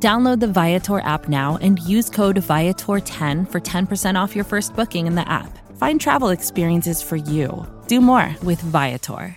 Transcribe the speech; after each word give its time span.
Download 0.00 0.38
the 0.38 0.46
Viator 0.46 1.00
app 1.00 1.28
now 1.28 1.58
and 1.60 1.80
use 1.80 2.08
code 2.08 2.36
Viator10 2.36 3.50
for 3.50 3.60
10% 3.60 4.14
off 4.14 4.36
your 4.36 4.44
first 4.44 4.76
booking 4.76 5.08
in 5.08 5.16
the 5.16 5.28
app. 5.28 5.58
Find 5.76 6.00
travel 6.00 6.28
experiences 6.28 7.02
for 7.02 7.16
you. 7.16 7.66
Do 7.88 8.00
more 8.00 8.36
with 8.44 8.60
Viator. 8.60 9.36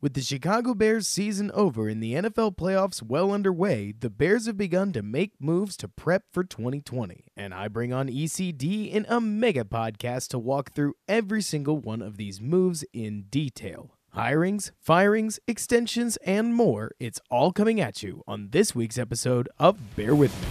With 0.00 0.14
the 0.14 0.20
Chicago 0.20 0.74
Bears 0.74 1.08
season 1.08 1.50
over 1.52 1.88
and 1.88 2.00
the 2.00 2.14
NFL 2.14 2.54
playoffs 2.56 3.02
well 3.02 3.32
underway, 3.32 3.92
the 3.98 4.08
Bears 4.08 4.46
have 4.46 4.56
begun 4.56 4.92
to 4.92 5.02
make 5.02 5.32
moves 5.40 5.76
to 5.78 5.88
prep 5.88 6.22
for 6.32 6.44
2020. 6.44 7.24
And 7.36 7.52
I 7.52 7.66
bring 7.66 7.92
on 7.92 8.06
ECD 8.06 8.92
in 8.92 9.04
a 9.08 9.20
mega 9.20 9.64
podcast 9.64 10.28
to 10.28 10.38
walk 10.38 10.72
through 10.72 10.94
every 11.08 11.42
single 11.42 11.78
one 11.78 12.00
of 12.00 12.16
these 12.16 12.40
moves 12.40 12.84
in 12.92 13.22
detail. 13.22 13.97
Hirings, 14.18 14.72
firings, 14.80 15.38
extensions, 15.46 16.16
and 16.26 16.52
more. 16.52 16.90
It's 16.98 17.20
all 17.30 17.52
coming 17.52 17.80
at 17.80 18.02
you 18.02 18.24
on 18.26 18.48
this 18.50 18.74
week's 18.74 18.98
episode 18.98 19.48
of 19.60 19.94
Bear 19.94 20.12
With 20.12 20.34
Me. 20.42 20.48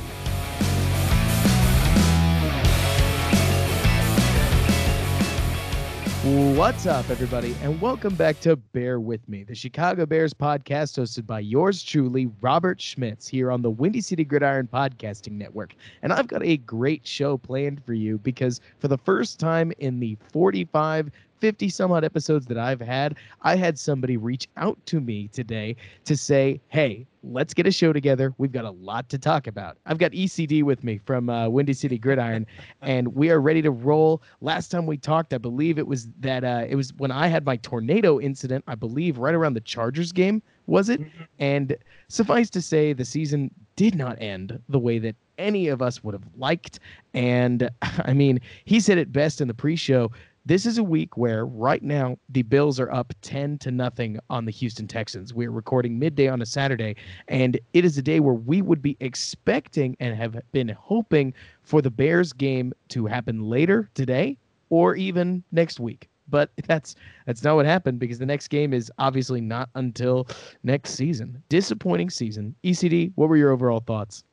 What's 6.57 6.85
up, 6.85 7.09
everybody, 7.09 7.55
and 7.61 7.79
welcome 7.79 8.13
back 8.15 8.39
to 8.41 8.57
Bear 8.57 8.99
With 8.99 9.27
Me, 9.29 9.43
the 9.43 9.55
Chicago 9.55 10.05
Bears 10.05 10.33
podcast 10.33 10.97
hosted 10.97 11.25
by 11.25 11.39
yours 11.39 11.81
truly, 11.81 12.29
Robert 12.41 12.81
Schmitz, 12.81 13.29
here 13.29 13.49
on 13.49 13.61
the 13.61 13.69
Windy 13.69 14.01
City 14.01 14.25
Gridiron 14.25 14.67
Podcasting 14.67 15.33
Network. 15.33 15.73
And 16.01 16.11
I've 16.11 16.27
got 16.27 16.43
a 16.43 16.57
great 16.57 17.07
show 17.07 17.37
planned 17.37 17.81
for 17.85 17.93
you 17.93 18.17
because 18.17 18.59
for 18.79 18.89
the 18.89 18.97
first 18.97 19.39
time 19.39 19.71
in 19.79 20.01
the 20.01 20.17
45 20.33 21.11
50 21.39 21.69
some 21.69 21.91
odd 21.91 22.03
episodes 22.03 22.45
that 22.47 22.57
I've 22.57 22.81
had, 22.81 23.15
I 23.41 23.55
had 23.55 23.77
somebody 23.77 24.17
reach 24.17 24.47
out 24.57 24.77
to 24.87 24.99
me 24.99 25.27
today 25.29 25.75
to 26.05 26.15
say, 26.15 26.59
hey, 26.69 27.05
let's 27.23 27.53
get 27.53 27.67
a 27.67 27.71
show 27.71 27.93
together. 27.93 28.33
We've 28.37 28.51
got 28.51 28.65
a 28.65 28.71
lot 28.71 29.09
to 29.09 29.17
talk 29.17 29.47
about. 29.47 29.77
I've 29.85 29.97
got 29.97 30.11
ECD 30.11 30.63
with 30.63 30.83
me 30.83 30.99
from 31.05 31.29
uh, 31.29 31.49
Windy 31.49 31.73
City 31.73 31.97
Gridiron, 31.97 32.45
and 32.81 33.13
we 33.15 33.29
are 33.29 33.41
ready 33.41 33.61
to 33.61 33.71
roll. 33.71 34.21
Last 34.41 34.69
time 34.69 34.85
we 34.85 34.97
talked, 34.97 35.33
I 35.33 35.37
believe 35.37 35.77
it 35.77 35.87
was 35.87 36.07
that 36.19 36.43
uh, 36.43 36.65
it 36.67 36.75
was 36.75 36.93
when 36.97 37.11
I 37.11 37.27
had 37.27 37.45
my 37.45 37.57
tornado 37.57 38.19
incident, 38.19 38.63
I 38.67 38.75
believe 38.75 39.17
right 39.17 39.33
around 39.33 39.53
the 39.53 39.61
Chargers 39.61 40.11
game, 40.11 40.41
was 40.65 40.89
it? 40.89 41.01
Mm-hmm. 41.01 41.23
And 41.39 41.77
suffice 42.07 42.49
to 42.51 42.61
say, 42.61 42.93
the 42.93 43.05
season 43.05 43.51
did 43.75 43.95
not 43.95 44.21
end 44.21 44.59
the 44.69 44.79
way 44.79 44.99
that 44.99 45.15
any 45.37 45.67
of 45.67 45.81
us 45.81 46.03
would 46.03 46.13
have 46.13 46.27
liked. 46.35 46.79
And 47.13 47.69
I 47.81 48.13
mean, 48.13 48.39
he 48.65 48.79
said 48.79 48.97
it 48.97 49.11
best 49.11 49.41
in 49.41 49.47
the 49.47 49.53
pre 49.53 49.75
show 49.75 50.11
this 50.47 50.65
is 50.65 50.77
a 50.77 50.83
week 50.83 51.17
where 51.17 51.45
right 51.45 51.83
now 51.83 52.17
the 52.29 52.41
Bills 52.41 52.79
are 52.79 52.89
up 52.89 53.13
10 53.21 53.57
to 53.57 53.69
nothing 53.69 54.17
on 54.29 54.45
the 54.45 54.51
Houston 54.51 54.87
Texans. 54.87 55.33
We're 55.33 55.51
recording 55.51 55.99
midday 55.99 56.29
on 56.29 56.41
a 56.41 56.45
Saturday, 56.45 56.95
and 57.27 57.59
it 57.73 57.83
is 57.83 57.97
a 57.97 58.01
day 58.01 58.21
where 58.21 58.33
we 58.33 58.61
would 58.61 58.81
be 58.81 58.95
expecting 59.01 59.97
and 59.99 60.15
have 60.15 60.39
been 60.53 60.69
hoping 60.69 61.33
for 61.63 61.81
the 61.81 61.91
Bears 61.91 62.31
game 62.31 62.71
to 62.89 63.05
happen 63.05 63.41
later 63.41 63.89
today 63.93 64.37
or 64.69 64.95
even 64.95 65.43
next 65.51 65.81
week. 65.81 66.07
But 66.29 66.49
that's 66.65 66.95
that's 67.25 67.43
not 67.43 67.57
what 67.57 67.65
happened 67.65 67.99
because 67.99 68.17
the 68.17 68.25
next 68.25 68.47
game 68.47 68.73
is 68.73 68.89
obviously 68.99 69.41
not 69.41 69.69
until 69.75 70.29
next 70.63 70.91
season. 70.91 71.43
Disappointing 71.49 72.09
season. 72.09 72.55
ECD, 72.63 73.11
what 73.15 73.27
were 73.27 73.37
your 73.37 73.51
overall 73.51 73.81
thoughts? 73.81 74.23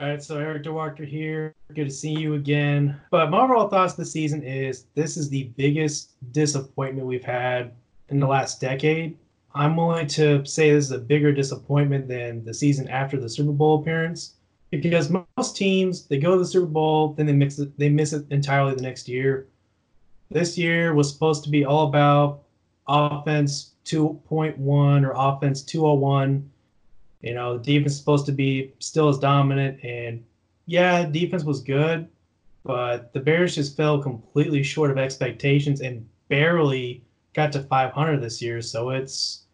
All 0.00 0.08
right, 0.08 0.22
so 0.22 0.38
Eric 0.38 0.62
DeWalker 0.62 1.04
here. 1.04 1.52
Good 1.74 1.86
to 1.86 1.90
see 1.90 2.12
you 2.12 2.34
again. 2.34 3.00
But 3.10 3.30
my 3.30 3.40
overall 3.40 3.68
thoughts 3.68 3.94
this 3.94 4.12
season 4.12 4.44
is 4.44 4.84
this 4.94 5.16
is 5.16 5.28
the 5.28 5.50
biggest 5.56 6.12
disappointment 6.30 7.04
we've 7.04 7.24
had 7.24 7.72
in 8.08 8.20
the 8.20 8.26
last 8.28 8.60
decade. 8.60 9.18
I'm 9.56 9.76
willing 9.76 10.06
to 10.06 10.44
say 10.44 10.70
this 10.70 10.84
is 10.84 10.92
a 10.92 10.98
bigger 10.98 11.32
disappointment 11.32 12.06
than 12.06 12.44
the 12.44 12.54
season 12.54 12.86
after 12.86 13.18
the 13.18 13.28
Super 13.28 13.50
Bowl 13.50 13.80
appearance 13.80 14.34
because 14.70 15.10
most 15.10 15.56
teams 15.56 16.06
they 16.06 16.18
go 16.18 16.34
to 16.34 16.38
the 16.38 16.46
Super 16.46 16.66
Bowl, 16.66 17.14
then 17.14 17.26
they 17.26 17.32
mix 17.32 17.58
it, 17.58 17.76
they 17.76 17.88
miss 17.88 18.12
it 18.12 18.24
entirely 18.30 18.76
the 18.76 18.82
next 18.82 19.08
year. 19.08 19.48
This 20.30 20.56
year 20.56 20.94
was 20.94 21.12
supposed 21.12 21.42
to 21.42 21.50
be 21.50 21.64
all 21.64 21.88
about 21.88 22.44
offense 22.86 23.72
2.1 23.84 24.60
or 25.04 25.12
offense 25.16 25.62
201 25.62 26.48
you 27.22 27.34
know, 27.34 27.58
the 27.58 27.64
defense 27.64 27.92
is 27.92 27.98
supposed 27.98 28.26
to 28.26 28.32
be 28.32 28.72
still 28.78 29.08
as 29.08 29.18
dominant, 29.18 29.82
and 29.82 30.24
yeah, 30.66 31.04
defense 31.04 31.44
was 31.44 31.60
good, 31.60 32.08
but 32.64 33.12
the 33.12 33.20
Bears 33.20 33.54
just 33.54 33.76
fell 33.76 34.00
completely 34.00 34.62
short 34.62 34.90
of 34.90 34.98
expectations 34.98 35.80
and 35.80 36.06
barely 36.28 37.02
got 37.32 37.52
to 37.52 37.62
500 37.62 38.20
this 38.20 38.42
year. 38.42 38.60
So 38.60 38.90
it's 38.90 39.44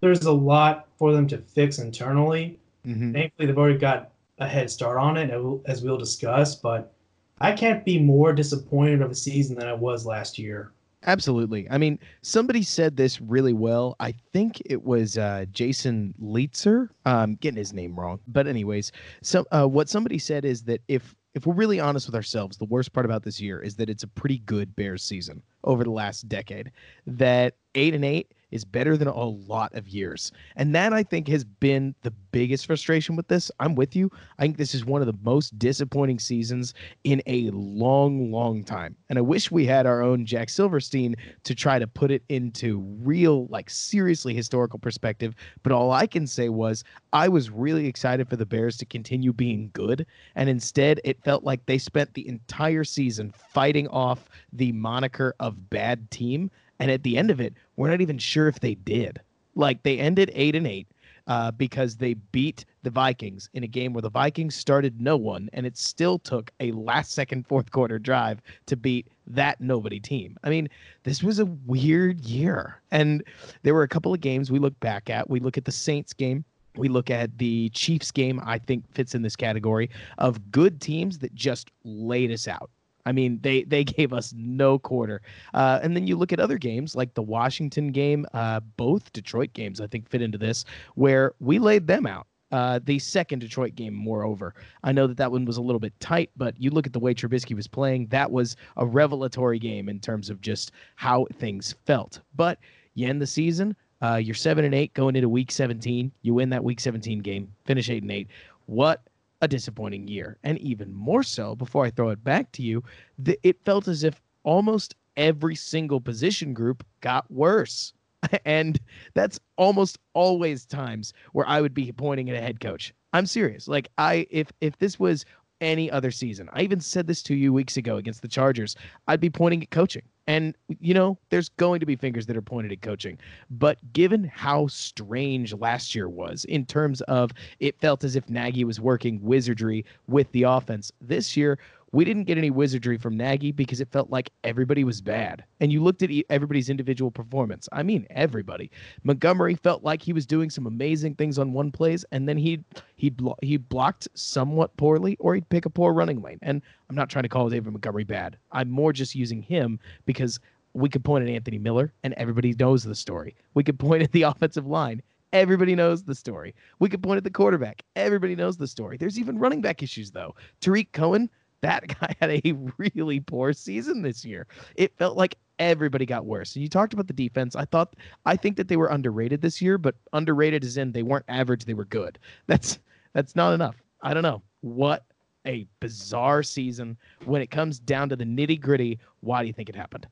there's 0.00 0.24
a 0.24 0.32
lot 0.32 0.88
for 0.98 1.12
them 1.12 1.26
to 1.28 1.38
fix 1.38 1.78
internally. 1.78 2.58
Mm-hmm. 2.86 3.12
Thankfully, 3.12 3.46
they've 3.46 3.58
already 3.58 3.78
got 3.78 4.10
a 4.38 4.48
head 4.48 4.70
start 4.70 4.98
on 4.98 5.16
it, 5.16 5.30
as 5.66 5.82
we'll 5.82 5.98
discuss. 5.98 6.56
But 6.56 6.92
I 7.40 7.52
can't 7.52 7.84
be 7.84 7.98
more 7.98 8.32
disappointed 8.32 9.02
of 9.02 9.10
a 9.10 9.14
season 9.14 9.56
than 9.56 9.68
I 9.68 9.74
was 9.74 10.06
last 10.06 10.38
year. 10.38 10.72
Absolutely. 11.04 11.68
I 11.70 11.78
mean, 11.78 11.98
somebody 12.22 12.62
said 12.62 12.96
this 12.96 13.20
really 13.20 13.52
well. 13.52 13.96
I 13.98 14.12
think 14.32 14.62
it 14.66 14.84
was 14.84 15.18
uh, 15.18 15.46
Jason 15.50 16.14
Leitzer. 16.22 16.88
Um, 17.06 17.34
getting 17.34 17.58
his 17.58 17.72
name 17.72 17.98
wrong, 17.98 18.20
but 18.28 18.46
anyways, 18.46 18.92
so 19.22 19.44
uh, 19.50 19.66
what 19.66 19.88
somebody 19.88 20.18
said 20.18 20.44
is 20.44 20.62
that 20.64 20.80
if 20.88 21.14
if 21.34 21.46
we're 21.46 21.54
really 21.54 21.80
honest 21.80 22.06
with 22.06 22.14
ourselves, 22.14 22.58
the 22.58 22.66
worst 22.66 22.92
part 22.92 23.06
about 23.06 23.22
this 23.22 23.40
year 23.40 23.60
is 23.60 23.74
that 23.76 23.88
it's 23.88 24.02
a 24.02 24.08
pretty 24.08 24.38
good 24.40 24.76
Bears 24.76 25.02
season 25.02 25.42
over 25.64 25.82
the 25.82 25.90
last 25.90 26.28
decade. 26.28 26.70
That 27.06 27.56
eight 27.74 27.94
and 27.94 28.04
eight 28.04 28.32
is 28.52 28.64
better 28.64 28.96
than 28.96 29.08
a 29.08 29.24
lot 29.24 29.74
of 29.74 29.88
years. 29.88 30.30
And 30.56 30.74
that 30.74 30.92
I 30.92 31.02
think 31.02 31.26
has 31.28 31.42
been 31.42 31.94
the 32.02 32.10
biggest 32.10 32.66
frustration 32.66 33.16
with 33.16 33.28
this. 33.28 33.50
I'm 33.58 33.74
with 33.74 33.96
you. 33.96 34.10
I 34.38 34.42
think 34.42 34.56
this 34.56 34.74
is 34.74 34.84
one 34.84 35.00
of 35.00 35.06
the 35.06 35.18
most 35.22 35.58
disappointing 35.58 36.18
seasons 36.18 36.74
in 37.04 37.22
a 37.26 37.50
long, 37.50 38.30
long 38.30 38.62
time. 38.62 38.96
And 39.08 39.18
I 39.18 39.22
wish 39.22 39.50
we 39.50 39.66
had 39.66 39.86
our 39.86 40.02
own 40.02 40.24
Jack 40.24 40.50
Silverstein 40.50 41.16
to 41.44 41.54
try 41.54 41.78
to 41.78 41.86
put 41.86 42.10
it 42.10 42.22
into 42.28 42.80
real, 43.02 43.46
like 43.46 43.70
seriously 43.70 44.34
historical 44.34 44.78
perspective. 44.78 45.34
But 45.62 45.72
all 45.72 45.92
I 45.92 46.06
can 46.06 46.26
say 46.26 46.48
was 46.48 46.84
I 47.12 47.28
was 47.28 47.50
really 47.50 47.86
excited 47.86 48.28
for 48.28 48.36
the 48.36 48.46
Bears 48.46 48.76
to 48.78 48.86
continue 48.86 49.32
being 49.32 49.70
good. 49.72 50.06
And 50.34 50.48
instead, 50.48 51.00
it 51.04 51.22
felt 51.24 51.44
like 51.44 51.64
they 51.66 51.78
spent 51.78 52.14
the 52.14 52.28
entire 52.28 52.84
season 52.84 53.32
fighting 53.52 53.88
off 53.88 54.28
the 54.52 54.72
moniker 54.72 55.34
of 55.40 55.70
bad 55.70 56.10
team 56.10 56.50
and 56.82 56.90
at 56.90 57.04
the 57.04 57.16
end 57.16 57.30
of 57.30 57.40
it, 57.40 57.54
we're 57.76 57.88
not 57.88 58.00
even 58.00 58.18
sure 58.18 58.48
if 58.48 58.58
they 58.58 58.74
did. 58.74 59.20
Like 59.54 59.84
they 59.84 60.00
ended 60.00 60.32
eight 60.34 60.56
and 60.56 60.66
eight 60.66 60.88
uh, 61.28 61.52
because 61.52 61.96
they 61.96 62.14
beat 62.14 62.64
the 62.82 62.90
Vikings 62.90 63.48
in 63.54 63.62
a 63.62 63.68
game 63.68 63.92
where 63.92 64.02
the 64.02 64.10
Vikings 64.10 64.56
started 64.56 65.00
no 65.00 65.16
one, 65.16 65.48
and 65.52 65.64
it 65.64 65.78
still 65.78 66.18
took 66.18 66.50
a 66.58 66.72
last 66.72 67.12
second 67.12 67.46
fourth 67.46 67.70
quarter 67.70 68.00
drive 68.00 68.42
to 68.66 68.76
beat 68.76 69.06
that 69.28 69.60
nobody 69.60 70.00
team. 70.00 70.36
I 70.42 70.50
mean, 70.50 70.68
this 71.04 71.22
was 71.22 71.38
a 71.38 71.44
weird 71.44 72.18
year. 72.22 72.82
And 72.90 73.22
there 73.62 73.74
were 73.74 73.84
a 73.84 73.88
couple 73.88 74.12
of 74.12 74.20
games 74.20 74.50
we 74.50 74.58
look 74.58 74.78
back 74.80 75.08
at. 75.08 75.30
We 75.30 75.38
look 75.38 75.56
at 75.56 75.64
the 75.64 75.70
Saints 75.70 76.12
game. 76.12 76.44
We 76.74 76.88
look 76.88 77.10
at 77.10 77.38
the 77.38 77.68
Chiefs 77.68 78.10
game, 78.10 78.40
I 78.44 78.58
think 78.58 78.92
fits 78.92 79.14
in 79.14 79.22
this 79.22 79.36
category 79.36 79.88
of 80.18 80.50
good 80.50 80.80
teams 80.80 81.18
that 81.18 81.32
just 81.32 81.70
laid 81.84 82.32
us 82.32 82.48
out. 82.48 82.70
I 83.06 83.12
mean, 83.12 83.38
they 83.42 83.64
they 83.64 83.84
gave 83.98 84.12
us 84.12 84.32
no 84.36 84.78
quarter. 84.78 85.22
Uh, 85.54 85.80
and 85.82 85.96
then 85.96 86.06
you 86.06 86.16
look 86.16 86.32
at 86.32 86.40
other 86.40 86.58
games 86.58 86.94
like 86.94 87.14
the 87.14 87.22
Washington 87.22 87.92
game, 87.92 88.26
uh, 88.32 88.60
both 88.76 89.12
Detroit 89.12 89.52
games, 89.52 89.80
I 89.80 89.86
think, 89.86 90.08
fit 90.08 90.22
into 90.22 90.38
this, 90.38 90.64
where 90.94 91.34
we 91.40 91.58
laid 91.58 91.86
them 91.86 92.06
out. 92.06 92.26
Uh, 92.50 92.78
the 92.84 92.98
second 92.98 93.38
Detroit 93.38 93.74
game, 93.74 93.94
moreover. 93.94 94.54
I 94.84 94.92
know 94.92 95.06
that 95.06 95.16
that 95.16 95.32
one 95.32 95.46
was 95.46 95.56
a 95.56 95.62
little 95.62 95.80
bit 95.80 95.98
tight, 96.00 96.30
but 96.36 96.54
you 96.60 96.70
look 96.70 96.86
at 96.86 96.92
the 96.92 96.98
way 97.00 97.14
Trubisky 97.14 97.56
was 97.56 97.66
playing, 97.66 98.08
that 98.08 98.30
was 98.30 98.56
a 98.76 98.84
revelatory 98.84 99.58
game 99.58 99.88
in 99.88 99.98
terms 99.98 100.28
of 100.28 100.42
just 100.42 100.72
how 100.96 101.26
things 101.38 101.74
felt. 101.86 102.20
But 102.36 102.58
you 102.92 103.08
end 103.08 103.22
the 103.22 103.26
season, 103.26 103.74
uh, 104.02 104.16
you're 104.16 104.34
seven 104.34 104.66
and 104.66 104.74
eight 104.74 104.92
going 104.92 105.16
into 105.16 105.30
week 105.30 105.50
17. 105.50 106.12
You 106.20 106.34
win 106.34 106.50
that 106.50 106.62
week 106.62 106.78
17 106.78 107.20
game, 107.20 107.50
finish 107.64 107.88
eight 107.88 108.02
and 108.02 108.12
eight. 108.12 108.28
What 108.66 109.00
a 109.42 109.48
disappointing 109.48 110.08
year. 110.08 110.38
And 110.44 110.58
even 110.58 110.94
more 110.94 111.22
so, 111.22 111.54
before 111.54 111.84
I 111.84 111.90
throw 111.90 112.08
it 112.10 112.24
back 112.24 112.50
to 112.52 112.62
you, 112.62 112.82
the, 113.18 113.38
it 113.42 113.62
felt 113.64 113.88
as 113.88 114.04
if 114.04 114.22
almost 114.44 114.94
every 115.16 115.56
single 115.56 116.00
position 116.00 116.54
group 116.54 116.84
got 117.00 117.30
worse. 117.30 117.92
and 118.44 118.78
that's 119.14 119.38
almost 119.56 119.98
always 120.14 120.64
times 120.64 121.12
where 121.32 121.46
I 121.46 121.60
would 121.60 121.74
be 121.74 121.92
pointing 121.92 122.30
at 122.30 122.36
a 122.36 122.40
head 122.40 122.60
coach. 122.60 122.94
I'm 123.12 123.26
serious. 123.26 123.68
Like 123.68 123.88
I 123.98 124.26
if 124.30 124.50
if 124.60 124.78
this 124.78 124.98
was 124.98 125.26
any 125.60 125.90
other 125.90 126.10
season. 126.10 126.48
I 126.52 126.62
even 126.62 126.80
said 126.80 127.06
this 127.06 127.22
to 127.24 127.34
you 127.34 127.52
weeks 127.52 127.76
ago 127.76 127.96
against 127.96 128.22
the 128.22 128.28
Chargers. 128.28 128.74
I'd 129.06 129.20
be 129.20 129.30
pointing 129.30 129.62
at 129.62 129.70
coaching. 129.70 130.02
And, 130.26 130.56
you 130.80 130.94
know, 130.94 131.18
there's 131.30 131.48
going 131.50 131.80
to 131.80 131.86
be 131.86 131.96
fingers 131.96 132.26
that 132.26 132.36
are 132.36 132.42
pointed 132.42 132.72
at 132.72 132.80
coaching. 132.82 133.18
But 133.50 133.78
given 133.92 134.24
how 134.24 134.68
strange 134.68 135.52
last 135.54 135.94
year 135.94 136.08
was 136.08 136.44
in 136.44 136.64
terms 136.64 137.00
of 137.02 137.32
it 137.60 137.80
felt 137.80 138.04
as 138.04 138.14
if 138.16 138.28
Nagy 138.28 138.64
was 138.64 138.80
working 138.80 139.20
wizardry 139.22 139.84
with 140.06 140.30
the 140.32 140.44
offense, 140.44 140.92
this 141.00 141.36
year 141.36 141.58
we 141.92 142.06
didn't 142.06 142.24
get 142.24 142.38
any 142.38 142.50
wizardry 142.50 142.96
from 142.96 143.16
Nagy 143.16 143.52
because 143.52 143.80
it 143.80 143.92
felt 143.92 144.10
like 144.10 144.30
everybody 144.44 144.82
was 144.82 145.02
bad. 145.02 145.44
And 145.60 145.70
you 145.70 145.82
looked 145.82 146.02
at 146.02 146.10
everybody's 146.30 146.70
individual 146.70 147.10
performance. 147.10 147.68
I 147.70 147.82
mean, 147.82 148.06
everybody. 148.10 148.70
Montgomery 149.04 149.54
felt 149.54 149.84
like 149.84 150.00
he 150.00 150.14
was 150.14 150.26
doing 150.26 150.48
some 150.48 150.66
amazing 150.66 151.14
things 151.16 151.38
on 151.38 151.52
one 151.52 151.70
plays, 151.70 152.04
and 152.10 152.26
then 152.26 152.38
he'd 152.38 152.64
he'd 152.96 153.20
he 153.42 153.58
blocked 153.58 154.08
somewhat 154.14 154.74
poorly, 154.78 155.16
or 155.20 155.34
he'd 155.34 155.48
pick 155.50 155.66
a 155.66 155.70
poor 155.70 155.92
running 155.92 156.22
lane. 156.22 156.38
And 156.40 156.62
I'm 156.88 156.96
not 156.96 157.10
trying 157.10 157.24
to 157.24 157.28
call 157.28 157.50
David 157.50 157.72
Montgomery 157.72 158.04
bad. 158.04 158.38
I'm 158.52 158.70
more 158.70 158.92
just 158.92 159.14
using 159.14 159.42
him 159.42 159.78
because 160.06 160.40
we 160.72 160.88
could 160.88 161.04
point 161.04 161.24
at 161.24 161.30
Anthony 161.30 161.58
Miller, 161.58 161.92
and 162.02 162.14
everybody 162.14 162.54
knows 162.54 162.84
the 162.84 162.94
story. 162.94 163.36
We 163.52 163.64
could 163.64 163.78
point 163.78 164.02
at 164.02 164.12
the 164.12 164.22
offensive 164.22 164.66
line. 164.66 165.02
Everybody 165.34 165.74
knows 165.74 166.04
the 166.04 166.14
story. 166.14 166.54
We 166.78 166.90
could 166.90 167.02
point 167.02 167.16
at 167.16 167.24
the 167.24 167.30
quarterback. 167.30 167.82
Everybody 167.96 168.36
knows 168.36 168.58
the 168.58 168.66
story. 168.66 168.98
There's 168.98 169.18
even 169.18 169.38
running 169.38 169.62
back 169.62 169.82
issues, 169.82 170.10
though. 170.10 170.34
Tarik 170.60 170.92
Cohen 170.92 171.30
that 171.62 171.88
guy 172.00 172.14
had 172.20 172.30
a 172.30 172.54
really 172.76 173.20
poor 173.20 173.52
season 173.52 174.02
this 174.02 174.24
year. 174.24 174.46
It 174.76 174.96
felt 174.98 175.16
like 175.16 175.38
everybody 175.58 176.04
got 176.04 176.26
worse. 176.26 176.54
And 176.54 176.62
you 176.62 176.68
talked 176.68 176.92
about 176.92 177.06
the 177.06 177.12
defense. 177.12 177.56
I 177.56 177.64
thought 177.64 177.96
I 178.26 178.36
think 178.36 178.56
that 178.56 178.68
they 178.68 178.76
were 178.76 178.88
underrated 178.88 179.40
this 179.40 179.62
year, 179.62 179.78
but 179.78 179.94
underrated 180.12 180.64
is 180.64 180.76
in 180.76 180.92
they 180.92 181.02
weren't 181.02 181.24
average, 181.28 181.64
they 181.64 181.74
were 181.74 181.86
good. 181.86 182.18
That's 182.46 182.78
that's 183.14 183.36
not 183.36 183.52
enough. 183.52 183.76
I 184.02 184.14
don't 184.14 184.22
know. 184.22 184.42
What 184.62 185.04
a 185.46 185.66
bizarre 185.80 186.42
season. 186.42 186.96
When 187.24 187.42
it 187.42 187.50
comes 187.50 187.78
down 187.78 188.08
to 188.08 188.16
the 188.16 188.24
nitty 188.24 188.60
gritty, 188.60 188.98
why 189.20 189.42
do 189.42 189.48
you 189.48 189.52
think 189.52 189.68
it 189.68 189.76
happened? 189.76 190.06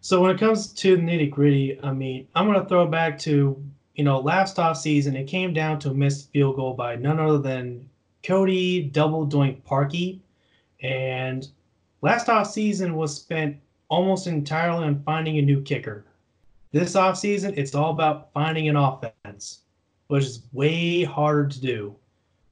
So 0.00 0.20
when 0.20 0.34
it 0.34 0.38
comes 0.38 0.72
to 0.74 0.96
nitty 0.96 1.30
gritty, 1.30 1.78
I 1.82 1.92
mean, 1.92 2.26
I'm 2.34 2.46
gonna 2.46 2.66
throw 2.68 2.86
back 2.86 3.18
to 3.20 3.62
you 3.94 4.04
know 4.04 4.18
last 4.18 4.58
off 4.58 4.76
season. 4.76 5.16
It 5.16 5.24
came 5.24 5.52
down 5.52 5.78
to 5.80 5.90
a 5.90 5.94
missed 5.94 6.32
field 6.32 6.56
goal 6.56 6.74
by 6.74 6.96
none 6.96 7.20
other 7.20 7.38
than 7.38 7.88
Cody 8.22 8.82
Double 8.82 9.26
Doink 9.26 9.62
Parkey 9.62 10.20
and 10.82 11.48
last 12.02 12.28
off 12.28 12.50
season 12.50 12.96
was 12.96 13.16
spent 13.16 13.56
almost 13.88 14.26
entirely 14.26 14.84
on 14.84 15.02
finding 15.02 15.38
a 15.38 15.42
new 15.42 15.60
kicker. 15.62 16.04
This 16.72 16.94
off 16.94 17.18
season, 17.18 17.54
it's 17.56 17.74
all 17.74 17.90
about 17.90 18.32
finding 18.32 18.68
an 18.68 18.76
offense, 18.76 19.62
which 20.06 20.24
is 20.24 20.42
way 20.52 21.02
harder 21.02 21.48
to 21.48 21.60
do. 21.60 21.96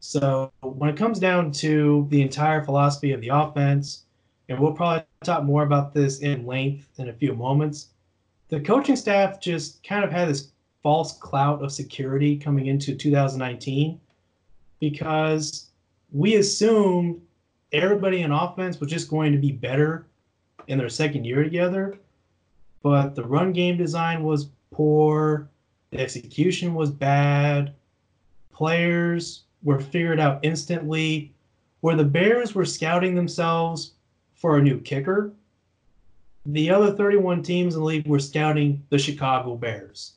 So 0.01 0.53
when 0.63 0.91
it 0.91 0.97
comes 0.97 1.19
down 1.19 1.53
to 1.53 2.07
the 2.11 2.23
entire 2.23 2.65
philosophy 2.65 3.13
of 3.13 3.21
the 3.21 3.29
offense, 3.29 4.05
and 4.49 4.59
we'll 4.59 4.73
probably 4.73 5.05
talk 5.23 5.45
more 5.45 5.63
about 5.63 5.95
this 5.95 6.21
in 6.21 6.47
length 6.47 6.89
in 6.99 7.09
a 7.09 7.13
few 7.13 7.35
moments, 7.35 7.89
the 8.49 8.61
coaching 8.61 8.97
staff 8.97 9.41
just 9.41 9.83
kind 9.85 10.05
of 10.05 10.11
had 10.11 10.29
this 10.29 10.51
false 10.83 11.13
cloud 11.19 11.63
of 11.63 11.71
security 11.71 12.37
coming 12.37 12.67
into 12.67 12.95
2019 12.95 14.01
because 14.81 15.71
we 16.13 16.37
assumed 16.37 17.21
everybody 17.73 18.23
in 18.23 18.33
offense 18.33 18.81
was 18.81 18.91
just 18.91 19.11
going 19.11 19.33
to 19.33 19.39
be 19.39 19.53
better 19.53 20.07
in 20.67 20.79
their 20.79 20.89
second 20.89 21.25
year 21.25 21.43
together. 21.43 21.99
But 22.83 23.15
the 23.15 23.25
run 23.25 23.53
game 23.53 23.77
design 23.77 24.23
was 24.23 24.49
poor, 24.71 25.49
the 25.91 25.99
execution 25.99 26.75
was 26.75 26.91
bad, 26.91 27.75
players 28.53 29.45
were 29.63 29.81
figured 29.81 30.21
out 30.21 30.41
instantly. 30.43 31.35
Where 31.81 31.97
the 31.97 32.05
Bears 32.05 32.57
were 32.57 32.65
scouting 32.65 33.15
themselves 33.15 33.93
for 34.35 34.59
a 34.59 34.63
new 34.63 34.81
kicker, 34.81 35.33
the 36.45 36.71
other 36.71 36.93
31 36.93 37.43
teams 37.45 37.75
in 37.75 37.81
the 37.81 37.87
league 37.87 38.07
were 38.07 38.19
scouting 38.19 38.83
the 38.91 38.99
Chicago 38.99 39.55
Bears. 39.55 40.15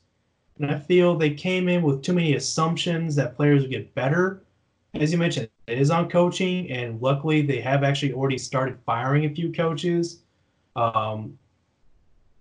And 0.58 0.70
I 0.70 0.78
feel 0.78 1.16
they 1.16 1.30
came 1.30 1.68
in 1.68 1.82
with 1.82 2.02
too 2.02 2.14
many 2.14 2.34
assumptions 2.34 3.14
that 3.14 3.36
players 3.36 3.62
would 3.62 3.70
get 3.70 3.94
better 3.94 4.42
as 4.94 5.12
you 5.12 5.18
mentioned, 5.18 5.48
it 5.72 5.78
is 5.78 5.90
on 5.90 6.10
coaching, 6.10 6.70
and 6.70 7.00
luckily 7.00 7.40
they 7.40 7.60
have 7.60 7.82
actually 7.82 8.12
already 8.12 8.36
started 8.36 8.78
firing 8.84 9.24
a 9.24 9.30
few 9.30 9.50
coaches. 9.50 10.20
Um, 10.76 11.38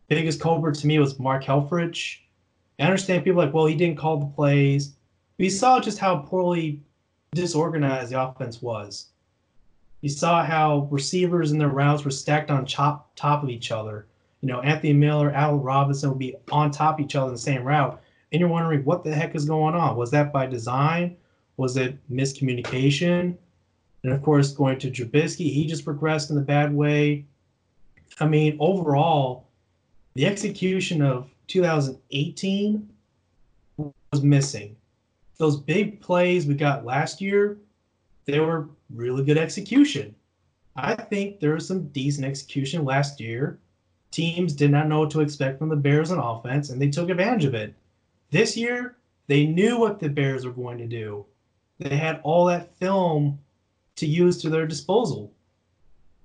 biggest 0.10 0.42
culprit 0.42 0.76
to 0.80 0.88
me 0.88 1.00
was 1.00 1.18
Mark 1.18 1.44
Helfrich. 1.44 2.18
I 2.78 2.84
understand 2.84 3.24
people 3.24 3.42
like, 3.42 3.54
well, 3.54 3.68
he 3.68 3.76
didn't 3.76 3.98
call 3.98 4.18
the 4.18 4.26
plays. 4.26 4.96
We 5.38 5.50
saw 5.50 5.80
just 5.80 5.98
how 5.98 6.18
poorly 6.18 6.82
disorganized 7.34 8.12
the 8.12 8.22
offense 8.22 8.62
was. 8.62 9.08
You 10.02 10.10
saw 10.10 10.44
how 10.44 10.90
receivers 10.92 11.52
and 11.52 11.62
their 11.62 11.70
routes 11.70 12.04
were 12.04 12.12
stacked 12.12 12.52
on 12.52 12.66
top 12.66 13.16
top 13.16 13.44
of 13.44 13.50
each 13.50 13.72
other. 13.72 14.08
You 14.42 14.50
know, 14.50 14.60
Anthony 14.60 14.94
Miller, 14.94 15.32
Al 15.32 15.56
Robinson 15.56 16.10
would 16.10 16.20
be 16.20 16.36
on 16.52 16.72
top 16.72 17.00
of 17.00 17.06
each 17.06 17.16
other 17.16 17.28
in 17.28 17.34
the 17.34 17.40
same 17.40 17.64
route, 17.64 18.02
and 18.32 18.42
you're 18.42 18.50
wondering 18.50 18.84
what 18.84 19.06
the 19.06 19.14
heck 19.14 19.36
is 19.36 19.46
going 19.46 19.76
on. 19.76 19.96
Was 19.96 20.12
that 20.12 20.34
by 20.34 20.48
design? 20.48 21.16
Was 21.58 21.78
it 21.78 21.98
miscommunication? 22.12 23.38
And 24.04 24.14
of 24.14 24.22
course, 24.24 24.52
going 24.52 24.80
to 24.80 24.90
Trubisky, 24.90 25.52
he 25.52 25.66
just 25.66 25.86
progressed 25.86 26.32
in 26.32 26.38
a 26.38 26.42
bad 26.42 26.74
way. 26.74 27.26
I 28.20 28.26
mean, 28.26 28.58
overall, 28.60 29.48
the 30.16 30.26
execution 30.26 31.02
of 31.02 31.30
2018 31.48 32.90
was 33.78 34.24
missing. 34.24 34.76
Those 35.38 35.58
big 35.58 36.02
plays 36.02 36.46
we 36.46 36.56
got 36.56 36.86
last 36.86 37.22
year, 37.22 37.58
they 38.26 38.40
were 38.40 38.70
really 38.94 39.24
good 39.24 39.38
execution. 39.38 40.16
I 40.76 40.96
think 40.96 41.40
there 41.40 41.54
was 41.54 41.68
some 41.68 41.88
decent 41.90 42.26
execution 42.26 42.86
last 42.86 43.20
year. 43.20 43.60
Teams 44.12 44.54
did 44.54 44.72
not 44.72 44.88
know 44.88 45.00
what 45.00 45.12
to 45.12 45.22
expect 45.22 45.60
from 45.60 45.70
the 45.70 45.76
Bears 45.76 46.12
on 46.12 46.20
offense, 46.20 46.70
and 46.70 46.82
they 46.82 46.90
took 46.90 47.10
advantage 47.10 47.46
of 47.46 47.54
it. 47.54 47.74
This 48.30 48.56
year, 48.58 48.98
they 49.28 49.46
knew 49.46 49.78
what 49.78 50.00
the 50.00 50.10
Bears 50.10 50.46
were 50.46 50.52
going 50.52 50.78
to 50.78 50.88
do 50.88 51.26
they 51.82 51.98
had 51.98 52.22
all 52.24 52.46
that 52.46 52.76
film 52.78 53.40
to 53.96 54.06
use 54.06 54.42
to 54.42 54.50
their 54.50 54.68
disposal. 54.68 55.34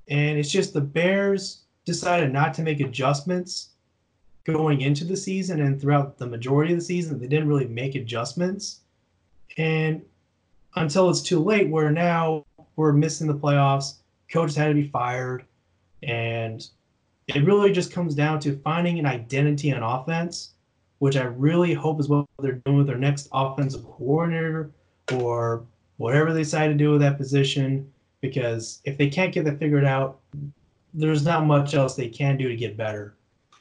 And 0.08 0.38
it's 0.38 0.50
just 0.50 0.74
the 0.74 0.80
Bears 0.80 1.62
decided 1.84 2.32
not 2.32 2.52
to 2.54 2.62
make 2.62 2.80
adjustments 2.80 3.70
going 4.44 4.82
into 4.82 5.04
the 5.04 5.16
season 5.16 5.60
and 5.60 5.80
throughout 5.80 6.18
the 6.18 6.26
majority 6.26 6.72
of 6.72 6.78
the 6.78 6.84
season. 6.84 7.18
They 7.18 7.26
didn't 7.26 7.48
really 7.48 7.66
make 7.66 7.94
adjustments. 7.94 8.80
And 9.56 10.02
until 10.76 11.08
it's 11.08 11.22
too 11.22 11.42
late, 11.42 11.70
where 11.70 11.90
now 11.90 12.44
we're 12.76 12.92
missing 12.92 13.26
the 13.26 13.34
playoffs, 13.34 13.94
coaches 14.30 14.56
had 14.56 14.68
to 14.68 14.74
be 14.74 14.88
fired. 14.88 15.44
And 16.02 16.68
it 17.28 17.44
really 17.44 17.72
just 17.72 17.92
comes 17.92 18.14
down 18.14 18.40
to 18.40 18.58
finding 18.58 18.98
an 18.98 19.06
identity 19.06 19.72
on 19.72 19.82
offense, 19.82 20.50
which 20.98 21.16
I 21.16 21.24
really 21.24 21.72
hope 21.72 21.98
is 21.98 22.08
what 22.08 22.26
they're 22.40 22.60
doing 22.66 22.76
with 22.76 22.86
their 22.86 22.98
next 22.98 23.28
offensive 23.32 23.84
coordinator 23.84 24.70
or 25.12 25.64
whatever 25.96 26.32
they 26.32 26.42
decide 26.42 26.68
to 26.68 26.74
do 26.74 26.92
with 26.92 27.00
that 27.00 27.16
position. 27.16 27.90
Because 28.20 28.80
if 28.84 28.96
they 28.98 29.08
can't 29.08 29.32
get 29.32 29.44
that 29.44 29.58
figured 29.58 29.84
out, 29.84 30.20
there's 30.94 31.24
not 31.24 31.46
much 31.46 31.74
else 31.74 31.94
they 31.94 32.08
can 32.08 32.36
do 32.36 32.48
to 32.48 32.56
get 32.56 32.76
better. 32.76 33.14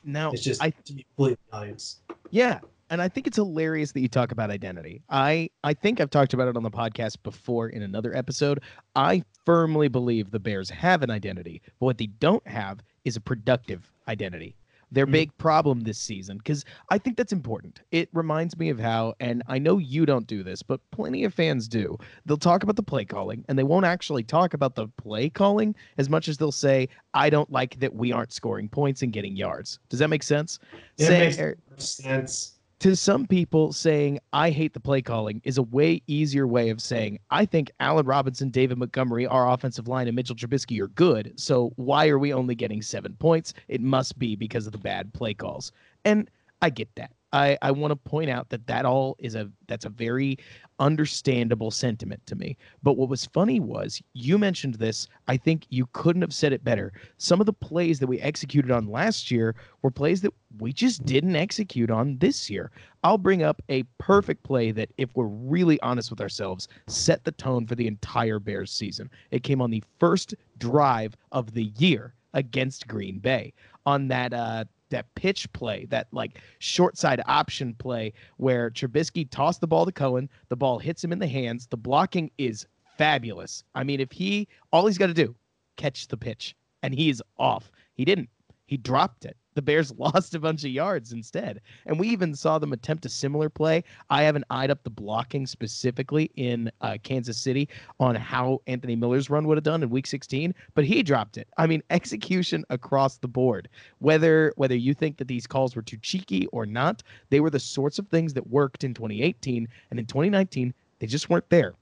Now 0.03 0.31
it's 0.31 0.43
just 0.43 0.61
I, 0.61 0.71
completely 0.71 1.37
obvious. 1.51 1.97
Yeah, 2.29 2.59
and 2.89 3.01
I 3.01 3.09
think 3.09 3.27
it's 3.27 3.37
hilarious 3.37 3.91
that 3.91 4.01
you 4.01 4.07
talk 4.07 4.31
about 4.31 4.49
identity. 4.51 5.01
I 5.09 5.49
I 5.63 5.73
think 5.73 5.99
I've 5.99 6.09
talked 6.09 6.33
about 6.33 6.47
it 6.47 6.55
on 6.55 6.63
the 6.63 6.71
podcast 6.71 7.17
before 7.23 7.69
in 7.69 7.81
another 7.81 8.15
episode. 8.15 8.61
I 8.95 9.23
firmly 9.45 9.87
believe 9.87 10.31
the 10.31 10.39
Bears 10.39 10.69
have 10.69 11.01
an 11.01 11.09
identity, 11.09 11.61
but 11.79 11.85
what 11.85 11.97
they 11.97 12.07
don't 12.07 12.45
have 12.47 12.79
is 13.03 13.15
a 13.15 13.21
productive 13.21 13.91
identity 14.07 14.55
their 14.91 15.05
mm-hmm. 15.05 15.13
big 15.13 15.37
problem 15.37 15.81
this 15.81 15.97
season 15.97 16.37
because 16.37 16.65
I 16.89 16.97
think 16.97 17.17
that's 17.17 17.33
important. 17.33 17.81
It 17.91 18.09
reminds 18.13 18.57
me 18.57 18.69
of 18.69 18.79
how, 18.79 19.13
and 19.19 19.43
I 19.47 19.59
know 19.59 19.77
you 19.77 20.05
don't 20.05 20.27
do 20.27 20.43
this, 20.43 20.61
but 20.61 20.79
plenty 20.91 21.23
of 21.23 21.33
fans 21.33 21.67
do. 21.67 21.97
They'll 22.25 22.37
talk 22.37 22.63
about 22.63 22.75
the 22.75 22.83
play 22.83 23.05
calling 23.05 23.45
and 23.47 23.57
they 23.57 23.63
won't 23.63 23.85
actually 23.85 24.23
talk 24.23 24.53
about 24.53 24.75
the 24.75 24.87
play 24.97 25.29
calling 25.29 25.75
as 25.97 26.09
much 26.09 26.27
as 26.27 26.37
they'll 26.37 26.51
say, 26.51 26.89
I 27.13 27.29
don't 27.29 27.51
like 27.51 27.79
that 27.79 27.93
we 27.93 28.11
aren't 28.11 28.33
scoring 28.33 28.69
points 28.69 29.01
and 29.01 29.11
getting 29.11 29.35
yards. 29.35 29.79
Does 29.89 29.99
that 29.99 30.09
make 30.09 30.23
sense? 30.23 30.59
It 30.97 31.05
say, 31.05 31.19
makes 31.19 31.39
er, 31.39 31.57
sense 31.77 32.54
to 32.79 32.95
some 32.95 33.25
people, 33.25 33.71
saying 33.73 34.19
I 34.33 34.49
hate 34.49 34.73
the 34.73 34.79
play 34.79 35.01
calling 35.01 35.41
is 35.43 35.57
a 35.57 35.63
way 35.63 36.01
easier 36.07 36.45
way 36.47 36.69
of 36.69 36.81
saying 36.81 37.19
I 37.29 37.45
think 37.45 37.71
Allen 37.79 38.05
Robinson, 38.05 38.49
David 38.49 38.77
Montgomery, 38.77 39.25
our 39.25 39.51
offensive 39.51 39.87
line, 39.87 40.07
and 40.07 40.15
Mitchell 40.15 40.35
Trubisky 40.35 40.81
are 40.81 40.87
good. 40.89 41.33
So 41.39 41.71
why 41.77 42.09
are 42.09 42.19
we 42.19 42.33
only 42.33 42.55
getting 42.55 42.81
seven 42.81 43.13
points? 43.15 43.53
It 43.67 43.81
must 43.81 44.19
be 44.19 44.35
because 44.35 44.65
of 44.65 44.71
the 44.71 44.77
bad 44.77 45.13
play 45.13 45.33
calls. 45.33 45.71
And 46.03 46.29
I 46.61 46.69
get 46.69 46.93
that. 46.95 47.11
I, 47.35 47.57
I 47.61 47.71
want 47.71 47.91
to 47.91 47.97
point 47.97 48.29
out 48.29 48.47
that 48.49 48.65
that 48.67 48.85
all 48.85 49.17
is 49.19 49.35
a 49.35 49.51
that's 49.67 49.83
a 49.83 49.89
very 49.89 50.37
understandable 50.79 51.69
sentiment 51.69 52.25
to 52.27 52.35
me. 52.35 52.55
But 52.81 52.93
what 52.93 53.09
was 53.09 53.25
funny 53.25 53.59
was 53.59 54.01
you 54.13 54.37
mentioned 54.37 54.75
this. 54.75 55.07
I 55.27 55.35
think 55.35 55.65
you 55.69 55.87
couldn't 55.91 56.21
have 56.21 56.33
said 56.33 56.53
it 56.53 56.63
better. 56.63 56.93
Some 57.17 57.41
of 57.41 57.45
the 57.45 57.53
plays 57.53 57.99
that 57.99 58.07
we 58.07 58.21
executed 58.21 58.71
on 58.71 58.87
last 58.87 59.31
year 59.31 59.53
were 59.81 59.91
plays 59.91 60.21
that 60.21 60.33
we 60.59 60.71
just 60.71 61.05
didn't 61.05 61.35
execute 61.35 61.91
on 61.91 62.17
this 62.19 62.49
year. 62.49 62.71
I'll 63.03 63.17
bring 63.17 63.43
up 63.43 63.61
a 63.67 63.83
perfect 63.97 64.43
play 64.43 64.71
that, 64.71 64.89
if 64.97 65.13
we're 65.13 65.25
really 65.25 65.79
honest 65.81 66.09
with 66.09 66.21
ourselves, 66.21 66.69
set 66.87 67.25
the 67.25 67.33
tone 67.33 67.67
for 67.67 67.75
the 67.75 67.87
entire 67.87 68.39
Bears 68.39 68.71
season. 68.71 69.09
It 69.31 69.43
came 69.43 69.61
on 69.61 69.71
the 69.71 69.83
first 69.99 70.35
drive 70.57 71.17
of 71.33 71.53
the 71.53 71.65
year 71.77 72.13
against 72.33 72.87
Green 72.87 73.19
Bay 73.19 73.53
on 73.85 74.07
that 74.07 74.33
uh, 74.33 74.65
that 74.89 75.13
pitch 75.15 75.51
play, 75.53 75.85
that 75.89 76.07
like 76.11 76.39
short 76.59 76.97
side 76.97 77.21
option 77.25 77.73
play 77.73 78.13
where 78.37 78.69
Trubisky 78.69 79.29
tossed 79.29 79.61
the 79.61 79.67
ball 79.67 79.85
to 79.85 79.91
Cohen, 79.91 80.29
the 80.49 80.55
ball 80.55 80.79
hits 80.79 81.03
him 81.03 81.11
in 81.11 81.19
the 81.19 81.27
hands. 81.27 81.67
The 81.67 81.77
blocking 81.77 82.31
is 82.37 82.67
fabulous. 82.97 83.63
I 83.73 83.83
mean, 83.83 83.99
if 83.99 84.11
he 84.11 84.47
all 84.71 84.85
he's 84.85 84.97
got 84.97 85.07
to 85.07 85.13
do, 85.13 85.35
catch 85.77 86.07
the 86.07 86.17
pitch, 86.17 86.55
and 86.83 86.93
he's 86.93 87.21
off. 87.37 87.71
He 87.93 88.05
didn't. 88.05 88.29
He 88.65 88.77
dropped 88.77 89.25
it 89.25 89.37
the 89.55 89.61
Bears 89.61 89.91
lost 89.97 90.35
a 90.35 90.39
bunch 90.39 90.63
of 90.63 90.69
yards 90.69 91.11
instead. 91.11 91.61
And 91.85 91.99
we 91.99 92.09
even 92.09 92.35
saw 92.35 92.59
them 92.59 92.73
attempt 92.73 93.05
a 93.05 93.09
similar 93.09 93.49
play. 93.49 93.83
I 94.09 94.23
haven't 94.23 94.45
eyed 94.49 94.69
up 94.69 94.83
the 94.83 94.89
blocking 94.89 95.47
specifically 95.47 96.31
in 96.35 96.71
uh, 96.81 96.97
Kansas 97.03 97.37
City 97.37 97.67
on 97.99 98.15
how 98.15 98.61
Anthony 98.67 98.95
Miller's 98.95 99.29
run 99.29 99.47
would 99.47 99.57
have 99.57 99.63
done 99.63 99.81
in 99.81 99.89
Week 99.89 100.05
16, 100.05 100.53
but 100.75 100.85
he 100.85 101.01
dropped 101.01 101.37
it. 101.37 101.47
I 101.57 101.65
mean, 101.65 101.81
execution 101.89 102.63
across 102.69 103.17
the 103.17 103.27
board. 103.27 103.67
Whether 103.99 104.53
whether 104.57 104.75
you 104.75 104.93
think 104.93 105.17
that 105.17 105.27
these 105.27 105.47
calls 105.47 105.75
were 105.75 105.81
too 105.81 105.97
cheeky 105.97 106.45
or 106.47 106.65
not, 106.65 107.01
they 107.29 107.39
were 107.39 107.49
the 107.49 107.59
sorts 107.59 107.97
of 107.97 108.07
things 108.07 108.33
that 108.33 108.47
worked 108.47 108.83
in 108.83 108.93
2018 108.93 109.67
and 109.89 109.99
in 109.99 110.05
2019 110.05 110.73
they 110.99 111.07
just 111.07 111.29
weren't 111.29 111.49
there. 111.49 111.73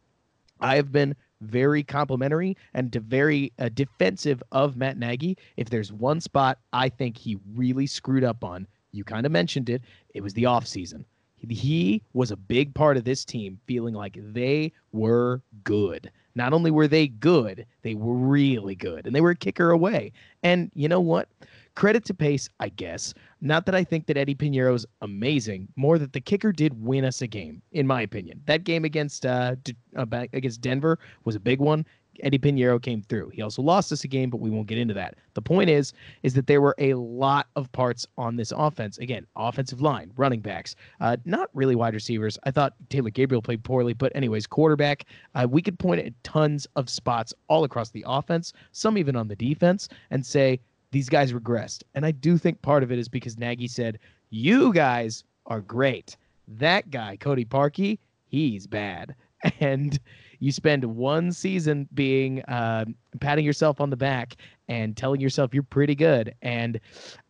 I 0.60 0.76
have 0.76 0.92
been 0.92 1.16
very 1.44 1.84
complimentary 1.84 2.58
and 2.74 2.94
very 2.94 3.52
uh, 3.60 3.70
defensive 3.74 4.42
of 4.52 4.76
Matt 4.78 4.98
Nagy. 4.98 5.38
If 5.58 5.70
there's 5.70 5.92
one 5.92 6.22
spot 6.22 6.60
I 6.72 6.90
think 6.90 7.18
he 7.18 7.38
really 7.56 7.88
screwed 7.88 8.24
up 8.24 8.44
on, 8.44 8.68
you 8.92 9.04
kind 9.04 9.26
of 9.26 9.32
mentioned 9.32 9.70
it, 9.70 9.82
it 10.14 10.22
was 10.22 10.34
the 10.34 10.44
offseason. 10.44 11.06
He 11.50 12.02
was 12.14 12.32
a 12.32 12.38
big 12.38 12.74
part 12.74 12.96
of 12.96 13.04
this 13.04 13.26
team 13.26 13.60
feeling 13.66 13.94
like 13.94 14.18
they 14.18 14.72
were 14.94 15.42
good. 15.66 16.10
Not 16.36 16.54
only 16.54 16.72
were 16.72 16.88
they 16.88 17.08
good, 17.08 17.66
they 17.82 17.96
were 17.96 18.14
really 18.14 18.76
good, 18.76 19.06
and 19.06 19.14
they 19.16 19.22
were 19.22 19.32
a 19.32 19.36
kicker 19.36 19.72
away. 19.72 20.14
And 20.42 20.72
you 20.74 20.88
know 20.88 21.02
what? 21.02 21.28
Credit 21.76 22.06
to 22.06 22.14
Pace, 22.14 22.50
I 22.60 22.70
guess. 22.70 23.14
Not 23.42 23.66
that 23.66 23.76
I 23.76 23.84
think 23.84 24.06
that 24.06 24.18
Eddie 24.18 24.36
Piñeiro's 24.36 24.86
amazing, 25.02 25.68
more 25.76 25.98
that 25.98 26.14
the 26.14 26.22
kicker 26.22 26.52
did 26.52 26.80
win 26.84 27.04
us 27.04 27.22
a 27.22 27.28
game, 27.28 27.62
in 27.72 27.88
my 27.88 28.02
opinion. 28.02 28.42
That 28.46 28.64
game 28.64 28.86
against 28.86 29.26
uh, 29.26 29.56
uh 29.96 30.06
against 30.34 30.62
Denver 30.62 31.00
was 31.26 31.36
a 31.36 31.40
big 31.40 31.60
one. 31.60 31.86
Eddie 32.22 32.38
Piñeiro 32.38 32.82
came 32.82 33.02
through. 33.02 33.30
He 33.30 33.42
also 33.42 33.62
lost 33.62 33.92
us 33.92 34.04
a 34.04 34.08
game, 34.08 34.30
but 34.30 34.40
we 34.40 34.50
won't 34.50 34.68
get 34.68 34.78
into 34.78 34.94
that. 34.94 35.16
The 35.34 35.42
point 35.42 35.70
is, 35.70 35.94
is 36.22 36.34
that 36.36 36.46
there 36.46 36.62
were 36.62 36.76
a 36.78 36.94
lot 36.94 37.48
of 37.56 37.72
parts 37.72 38.06
on 38.18 38.36
this 38.36 38.54
offense. 38.56 39.00
Again, 39.00 39.26
offensive 39.36 39.82
line, 39.82 40.12
running 40.16 40.40
backs, 40.40 40.76
uh, 41.02 41.18
not 41.26 41.50
really 41.54 41.76
wide 41.76 41.96
receivers. 41.96 42.38
I 42.44 42.52
thought 42.52 42.76
Taylor 42.90 43.10
Gabriel 43.10 43.42
played 43.42 43.64
poorly, 43.64 43.94
but 43.94 44.16
anyways, 44.16 44.46
quarterback. 44.46 45.06
Uh, 45.34 45.48
we 45.50 45.62
could 45.62 45.80
point 45.80 46.06
at 46.06 46.24
tons 46.24 46.68
of 46.76 46.90
spots 46.90 47.34
all 47.48 47.64
across 47.64 47.90
the 47.90 48.04
offense, 48.08 48.54
some 48.72 48.98
even 48.98 49.16
on 49.16 49.28
the 49.28 49.36
defense, 49.36 49.90
and 50.12 50.24
say 50.24 50.60
these 50.94 51.10
guys 51.10 51.34
regressed. 51.34 51.84
And 51.96 52.06
I 52.06 52.12
do 52.12 52.38
think 52.38 52.62
part 52.62 52.84
of 52.84 52.92
it 52.92 53.00
is 53.00 53.10
because 53.10 53.38
Nagy 53.38 53.68
said, 53.68 54.00
You 54.30 54.72
guys 54.72 55.26
are 55.48 55.60
great. 55.60 56.16
That 56.48 56.90
guy, 56.92 57.18
Cody 57.18 57.44
Parkey, 57.44 58.00
he's 58.28 58.66
bad. 58.66 59.16
And 59.60 60.00
you 60.40 60.54
spend 60.54 60.86
one 60.86 61.34
season 61.34 61.90
being 61.94 62.42
uh, 62.44 62.86
patting 63.20 63.44
yourself 63.44 63.82
on 63.82 63.90
the 63.90 63.98
back 63.98 64.38
and 64.70 64.96
telling 64.96 65.20
yourself 65.20 65.54
you're 65.54 65.64
pretty 65.64 65.96
good. 65.96 66.34
And 66.42 66.80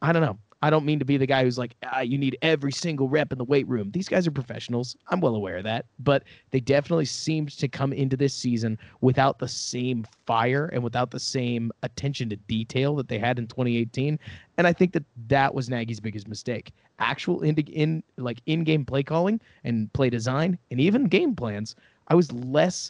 I 0.04 0.12
don't 0.12 0.22
know. 0.22 0.38
I 0.64 0.70
don't 0.70 0.86
mean 0.86 0.98
to 1.00 1.04
be 1.04 1.18
the 1.18 1.26
guy 1.26 1.44
who's 1.44 1.58
like, 1.58 1.76
ah, 1.84 2.00
you 2.00 2.18
need 2.18 2.38
every 2.42 2.72
single 2.72 3.10
rep 3.10 3.34
in 3.34 3.38
the 3.38 3.44
weight 3.44 3.68
room. 3.68 3.92
These 3.92 4.08
guys 4.08 4.26
are 4.26 4.32
professionals. 4.32 4.96
I'm 5.10 5.20
well 5.20 5.36
aware 5.36 5.58
of 5.58 5.66
that. 5.66 5.88
But 6.00 6.24
they 6.52 6.62
definitely 6.62 7.04
seemed 7.04 7.52
to 7.58 7.68
come 7.68 7.92
into 7.92 8.16
this 8.16 8.34
season 8.34 8.80
without 9.02 9.40
the 9.40 9.48
same 9.50 10.06
fire 10.26 10.68
and 10.68 10.82
without 10.82 11.12
the 11.12 11.20
same 11.20 11.70
attention 11.84 12.30
to 12.30 12.38
detail 12.38 12.96
that 12.96 13.10
they 13.10 13.20
had 13.20 13.40
in 13.40 13.48
2018. 13.48 14.18
And 14.58 14.66
I 14.66 14.72
think 14.72 14.94
that 14.94 15.04
that 15.28 15.54
was 15.54 15.70
Nagy's 15.70 16.00
biggest 16.00 16.30
mistake. 16.30 16.72
Actual 16.98 17.42
in, 17.42 17.56
in 17.56 18.02
like 18.16 18.40
in-game 18.46 18.86
play 18.86 19.04
calling 19.04 19.42
and 19.66 19.92
play 19.92 20.10
design 20.10 20.58
and 20.72 20.80
even 20.80 21.08
game 21.08 21.36
plans, 21.36 21.76
I 22.08 22.16
was 22.16 22.32
less 22.32 22.90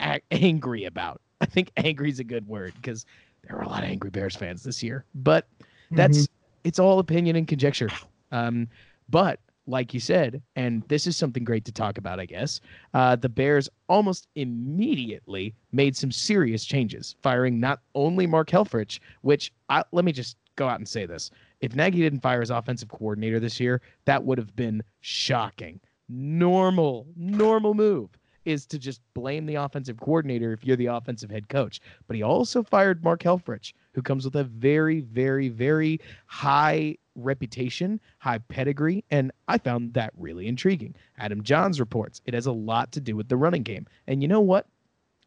a- 0.00 0.22
angry 0.30 0.84
about. 0.86 1.20
I 1.42 1.44
think 1.44 1.70
angry 1.76 2.08
is 2.08 2.18
a 2.18 2.24
good 2.24 2.48
word 2.48 2.72
because 2.76 3.04
there 3.46 3.58
were 3.58 3.62
a 3.62 3.68
lot 3.68 3.84
of 3.84 3.90
angry 3.90 4.08
Bears 4.08 4.34
fans 4.34 4.62
this 4.62 4.82
year. 4.82 5.04
But 5.14 5.46
that's 5.90 6.28
mm-hmm 6.28 6.34
it's 6.64 6.78
all 6.78 6.98
opinion 6.98 7.36
and 7.36 7.46
conjecture. 7.46 7.88
Um, 8.32 8.68
but 9.08 9.38
like 9.66 9.94
you 9.94 10.00
said, 10.00 10.42
and 10.56 10.82
this 10.88 11.06
is 11.06 11.16
something 11.16 11.44
great 11.44 11.64
to 11.64 11.72
talk 11.72 11.96
about, 11.96 12.20
I 12.20 12.26
guess. 12.26 12.60
Uh, 12.92 13.16
the 13.16 13.28
Bears 13.28 13.68
almost 13.88 14.28
immediately 14.34 15.54
made 15.72 15.96
some 15.96 16.12
serious 16.12 16.64
changes, 16.64 17.16
firing 17.22 17.60
not 17.60 17.80
only 17.94 18.26
Mark 18.26 18.50
Helfrich, 18.50 18.98
which 19.22 19.52
I, 19.68 19.84
let 19.92 20.04
me 20.04 20.12
just 20.12 20.36
go 20.56 20.68
out 20.68 20.80
and 20.80 20.88
say 20.88 21.06
this: 21.06 21.30
if 21.60 21.74
Nagy 21.74 22.00
didn't 22.00 22.20
fire 22.20 22.40
his 22.40 22.50
offensive 22.50 22.88
coordinator 22.88 23.40
this 23.40 23.58
year, 23.58 23.80
that 24.04 24.22
would 24.24 24.38
have 24.38 24.54
been 24.54 24.82
shocking. 25.00 25.80
Normal, 26.08 27.06
normal 27.16 27.72
move 27.72 28.10
is 28.44 28.66
to 28.66 28.78
just 28.78 29.00
blame 29.14 29.46
the 29.46 29.54
offensive 29.56 29.98
coordinator 30.00 30.52
if 30.52 30.64
you're 30.64 30.76
the 30.76 30.86
offensive 30.86 31.30
head 31.30 31.48
coach. 31.48 31.80
But 32.06 32.16
he 32.16 32.22
also 32.22 32.62
fired 32.62 33.02
Mark 33.02 33.22
Helfrich, 33.22 33.72
who 33.92 34.02
comes 34.02 34.24
with 34.24 34.36
a 34.36 34.44
very, 34.44 35.00
very, 35.00 35.48
very 35.48 36.00
high 36.26 36.96
reputation, 37.16 38.00
high 38.18 38.38
pedigree, 38.38 39.04
and 39.10 39.30
I 39.48 39.58
found 39.58 39.94
that 39.94 40.12
really 40.16 40.48
intriguing. 40.48 40.94
Adam 41.18 41.42
Jahns 41.42 41.78
reports 41.80 42.20
it 42.26 42.34
has 42.34 42.46
a 42.46 42.52
lot 42.52 42.92
to 42.92 43.00
do 43.00 43.16
with 43.16 43.28
the 43.28 43.36
running 43.36 43.62
game. 43.62 43.86
And 44.06 44.22
you 44.22 44.28
know 44.28 44.40
what? 44.40 44.66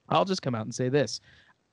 I'll 0.09 0.25
just 0.25 0.41
come 0.41 0.55
out 0.55 0.65
and 0.65 0.75
say 0.75 0.89
this. 0.89 1.21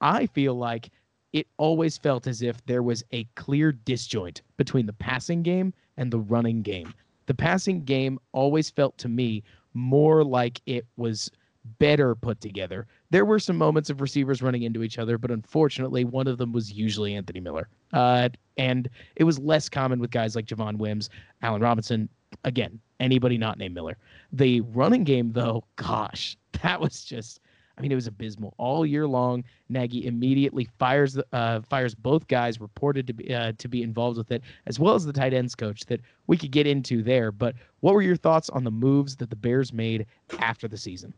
I 0.01 0.27
feel 0.27 0.55
like 0.55 0.91
it 1.33 1.47
always 1.57 1.99
felt 1.99 2.27
as 2.27 2.43
if 2.43 2.65
there 2.67 2.83
was 2.83 3.05
a 3.13 3.25
clear 3.35 3.73
disjoint 3.73 4.43
between 4.57 4.87
the 4.87 4.93
passing 4.93 5.43
game 5.43 5.75
and 5.97 6.11
the 6.11 6.21
running 6.21 6.63
game. 6.63 6.95
The 7.27 7.35
passing 7.35 7.85
game 7.85 8.19
always 8.33 8.71
felt 8.71 8.97
to 8.99 9.09
me 9.09 9.43
more 9.75 10.25
like 10.25 10.61
it 10.67 10.87
was 10.97 11.31
better 11.79 12.15
put 12.15 12.41
together. 12.41 12.87
There 13.11 13.25
were 13.25 13.39
some 13.39 13.57
moments 13.57 13.91
of 13.91 14.01
receivers 14.01 14.43
running 14.43 14.63
into 14.63 14.83
each 14.83 14.99
other, 14.99 15.19
but 15.19 15.31
unfortunately, 15.31 16.05
one 16.05 16.27
of 16.27 16.39
them 16.39 16.53
was 16.53 16.73
usually 16.73 17.15
Anthony 17.15 17.41
Miller. 17.41 17.69
Uh, 17.93 18.29
and 18.57 18.89
it 19.17 19.25
was 19.25 19.39
less 19.39 19.69
common 19.69 19.99
with 19.99 20.11
guys 20.11 20.37
like 20.37 20.47
Javon 20.47 20.77
Wims, 20.77 21.11
Allen 21.43 21.63
Robinson. 21.63 22.09
Again, 22.45 22.81
anybody 23.01 23.39
not 23.39 23.59
named 23.59 23.75
Miller. 23.75 23.97
The 24.33 24.61
running 24.61 25.05
game, 25.05 25.33
though, 25.33 25.65
gosh, 25.77 26.37
that 26.63 26.81
was 26.81 27.05
just 27.05 27.41
I 27.77 27.83
mean, 27.83 27.91
it 27.91 27.97
was 27.97 28.07
abysmal 28.07 28.55
all 28.57 28.87
year 28.87 29.07
long. 29.07 29.45
Nagy 29.69 30.07
immediately 30.07 30.69
fires 30.79 31.19
uh, 31.33 31.61
fires 31.63 31.95
both 31.95 32.29
guys 32.29 32.61
reported 32.61 33.07
to 33.09 33.13
be 33.13 33.35
uh, 33.35 33.53
to 33.59 33.69
be 33.69 33.83
involved 33.83 34.19
with 34.19 34.31
it, 34.31 34.43
as 34.67 34.79
well 34.79 34.95
as 34.95 35.05
the 35.05 35.13
tight 35.13 35.35
ends 35.35 35.55
coach 35.55 35.85
that 35.87 36.01
we 36.27 36.37
could 36.37 36.53
get 36.53 36.67
into 36.67 37.03
there. 37.03 37.33
But 37.33 37.55
what 37.81 37.95
were 37.95 38.03
your 38.03 38.17
thoughts 38.17 38.49
on 38.51 38.65
the 38.65 38.71
moves 38.71 39.17
that 39.17 39.31
the 39.31 39.37
Bears 39.37 39.73
made 39.73 40.07
after 40.39 40.69
the 40.69 40.77
season 40.77 41.13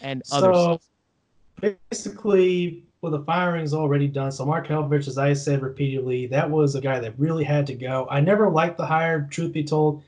and 0.00 0.22
so, 0.24 0.80
Basically, 1.60 2.84
well, 3.00 3.12
the 3.12 3.22
firing's 3.22 3.72
already 3.72 4.08
done. 4.08 4.32
So 4.32 4.44
Mark 4.44 4.66
Helfrich, 4.66 5.06
as 5.06 5.18
I 5.18 5.32
said 5.32 5.62
repeatedly, 5.62 6.26
that 6.26 6.50
was 6.50 6.74
a 6.74 6.80
guy 6.80 6.98
that 6.98 7.18
really 7.18 7.44
had 7.44 7.66
to 7.68 7.74
go. 7.74 8.08
I 8.10 8.20
never 8.20 8.50
liked 8.50 8.76
the 8.76 8.86
hire, 8.86 9.28
truth 9.30 9.52
be 9.52 9.62
told. 9.62 10.02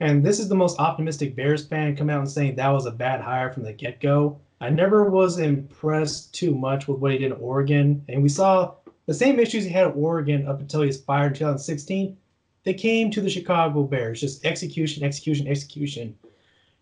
And 0.00 0.24
this 0.24 0.38
is 0.38 0.48
the 0.48 0.54
most 0.54 0.78
optimistic 0.78 1.36
Bears 1.36 1.64
fan 1.64 1.96
come 1.96 2.10
out 2.10 2.20
and 2.20 2.30
saying 2.30 2.56
that 2.56 2.68
was 2.68 2.86
a 2.86 2.90
bad 2.90 3.20
hire 3.20 3.52
from 3.52 3.62
the 3.62 3.72
get 3.72 4.00
go. 4.00 4.38
I 4.60 4.70
never 4.70 5.08
was 5.08 5.38
impressed 5.38 6.34
too 6.34 6.54
much 6.54 6.88
with 6.88 6.98
what 6.98 7.12
he 7.12 7.18
did 7.18 7.32
in 7.32 7.38
Oregon. 7.38 8.04
And 8.08 8.22
we 8.22 8.28
saw 8.28 8.74
the 9.06 9.14
same 9.14 9.38
issues 9.38 9.64
he 9.64 9.70
had 9.70 9.86
at 9.86 9.96
Oregon 9.96 10.46
up 10.46 10.60
until 10.60 10.82
he 10.82 10.88
was 10.88 11.00
fired 11.00 11.32
in 11.32 11.34
2016. 11.34 12.16
They 12.64 12.74
came 12.74 13.10
to 13.10 13.20
the 13.20 13.30
Chicago 13.30 13.84
Bears, 13.84 14.20
just 14.20 14.44
execution, 14.44 15.04
execution, 15.04 15.46
execution. 15.46 16.16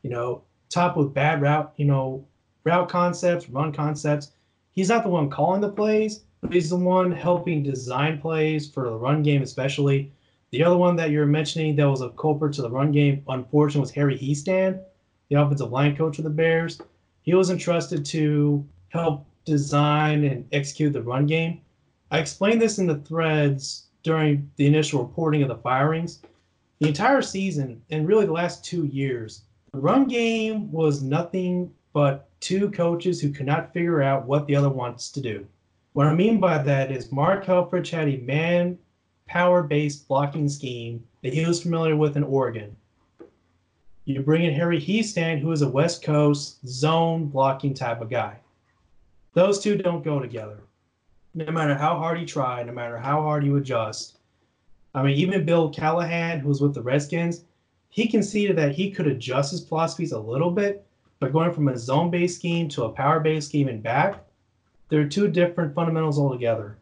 You 0.02 0.11
know, 0.11 0.42
top 0.71 0.97
with 0.97 1.14
bad 1.14 1.42
route, 1.42 1.73
you 1.76 1.85
know, 1.85 2.26
route 2.64 2.88
concepts, 2.88 3.49
run 3.50 3.73
concepts. 3.73 4.33
He's 4.73 4.88
not 4.88 5.02
the 5.02 5.11
one 5.11 5.30
calling 5.30 5.61
the 5.61 5.68
plays, 5.68 6.25
but 6.40 6.52
he's 6.52 6.71
the 6.71 6.76
one 6.76 7.12
helping 7.12 7.62
design 7.62 8.21
plays 8.21 8.71
for 8.71 8.85
the 8.85 8.97
run 8.97 9.23
game, 9.23 9.42
especially. 9.42 10.12
The 10.50 10.64
other 10.64 10.76
one 10.76 10.97
that 10.97 11.11
you're 11.11 11.26
mentioning 11.26 11.76
that 11.76 11.88
was 11.88 12.00
a 12.00 12.11
culprit 12.11 12.54
to 12.54 12.62
the 12.62 12.71
run 12.71 12.90
game, 12.92 13.23
unfortunately, 13.28 13.80
was 13.83 13.90
Harry 13.90 14.16
Hiestand, 14.16 14.83
the 15.28 15.37
offensive 15.37 15.71
line 15.71 15.97
coach 15.97 16.18
of 16.18 16.25
the 16.25 16.30
Bears. 16.30 16.80
He 17.26 17.35
was 17.35 17.50
entrusted 17.50 18.06
to 18.06 18.64
help 18.90 19.26
design 19.45 20.23
and 20.23 20.47
execute 20.52 20.92
the 20.92 21.02
run 21.02 21.26
game. 21.26 21.61
I 22.12 22.21
explained 22.21 22.62
this 22.62 22.78
in 22.78 22.87
the 22.87 22.99
threads 22.99 23.87
during 24.04 24.49
the 24.54 24.66
initial 24.66 25.02
reporting 25.02 25.42
of 25.42 25.49
the 25.49 25.56
firings. 25.56 26.23
the 26.78 26.87
entire 26.87 27.23
season 27.23 27.83
and 27.90 28.06
really 28.06 28.26
the 28.26 28.33
last 28.33 28.64
two 28.64 28.85
years, 28.87 29.42
the 29.73 29.80
run 29.80 30.06
game 30.06 30.71
was 30.71 31.02
nothing 31.02 31.73
but 31.92 32.28
two 32.38 32.71
coaches 32.71 33.21
who 33.21 33.33
could 33.33 33.47
not 33.47 33.73
figure 33.73 34.02
out 34.02 34.26
what 34.26 34.47
the 34.47 34.54
other 34.54 34.68
wants 34.68 35.11
to 35.11 35.21
do. 35.21 35.45
What 35.95 36.06
I 36.06 36.14
mean 36.14 36.38
by 36.38 36.59
that 36.59 36.92
is 36.92 37.11
Mark 37.11 37.45
Helfrich 37.45 37.90
had 37.90 38.09
a 38.09 38.18
man 38.18 38.78
power 39.26 39.64
based 39.64 40.06
blocking 40.06 40.49
scheme 40.49 41.02
that 41.23 41.35
he 41.35 41.45
was 41.45 41.62
familiar 41.62 41.97
with 41.97 42.16
in 42.16 42.23
Oregon. 42.23 42.76
You 44.09 44.23
bring 44.23 44.45
in 44.45 44.55
Harry 44.55 44.81
Hiestand, 44.81 45.41
who 45.41 45.51
is 45.51 45.63
a 45.63 45.69
West 45.69 46.01
Coast 46.01 46.65
zone 46.65 47.27
blocking 47.27 47.75
type 47.75 48.01
of 48.01 48.09
guy. 48.09 48.39
Those 49.35 49.59
two 49.59 49.77
don't 49.77 50.05
go 50.05 50.21
together. 50.21 50.61
No 51.35 51.51
matter 51.51 51.75
how 51.75 51.99
hard 51.99 52.21
you 52.21 52.25
try, 52.25 52.63
no 52.63 52.71
matter 52.71 52.97
how 52.99 53.21
hard 53.21 53.45
you 53.45 53.57
adjust. 53.57 54.19
I 54.95 55.03
mean, 55.03 55.17
even 55.17 55.45
Bill 55.45 55.71
Callahan, 55.71 56.39
who 56.39 56.49
was 56.49 56.61
with 56.61 56.73
the 56.73 56.83
Redskins, 56.83 57.43
he 57.91 58.07
conceded 58.07 58.57
that 58.57 58.77
he 58.77 58.93
could 58.93 59.09
adjust 59.09 59.51
his 59.51 59.67
philosophies 59.67 60.13
a 60.13 60.21
little 60.21 60.53
bit, 60.53 60.87
but 61.19 61.33
going 61.33 61.53
from 61.53 61.67
a 61.67 61.77
zone 61.77 62.09
based 62.09 62.37
scheme 62.39 62.69
to 62.69 62.85
a 62.85 62.93
power 62.93 63.19
based 63.19 63.49
scheme 63.49 63.67
and 63.67 63.83
back, 63.83 64.25
they're 64.89 65.09
two 65.09 65.27
different 65.27 65.75
fundamentals 65.75 66.17
altogether. 66.17 66.79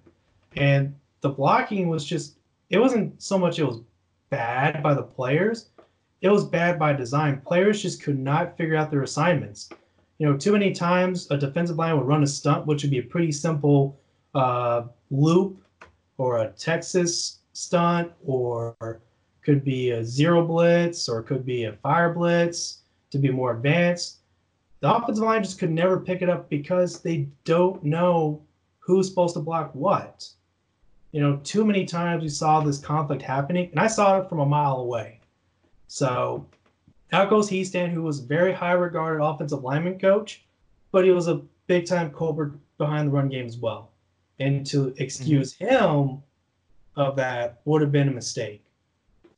And 0.57 0.95
the 1.23 1.31
blocking 1.31 1.88
was 1.88 2.04
just, 2.04 2.35
it 2.69 2.78
wasn't 2.78 3.23
so 3.23 3.38
much 3.38 3.59
it 3.59 3.64
was 3.64 3.81
bad 4.28 4.83
by 4.83 4.93
the 4.93 5.02
players, 5.02 5.71
it 6.21 6.28
was 6.28 6.44
bad 6.44 6.78
by 6.78 6.92
design. 6.92 7.42
Players 7.44 7.83
just 7.83 8.02
could 8.02 8.18
not 8.18 8.56
figure 8.56 8.76
out 8.76 8.90
their 8.90 9.02
assignments. 9.02 9.68
You 10.18 10.26
know, 10.26 10.37
too 10.37 10.52
many 10.52 10.73
times 10.73 11.30
a 11.30 11.37
defensive 11.37 11.76
line 11.76 11.97
would 11.97 12.06
run 12.06 12.23
a 12.23 12.26
stunt, 12.26 12.66
which 12.66 12.83
would 12.83 12.90
be 12.90 12.99
a 12.99 13.02
pretty 13.02 13.33
simple 13.33 13.99
uh, 14.35 14.85
loop 15.11 15.62
or 16.16 16.38
a 16.38 16.49
Texas 16.52 17.40
stunt, 17.52 18.12
or 18.25 18.75
could 19.42 19.64
be 19.64 19.90
a 19.90 20.04
zero 20.04 20.47
blitz, 20.47 21.09
or 21.09 21.23
could 21.23 21.44
be 21.44 21.64
a 21.64 21.73
fire 21.73 22.12
blitz 22.12 22.83
to 23.11 23.18
be 23.18 23.30
more 23.30 23.52
advanced. 23.52 24.18
The 24.80 24.94
offensive 24.94 25.25
line 25.25 25.42
just 25.42 25.59
could 25.59 25.71
never 25.71 25.99
pick 25.99 26.23
it 26.23 26.28
up 26.28 26.49
because 26.49 27.00
they 27.00 27.28
don't 27.44 27.83
know 27.83 28.42
who's 28.78 29.09
supposed 29.09 29.35
to 29.35 29.40
block 29.40 29.75
what. 29.75 30.28
You 31.12 31.21
know, 31.21 31.40
too 31.44 31.64
many 31.64 31.85
times 31.85 32.23
we 32.23 32.28
saw 32.28 32.61
this 32.61 32.78
conflict 32.78 33.23
happening, 33.23 33.71
and 33.71 33.80
I 33.80 33.87
saw 33.87 34.21
it 34.21 34.28
from 34.28 34.40
a 34.40 34.47
mile 34.47 34.76
away. 34.76 35.21
So 35.87 36.47
out 37.12 37.31
goes 37.31 37.49
Hiestand, 37.49 37.93
who 37.93 38.03
was 38.03 38.21
very 38.21 38.53
high 38.53 38.73
regarded 38.73 39.23
offensive 39.23 39.62
lineman 39.62 39.99
coach, 39.99 40.45
but 40.91 41.05
he 41.05 41.11
was 41.11 41.29
a 41.29 41.43
big 41.67 41.87
time 41.87 42.12
culprit 42.12 42.53
behind 42.79 43.09
the 43.09 43.12
run 43.12 43.29
game 43.29 43.47
as 43.47 43.57
well. 43.57 43.91
And 44.41 44.67
to 44.67 44.95
excuse 44.99 45.55
mm-hmm. 45.55 45.67
him 45.67 46.23
of 46.97 47.17
that 47.17 47.61
would 47.64 47.83
have 47.83 47.93
been 47.93 48.09
a 48.09 48.12
mistake. 48.12 48.64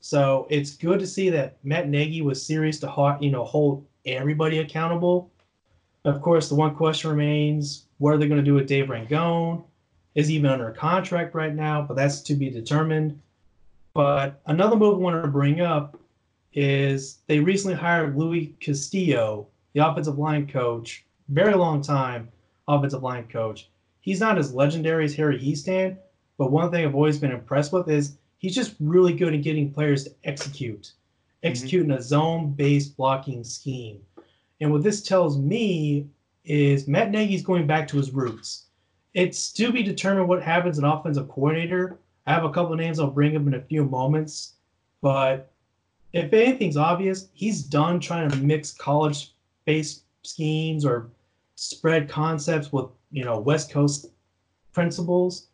So 0.00 0.46
it's 0.50 0.76
good 0.76 1.00
to 1.00 1.06
see 1.06 1.30
that 1.30 1.58
Matt 1.64 1.88
Nagy 1.88 2.22
was 2.22 2.44
serious 2.44 2.78
to 2.80 3.18
you 3.20 3.30
know 3.30 3.44
hold 3.44 3.84
everybody 4.04 4.58
accountable. 4.58 5.30
Of 6.04 6.22
course, 6.22 6.48
the 6.48 6.54
one 6.54 6.74
question 6.74 7.10
remains: 7.10 7.86
What 7.98 8.14
are 8.14 8.18
they 8.18 8.28
going 8.28 8.40
to 8.40 8.44
do 8.44 8.54
with 8.54 8.68
Dave 8.68 8.86
Ragone? 8.86 9.64
Is 10.14 10.28
he 10.28 10.36
even 10.36 10.50
under 10.50 10.68
a 10.68 10.74
contract 10.74 11.34
right 11.34 11.54
now? 11.54 11.82
But 11.82 11.96
that's 11.96 12.20
to 12.22 12.34
be 12.34 12.48
determined. 12.50 13.20
But 13.92 14.40
another 14.46 14.76
move 14.76 14.94
I 14.94 14.98
wanted 14.98 15.22
to 15.22 15.28
bring 15.28 15.60
up 15.60 15.98
is 16.56 17.18
they 17.26 17.38
recently 17.38 17.76
hired 17.76 18.16
Louis 18.16 18.54
Castillo, 18.60 19.46
the 19.74 19.86
offensive 19.86 20.18
line 20.18 20.48
coach, 20.48 21.04
very 21.28 21.54
long 21.54 21.82
time 21.82 22.30
offensive 22.66 23.02
line 23.02 23.28
coach. 23.28 23.70
He's 24.00 24.20
not 24.20 24.38
as 24.38 24.54
legendary 24.54 25.04
as 25.04 25.14
Harry 25.14 25.38
Hiestand, 25.38 25.98
but 26.38 26.50
one 26.50 26.70
thing 26.70 26.84
I've 26.84 26.94
always 26.94 27.18
been 27.18 27.30
impressed 27.30 27.72
with 27.72 27.88
is 27.88 28.16
he's 28.38 28.54
just 28.54 28.74
really 28.80 29.12
good 29.12 29.34
at 29.34 29.42
getting 29.42 29.72
players 29.72 30.04
to 30.04 30.14
execute, 30.24 30.82
mm-hmm. 30.82 31.48
execute 31.48 31.86
mm-hmm. 31.86 31.98
a 31.98 32.02
zone-based 32.02 32.96
blocking 32.96 33.44
scheme. 33.44 34.00
And 34.60 34.72
what 34.72 34.82
this 34.82 35.02
tells 35.02 35.38
me 35.38 36.08
is 36.44 36.88
Matt 36.88 37.10
Nagy's 37.10 37.42
going 37.42 37.66
back 37.66 37.86
to 37.88 37.98
his 37.98 38.12
roots. 38.12 38.66
It's 39.12 39.52
to 39.52 39.72
be 39.72 39.82
determined 39.82 40.28
what 40.28 40.42
happens 40.42 40.78
an 40.78 40.84
offensive 40.84 41.28
coordinator. 41.28 41.98
I 42.26 42.32
have 42.32 42.44
a 42.44 42.50
couple 42.50 42.72
of 42.72 42.78
names 42.78 42.98
I'll 42.98 43.10
bring 43.10 43.36
up 43.36 43.46
in 43.46 43.54
a 43.54 43.60
few 43.60 43.84
moments, 43.84 44.54
but 45.02 45.52
if 46.16 46.32
anything's 46.32 46.76
obvious, 46.76 47.28
he's 47.34 47.62
done 47.62 48.00
trying 48.00 48.30
to 48.30 48.36
mix 48.36 48.72
college 48.72 49.34
based 49.64 50.04
schemes 50.22 50.84
or 50.84 51.10
spread 51.56 52.08
concepts 52.08 52.72
with, 52.72 52.86
you 53.10 53.24
know, 53.24 53.38
West 53.38 53.70
Coast 53.70 54.06
principles. 54.72 55.48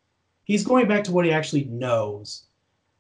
He's 0.45 0.65
going 0.65 0.89
back 0.89 1.05
to 1.05 1.13
what 1.13 1.25
he 1.25 1.33
actually 1.33 1.65
knows. 1.65 2.45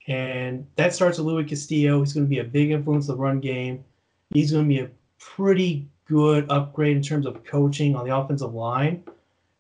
And 0.08 0.66
that 0.76 0.94
starts 0.94 1.18
with 1.18 1.26
Louis 1.26 1.44
Castillo. 1.44 2.00
He's 2.00 2.12
going 2.12 2.26
to 2.26 2.30
be 2.30 2.40
a 2.40 2.44
big 2.44 2.70
influence 2.70 3.08
of 3.08 3.16
the 3.16 3.22
run 3.22 3.40
game. 3.40 3.84
He's 4.30 4.52
going 4.52 4.64
to 4.64 4.68
be 4.68 4.80
a 4.80 4.90
pretty 5.18 5.88
good 6.06 6.46
upgrade 6.50 6.96
in 6.96 7.02
terms 7.02 7.26
of 7.26 7.44
coaching 7.44 7.94
on 7.94 8.06
the 8.06 8.16
offensive 8.16 8.54
line. 8.54 9.04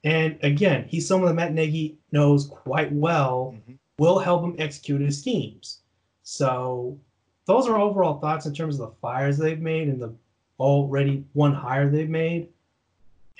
And 0.04 0.38
again, 0.42 0.86
he's 0.88 1.06
someone 1.06 1.28
that 1.28 1.34
Matt 1.34 1.54
Nagy 1.54 1.96
knows 2.10 2.46
quite 2.46 2.90
well, 2.92 3.54
mm-hmm. 3.56 3.74
will 3.98 4.18
help 4.18 4.42
him 4.42 4.56
execute 4.58 5.00
his 5.00 5.20
schemes. 5.20 5.80
So 6.24 6.98
those 7.46 7.68
are 7.68 7.78
overall 7.78 8.20
thoughts 8.20 8.46
in 8.46 8.54
terms 8.54 8.78
of 8.78 8.88
the 8.88 8.96
fires 9.00 9.38
they've 9.38 9.60
made 9.60 9.88
and 9.88 10.00
the 10.00 10.14
already 10.58 11.24
one 11.32 11.52
hire 11.52 11.90
they've 11.90 12.08
made. 12.08 12.48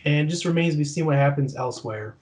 And 0.05 0.29
just 0.29 0.45
remains 0.45 0.75
to 0.75 0.79
be 0.79 0.85
seen 0.85 1.07
what 1.07 1.17
happens 1.17 1.55
elsewhere. 1.55 2.17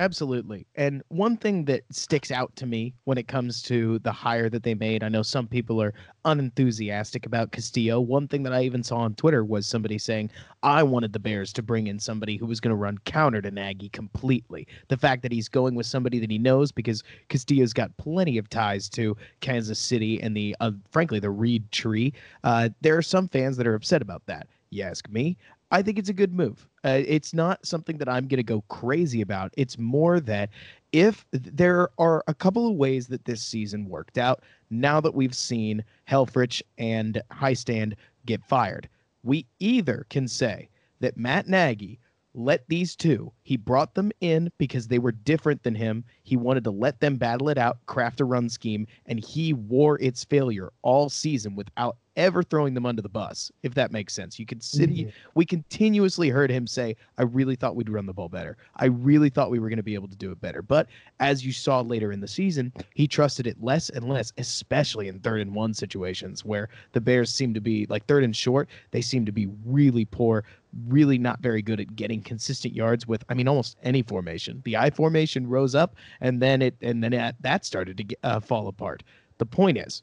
Absolutely. 0.00 0.66
And 0.76 1.02
one 1.08 1.36
thing 1.36 1.66
that 1.66 1.82
sticks 1.92 2.30
out 2.30 2.56
to 2.56 2.64
me 2.64 2.94
when 3.04 3.18
it 3.18 3.28
comes 3.28 3.60
to 3.64 3.98
the 3.98 4.10
hire 4.10 4.48
that 4.48 4.62
they 4.62 4.74
made, 4.74 5.04
I 5.04 5.10
know 5.10 5.20
some 5.20 5.46
people 5.46 5.82
are 5.82 5.92
unenthusiastic 6.24 7.26
about 7.26 7.52
Castillo. 7.52 8.00
One 8.00 8.26
thing 8.26 8.42
that 8.44 8.54
I 8.54 8.62
even 8.62 8.82
saw 8.82 8.96
on 8.96 9.14
Twitter 9.14 9.44
was 9.44 9.66
somebody 9.66 9.98
saying, 9.98 10.30
I 10.62 10.82
wanted 10.82 11.12
the 11.12 11.18
Bears 11.18 11.52
to 11.52 11.62
bring 11.62 11.86
in 11.86 11.98
somebody 11.98 12.38
who 12.38 12.46
was 12.46 12.60
going 12.60 12.70
to 12.70 12.76
run 12.76 12.96
counter 13.04 13.42
to 13.42 13.50
Nagy 13.50 13.90
completely. 13.90 14.66
The 14.88 14.96
fact 14.96 15.20
that 15.20 15.32
he's 15.32 15.50
going 15.50 15.74
with 15.74 15.84
somebody 15.84 16.18
that 16.18 16.30
he 16.30 16.38
knows 16.38 16.72
because 16.72 17.04
Castillo's 17.28 17.74
got 17.74 17.94
plenty 17.98 18.38
of 18.38 18.48
ties 18.48 18.88
to 18.90 19.14
Kansas 19.42 19.78
City 19.78 20.18
and 20.22 20.34
the, 20.34 20.56
uh, 20.60 20.70
frankly, 20.90 21.20
the 21.20 21.28
Reid 21.28 21.70
tree. 21.72 22.14
Uh, 22.42 22.70
there 22.80 22.96
are 22.96 23.02
some 23.02 23.28
fans 23.28 23.58
that 23.58 23.66
are 23.66 23.74
upset 23.74 24.00
about 24.00 24.24
that. 24.24 24.46
You 24.70 24.84
ask 24.84 25.10
me, 25.10 25.36
I 25.70 25.82
think 25.82 25.98
it's 25.98 26.08
a 26.08 26.14
good 26.14 26.34
move. 26.34 26.66
Uh, 26.84 27.02
it's 27.06 27.32
not 27.32 27.64
something 27.64 27.98
that 27.98 28.08
I'm 28.08 28.26
going 28.26 28.38
to 28.38 28.42
go 28.42 28.62
crazy 28.62 29.20
about. 29.20 29.52
It's 29.56 29.78
more 29.78 30.18
that 30.20 30.50
if 30.92 31.24
there 31.32 31.90
are 31.98 32.24
a 32.26 32.34
couple 32.34 32.68
of 32.68 32.74
ways 32.74 33.06
that 33.08 33.24
this 33.24 33.42
season 33.42 33.88
worked 33.88 34.18
out, 34.18 34.42
now 34.70 35.00
that 35.00 35.14
we've 35.14 35.34
seen 35.34 35.84
Helfrich 36.08 36.62
and 36.78 37.22
Hiestand 37.30 37.94
get 38.26 38.44
fired, 38.44 38.88
we 39.22 39.46
either 39.60 40.06
can 40.10 40.26
say 40.26 40.68
that 41.00 41.16
Matt 41.16 41.48
Nagy 41.48 42.00
let 42.34 42.64
these 42.68 42.94
two, 42.94 43.32
he 43.42 43.56
brought 43.56 43.94
them 43.94 44.12
in 44.20 44.50
because 44.58 44.86
they 44.86 44.98
were 44.98 45.12
different 45.12 45.62
than 45.62 45.74
him. 45.74 46.04
He 46.22 46.36
wanted 46.36 46.64
to 46.64 46.70
let 46.70 47.00
them 47.00 47.16
battle 47.16 47.48
it 47.48 47.58
out, 47.58 47.84
craft 47.86 48.20
a 48.20 48.24
run 48.24 48.48
scheme, 48.48 48.86
and 49.06 49.18
he 49.18 49.52
wore 49.52 50.00
its 50.00 50.24
failure 50.24 50.70
all 50.82 51.08
season 51.08 51.56
without 51.56 51.96
ever 52.20 52.42
throwing 52.42 52.74
them 52.74 52.86
under 52.86 53.02
the 53.02 53.08
bus, 53.08 53.50
if 53.62 53.74
that 53.74 53.90
makes 53.90 54.14
sense. 54.14 54.38
You 54.38 54.46
could 54.46 54.62
see, 54.62 54.86
mm-hmm. 54.86 55.10
we 55.34 55.44
continuously 55.44 56.28
heard 56.28 56.50
him 56.50 56.66
say, 56.66 56.96
I 57.18 57.22
really 57.22 57.56
thought 57.56 57.74
we'd 57.74 57.88
run 57.88 58.06
the 58.06 58.12
ball 58.12 58.28
better. 58.28 58.56
I 58.76 58.86
really 58.86 59.30
thought 59.30 59.50
we 59.50 59.58
were 59.58 59.68
going 59.68 59.78
to 59.78 59.82
be 59.82 59.94
able 59.94 60.08
to 60.08 60.16
do 60.16 60.30
it 60.30 60.40
better. 60.40 60.62
But 60.62 60.88
as 61.18 61.44
you 61.44 61.52
saw 61.52 61.80
later 61.80 62.12
in 62.12 62.20
the 62.20 62.28
season, 62.28 62.72
he 62.94 63.08
trusted 63.08 63.46
it 63.46 63.56
less 63.62 63.88
and 63.88 64.08
less, 64.08 64.32
especially 64.38 65.08
in 65.08 65.18
third 65.20 65.40
and 65.40 65.54
one 65.54 65.74
situations 65.74 66.44
where 66.44 66.68
the 66.92 67.00
Bears 67.00 67.32
seem 67.32 67.54
to 67.54 67.60
be 67.60 67.86
like 67.88 68.06
third 68.06 68.22
and 68.22 68.36
short. 68.36 68.68
They 68.90 69.00
seem 69.00 69.24
to 69.26 69.32
be 69.32 69.48
really 69.64 70.04
poor, 70.04 70.44
really 70.86 71.18
not 71.18 71.40
very 71.40 71.62
good 71.62 71.80
at 71.80 71.96
getting 71.96 72.22
consistent 72.22 72.74
yards 72.74 73.08
with, 73.08 73.24
I 73.28 73.34
mean, 73.34 73.48
almost 73.48 73.78
any 73.82 74.02
formation. 74.02 74.60
The 74.64 74.76
I 74.76 74.90
formation 74.90 75.48
rose 75.48 75.74
up 75.74 75.96
and 76.20 76.40
then 76.40 76.60
it, 76.62 76.76
and 76.82 77.02
then 77.02 77.12
it, 77.12 77.34
that 77.40 77.64
started 77.64 77.96
to 77.96 78.04
get, 78.04 78.18
uh, 78.22 78.40
fall 78.40 78.68
apart. 78.68 79.02
The 79.38 79.46
point 79.46 79.78
is, 79.78 80.02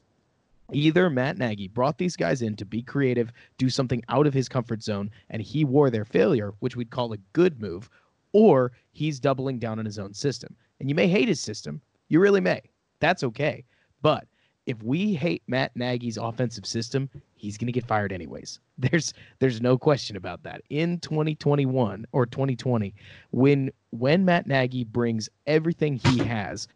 Either 0.72 1.08
Matt 1.08 1.38
Nagy 1.38 1.66
brought 1.68 1.96
these 1.96 2.16
guys 2.16 2.42
in 2.42 2.54
to 2.56 2.66
be 2.66 2.82
creative, 2.82 3.32
do 3.56 3.70
something 3.70 4.02
out 4.10 4.26
of 4.26 4.34
his 4.34 4.50
comfort 4.50 4.82
zone, 4.82 5.10
and 5.30 5.40
he 5.40 5.64
wore 5.64 5.88
their 5.88 6.04
failure, 6.04 6.52
which 6.58 6.76
we'd 6.76 6.90
call 6.90 7.12
a 7.12 7.18
good 7.32 7.60
move, 7.60 7.88
or 8.32 8.72
he's 8.92 9.18
doubling 9.18 9.58
down 9.58 9.78
on 9.78 9.86
his 9.86 9.98
own 9.98 10.12
system. 10.12 10.54
And 10.78 10.88
you 10.88 10.94
may 10.94 11.08
hate 11.08 11.28
his 11.28 11.40
system. 11.40 11.80
You 12.08 12.20
really 12.20 12.42
may. 12.42 12.60
That's 13.00 13.24
okay. 13.24 13.64
But 14.02 14.26
if 14.66 14.82
we 14.82 15.14
hate 15.14 15.42
Matt 15.46 15.74
Nagy's 15.74 16.18
offensive 16.18 16.66
system, 16.66 17.08
he's 17.34 17.56
going 17.56 17.66
to 17.68 17.72
get 17.72 17.86
fired 17.86 18.12
anyways. 18.12 18.60
There's 18.78 19.14
there's 19.38 19.60
no 19.60 19.76
question 19.76 20.16
about 20.16 20.44
that. 20.44 20.62
In 20.70 21.00
2021 21.00 22.06
or 22.12 22.26
2020, 22.26 22.94
when 23.30 23.70
when 23.90 24.24
Matt 24.24 24.46
Nagy 24.46 24.84
brings 24.84 25.28
everything 25.46 25.96
he 25.96 26.18
has, 26.18 26.68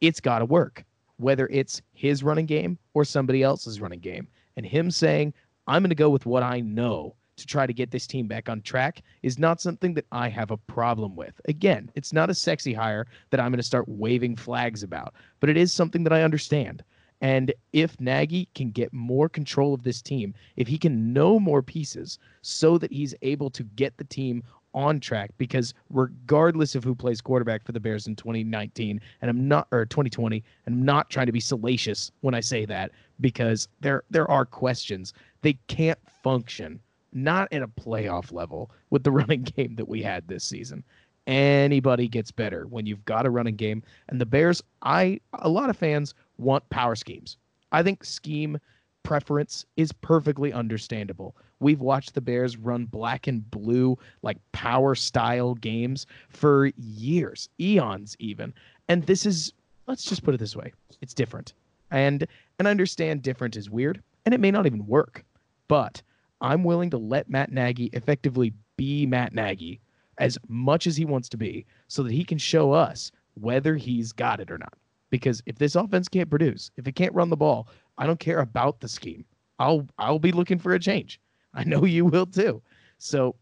it's 0.00 0.20
got 0.20 0.38
to 0.38 0.46
work 0.46 0.84
whether 1.20 1.46
it's 1.48 1.82
his 1.92 2.22
running 2.22 2.46
game 2.46 2.78
or 2.94 3.04
somebody 3.04 3.42
else's 3.42 3.80
running 3.80 4.00
game. 4.00 4.26
And 4.56 4.66
him 4.66 4.90
saying, 4.90 5.34
I'm 5.66 5.82
going 5.82 5.90
to 5.90 5.94
go 5.94 6.10
with 6.10 6.26
what 6.26 6.42
I 6.42 6.60
know 6.60 7.14
to 7.36 7.46
try 7.46 7.66
to 7.66 7.72
get 7.72 7.90
this 7.90 8.06
team 8.06 8.26
back 8.26 8.48
on 8.48 8.62
track 8.62 9.02
is 9.22 9.38
not 9.38 9.60
something 9.60 9.94
that 9.94 10.06
I 10.12 10.28
have 10.28 10.50
a 10.50 10.56
problem 10.56 11.16
with. 11.16 11.40
Again, 11.46 11.90
it's 11.94 12.12
not 12.12 12.30
a 12.30 12.34
sexy 12.34 12.72
hire 12.72 13.06
that 13.30 13.40
I'm 13.40 13.50
going 13.50 13.58
to 13.58 13.62
start 13.62 13.88
waving 13.88 14.36
flags 14.36 14.82
about, 14.82 15.14
but 15.40 15.50
it 15.50 15.56
is 15.56 15.72
something 15.72 16.04
that 16.04 16.12
I 16.12 16.22
understand. 16.22 16.82
And 17.22 17.52
if 17.72 18.00
Nagy 18.00 18.48
can 18.54 18.70
get 18.70 18.92
more 18.92 19.28
control 19.28 19.74
of 19.74 19.82
this 19.82 20.00
team, 20.00 20.34
if 20.56 20.68
he 20.68 20.78
can 20.78 21.12
know 21.12 21.38
more 21.38 21.62
pieces 21.62 22.18
so 22.42 22.78
that 22.78 22.92
he's 22.92 23.14
able 23.20 23.50
to 23.50 23.62
get 23.62 23.96
the 23.98 24.04
team 24.04 24.42
on 24.74 25.00
track 25.00 25.30
because 25.38 25.74
regardless 25.90 26.74
of 26.74 26.84
who 26.84 26.94
plays 26.94 27.20
quarterback 27.20 27.64
for 27.64 27.72
the 27.72 27.80
Bears 27.80 28.06
in 28.06 28.16
2019 28.16 29.00
and 29.20 29.30
I'm 29.30 29.48
not 29.48 29.68
or 29.70 29.84
2020 29.84 30.42
and 30.66 30.74
I'm 30.74 30.84
not 30.84 31.10
trying 31.10 31.26
to 31.26 31.32
be 31.32 31.40
salacious 31.40 32.10
when 32.20 32.34
I 32.34 32.40
say 32.40 32.64
that 32.66 32.92
because 33.20 33.68
there 33.80 34.04
there 34.10 34.30
are 34.30 34.44
questions. 34.44 35.12
They 35.42 35.54
can't 35.68 35.98
function 36.22 36.80
not 37.12 37.52
at 37.52 37.62
a 37.62 37.68
playoff 37.68 38.32
level 38.32 38.70
with 38.90 39.04
the 39.04 39.10
running 39.20 39.42
game 39.42 39.74
that 39.76 39.88
we 39.88 40.02
had 40.02 40.26
this 40.28 40.44
season. 40.44 40.84
Anybody 41.26 42.08
gets 42.08 42.30
better 42.30 42.66
when 42.66 42.86
you've 42.86 43.04
got 43.04 43.26
a 43.26 43.30
running 43.30 43.56
game. 43.56 43.82
And 44.08 44.20
the 44.20 44.26
Bears 44.26 44.62
I 44.82 45.20
a 45.34 45.48
lot 45.48 45.70
of 45.70 45.76
fans 45.76 46.14
want 46.38 46.68
power 46.70 46.94
schemes. 46.94 47.36
I 47.72 47.82
think 47.82 48.04
scheme 48.04 48.58
preference 49.02 49.64
is 49.76 49.92
perfectly 49.92 50.52
understandable. 50.52 51.36
We've 51.60 51.80
watched 51.80 52.14
the 52.14 52.20
Bears 52.20 52.56
run 52.56 52.86
black 52.86 53.26
and 53.26 53.48
blue, 53.50 53.98
like 54.22 54.38
power 54.52 54.94
style 54.94 55.54
games 55.54 56.06
for 56.30 56.70
years, 56.76 57.48
eons 57.60 58.16
even. 58.18 58.52
And 58.88 59.04
this 59.04 59.26
is, 59.26 59.52
let's 59.86 60.04
just 60.04 60.24
put 60.24 60.34
it 60.34 60.38
this 60.38 60.56
way 60.56 60.72
it's 61.00 61.14
different. 61.14 61.54
And, 61.90 62.26
and 62.58 62.66
understand 62.66 63.22
different 63.22 63.56
is 63.56 63.70
weird, 63.70 64.02
and 64.24 64.34
it 64.34 64.40
may 64.40 64.50
not 64.50 64.66
even 64.66 64.86
work. 64.86 65.24
But 65.68 66.02
I'm 66.40 66.64
willing 66.64 66.90
to 66.90 66.98
let 66.98 67.28
Matt 67.28 67.52
Nagy 67.52 67.90
effectively 67.92 68.52
be 68.76 69.06
Matt 69.06 69.34
Nagy 69.34 69.80
as 70.18 70.38
much 70.48 70.86
as 70.86 70.96
he 70.96 71.04
wants 71.04 71.28
to 71.30 71.36
be 71.36 71.66
so 71.88 72.02
that 72.02 72.12
he 72.12 72.24
can 72.24 72.38
show 72.38 72.72
us 72.72 73.10
whether 73.34 73.76
he's 73.76 74.12
got 74.12 74.40
it 74.40 74.50
or 74.50 74.58
not. 74.58 74.74
Because 75.10 75.42
if 75.46 75.56
this 75.56 75.74
offense 75.74 76.08
can't 76.08 76.30
produce, 76.30 76.70
if 76.76 76.86
it 76.86 76.92
can't 76.92 77.14
run 77.14 77.30
the 77.30 77.36
ball, 77.36 77.68
I 77.98 78.06
don't 78.06 78.20
care 78.20 78.40
about 78.40 78.80
the 78.80 78.88
scheme. 78.88 79.24
I'll 79.58 79.86
I'll 79.98 80.18
be 80.18 80.32
looking 80.32 80.58
for 80.58 80.72
a 80.72 80.78
change. 80.78 81.20
I 81.54 81.64
know 81.64 81.84
you 81.84 82.04
will 82.04 82.26
too. 82.26 82.62
So 82.98 83.34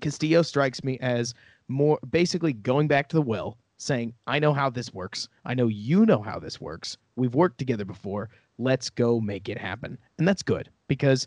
Castillo 0.00 0.42
strikes 0.42 0.82
me 0.82 0.98
as 1.00 1.34
more 1.68 1.98
basically 2.10 2.52
going 2.52 2.88
back 2.88 3.08
to 3.08 3.16
the 3.16 3.22
well, 3.22 3.58
saying, 3.78 4.14
I 4.26 4.38
know 4.38 4.52
how 4.52 4.70
this 4.70 4.92
works. 4.92 5.28
I 5.44 5.54
know 5.54 5.68
you 5.68 6.06
know 6.06 6.22
how 6.22 6.38
this 6.38 6.60
works. 6.60 6.96
We've 7.16 7.34
worked 7.34 7.58
together 7.58 7.84
before. 7.84 8.30
Let's 8.58 8.90
go 8.90 9.20
make 9.20 9.48
it 9.48 9.58
happen. 9.58 9.98
And 10.18 10.26
that's 10.26 10.42
good 10.42 10.70
because 10.88 11.26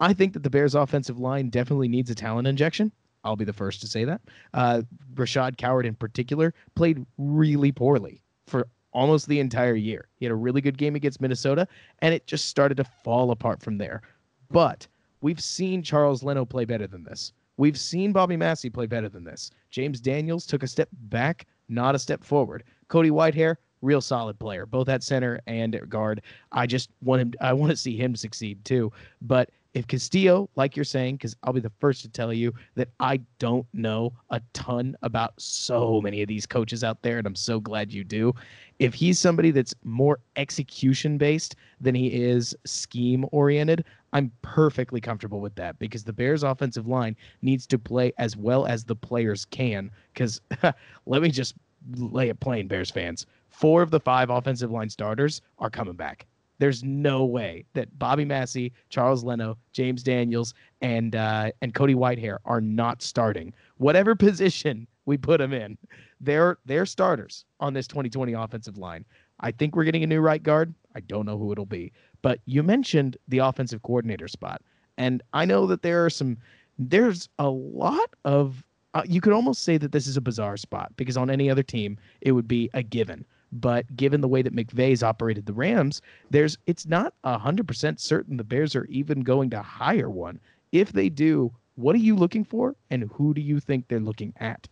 I 0.00 0.12
think 0.12 0.34
that 0.34 0.42
the 0.42 0.50
Bears' 0.50 0.74
offensive 0.74 1.18
line 1.18 1.48
definitely 1.48 1.88
needs 1.88 2.10
a 2.10 2.14
talent 2.14 2.48
injection. 2.48 2.92
I'll 3.24 3.36
be 3.36 3.44
the 3.44 3.52
first 3.52 3.80
to 3.80 3.86
say 3.86 4.04
that. 4.04 4.20
Uh, 4.54 4.82
Rashad 5.14 5.56
Coward, 5.56 5.86
in 5.86 5.94
particular, 5.94 6.54
played 6.74 7.04
really 7.18 7.72
poorly 7.72 8.22
for 8.46 8.68
almost 8.92 9.26
the 9.26 9.40
entire 9.40 9.74
year. 9.74 10.08
He 10.16 10.24
had 10.24 10.32
a 10.32 10.36
really 10.36 10.60
good 10.60 10.78
game 10.78 10.94
against 10.94 11.20
Minnesota, 11.20 11.66
and 12.00 12.14
it 12.14 12.26
just 12.26 12.46
started 12.46 12.76
to 12.76 12.84
fall 12.84 13.30
apart 13.30 13.62
from 13.62 13.78
there. 13.78 14.02
But 14.50 14.86
we've 15.20 15.40
seen 15.40 15.82
Charles 15.82 16.22
Leno 16.22 16.44
play 16.44 16.64
better 16.64 16.86
than 16.86 17.04
this. 17.04 17.32
We've 17.56 17.78
seen 17.78 18.12
Bobby 18.12 18.36
Massie 18.36 18.70
play 18.70 18.86
better 18.86 19.08
than 19.08 19.24
this. 19.24 19.50
James 19.70 20.00
Daniels 20.00 20.46
took 20.46 20.62
a 20.62 20.66
step 20.66 20.88
back, 20.92 21.46
not 21.68 21.94
a 21.94 21.98
step 21.98 22.22
forward. 22.22 22.64
Cody 22.88 23.10
Whitehair, 23.10 23.56
real 23.80 24.00
solid 24.00 24.38
player, 24.38 24.66
both 24.66 24.88
at 24.88 25.02
center 25.02 25.40
and 25.46 25.74
at 25.74 25.88
guard. 25.88 26.22
I 26.52 26.66
just 26.66 26.90
want 27.02 27.22
him. 27.22 27.32
I 27.40 27.52
want 27.52 27.70
to 27.70 27.76
see 27.76 27.96
him 27.96 28.14
succeed 28.14 28.64
too. 28.64 28.92
But 29.22 29.50
if 29.76 29.86
Castillo, 29.86 30.48
like 30.56 30.74
you're 30.74 30.86
saying, 30.86 31.16
because 31.16 31.36
I'll 31.42 31.52
be 31.52 31.60
the 31.60 31.70
first 31.80 32.00
to 32.00 32.08
tell 32.08 32.32
you 32.32 32.54
that 32.76 32.88
I 32.98 33.20
don't 33.38 33.66
know 33.74 34.14
a 34.30 34.40
ton 34.54 34.96
about 35.02 35.34
so 35.36 36.00
many 36.00 36.22
of 36.22 36.28
these 36.28 36.46
coaches 36.46 36.82
out 36.82 37.02
there, 37.02 37.18
and 37.18 37.26
I'm 37.26 37.34
so 37.34 37.60
glad 37.60 37.92
you 37.92 38.02
do. 38.02 38.34
If 38.78 38.94
he's 38.94 39.18
somebody 39.18 39.50
that's 39.50 39.74
more 39.84 40.18
execution 40.36 41.18
based 41.18 41.56
than 41.78 41.94
he 41.94 42.06
is 42.06 42.56
scheme 42.64 43.26
oriented, 43.32 43.84
I'm 44.14 44.32
perfectly 44.40 44.98
comfortable 44.98 45.42
with 45.42 45.54
that 45.56 45.78
because 45.78 46.04
the 46.04 46.12
Bears' 46.12 46.42
offensive 46.42 46.88
line 46.88 47.14
needs 47.42 47.66
to 47.66 47.78
play 47.78 48.14
as 48.16 48.34
well 48.34 48.64
as 48.64 48.82
the 48.82 48.96
players 48.96 49.44
can. 49.44 49.90
Because 50.14 50.40
let 51.04 51.20
me 51.20 51.30
just 51.30 51.54
lay 51.96 52.30
it 52.30 52.40
plain, 52.40 52.66
Bears 52.66 52.90
fans. 52.90 53.26
Four 53.50 53.82
of 53.82 53.90
the 53.90 54.00
five 54.00 54.30
offensive 54.30 54.70
line 54.70 54.88
starters 54.88 55.42
are 55.58 55.68
coming 55.68 55.96
back. 55.96 56.26
There's 56.58 56.82
no 56.82 57.24
way 57.24 57.64
that 57.74 57.98
Bobby 57.98 58.24
Massie, 58.24 58.72
Charles 58.88 59.24
Leno, 59.24 59.58
James 59.72 60.02
Daniels, 60.02 60.54
and 60.80 61.14
uh, 61.14 61.50
and 61.62 61.74
Cody 61.74 61.94
Whitehair 61.94 62.38
are 62.44 62.60
not 62.60 63.02
starting. 63.02 63.52
Whatever 63.78 64.14
position 64.14 64.86
we 65.04 65.16
put 65.16 65.38
them 65.38 65.52
in, 65.52 65.76
they're 66.20 66.58
they're 66.64 66.86
starters 66.86 67.44
on 67.60 67.74
this 67.74 67.86
2020 67.86 68.32
offensive 68.32 68.78
line. 68.78 69.04
I 69.40 69.50
think 69.50 69.76
we're 69.76 69.84
getting 69.84 70.02
a 70.02 70.06
new 70.06 70.20
right 70.20 70.42
guard. 70.42 70.74
I 70.94 71.00
don't 71.00 71.26
know 71.26 71.36
who 71.36 71.52
it'll 71.52 71.66
be, 71.66 71.92
but 72.22 72.40
you 72.46 72.62
mentioned 72.62 73.16
the 73.28 73.38
offensive 73.38 73.82
coordinator 73.82 74.28
spot, 74.28 74.62
and 74.96 75.22
I 75.32 75.44
know 75.44 75.66
that 75.66 75.82
there 75.82 76.04
are 76.04 76.10
some. 76.10 76.38
There's 76.78 77.28
a 77.38 77.48
lot 77.48 78.10
of. 78.24 78.62
Uh, 78.94 79.02
you 79.06 79.20
could 79.20 79.34
almost 79.34 79.62
say 79.62 79.76
that 79.76 79.92
this 79.92 80.06
is 80.06 80.16
a 80.16 80.22
bizarre 80.22 80.56
spot 80.56 80.90
because 80.96 81.18
on 81.18 81.28
any 81.28 81.50
other 81.50 81.62
team 81.62 81.98
it 82.22 82.32
would 82.32 82.48
be 82.48 82.70
a 82.72 82.82
given 82.82 83.26
but 83.60 83.96
given 83.96 84.20
the 84.20 84.28
way 84.28 84.42
that 84.42 84.54
McVay's 84.54 85.02
operated 85.02 85.46
the 85.46 85.52
Rams, 85.52 86.02
there's 86.30 86.58
it's 86.66 86.86
not 86.86 87.14
hundred 87.24 87.66
percent 87.66 88.00
certain 88.00 88.36
the 88.36 88.44
Bears 88.44 88.76
are 88.76 88.86
even 88.86 89.20
going 89.20 89.50
to 89.50 89.62
hire 89.62 90.10
one. 90.10 90.40
If 90.72 90.92
they 90.92 91.08
do, 91.08 91.52
what 91.76 91.94
are 91.94 92.00
you 92.00 92.16
looking 92.16 92.44
for, 92.44 92.74
and 92.90 93.10
who 93.14 93.34
do 93.34 93.40
you 93.40 93.60
think 93.60 93.88
they're 93.88 94.00
looking 94.00 94.34
at? 94.38 94.68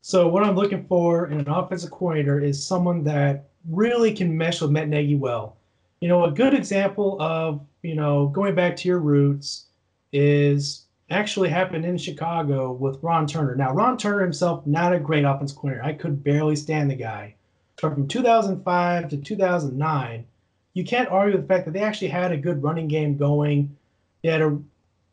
So 0.00 0.28
what 0.28 0.42
I'm 0.42 0.56
looking 0.56 0.86
for 0.86 1.26
in 1.28 1.38
an 1.40 1.48
offensive 1.48 1.90
coordinator 1.90 2.40
is 2.40 2.64
someone 2.64 3.04
that 3.04 3.48
really 3.68 4.12
can 4.12 4.36
mesh 4.36 4.60
with 4.60 4.70
Matt 4.70 4.88
Nagy 4.88 5.14
well. 5.14 5.56
You 6.00 6.08
know, 6.08 6.24
a 6.24 6.30
good 6.30 6.54
example 6.54 7.20
of 7.20 7.60
you 7.82 7.94
know 7.94 8.28
going 8.28 8.54
back 8.54 8.76
to 8.76 8.88
your 8.88 8.98
roots 8.98 9.66
is 10.12 10.86
actually 11.10 11.50
happened 11.50 11.84
in 11.84 11.98
Chicago 11.98 12.72
with 12.72 12.98
Ron 13.02 13.26
Turner. 13.26 13.54
Now, 13.54 13.72
Ron 13.72 13.98
Turner 13.98 14.20
himself, 14.20 14.66
not 14.66 14.94
a 14.94 14.98
great 14.98 15.24
offensive 15.24 15.58
coordinator. 15.58 15.86
I 15.86 15.92
could 15.92 16.24
barely 16.24 16.56
stand 16.56 16.90
the 16.90 16.94
guy 16.94 17.34
from 17.90 18.06
2005 18.06 19.08
to 19.08 19.16
2009, 19.16 20.24
you 20.72 20.84
can't 20.84 21.08
argue 21.08 21.36
the 21.36 21.46
fact 21.46 21.64
that 21.64 21.72
they 21.72 21.80
actually 21.80 22.06
had 22.06 22.30
a 22.30 22.36
good 22.36 22.62
running 22.62 22.86
game 22.86 23.16
going. 23.16 23.76
They 24.22 24.30
had 24.30 24.40
a 24.40 24.56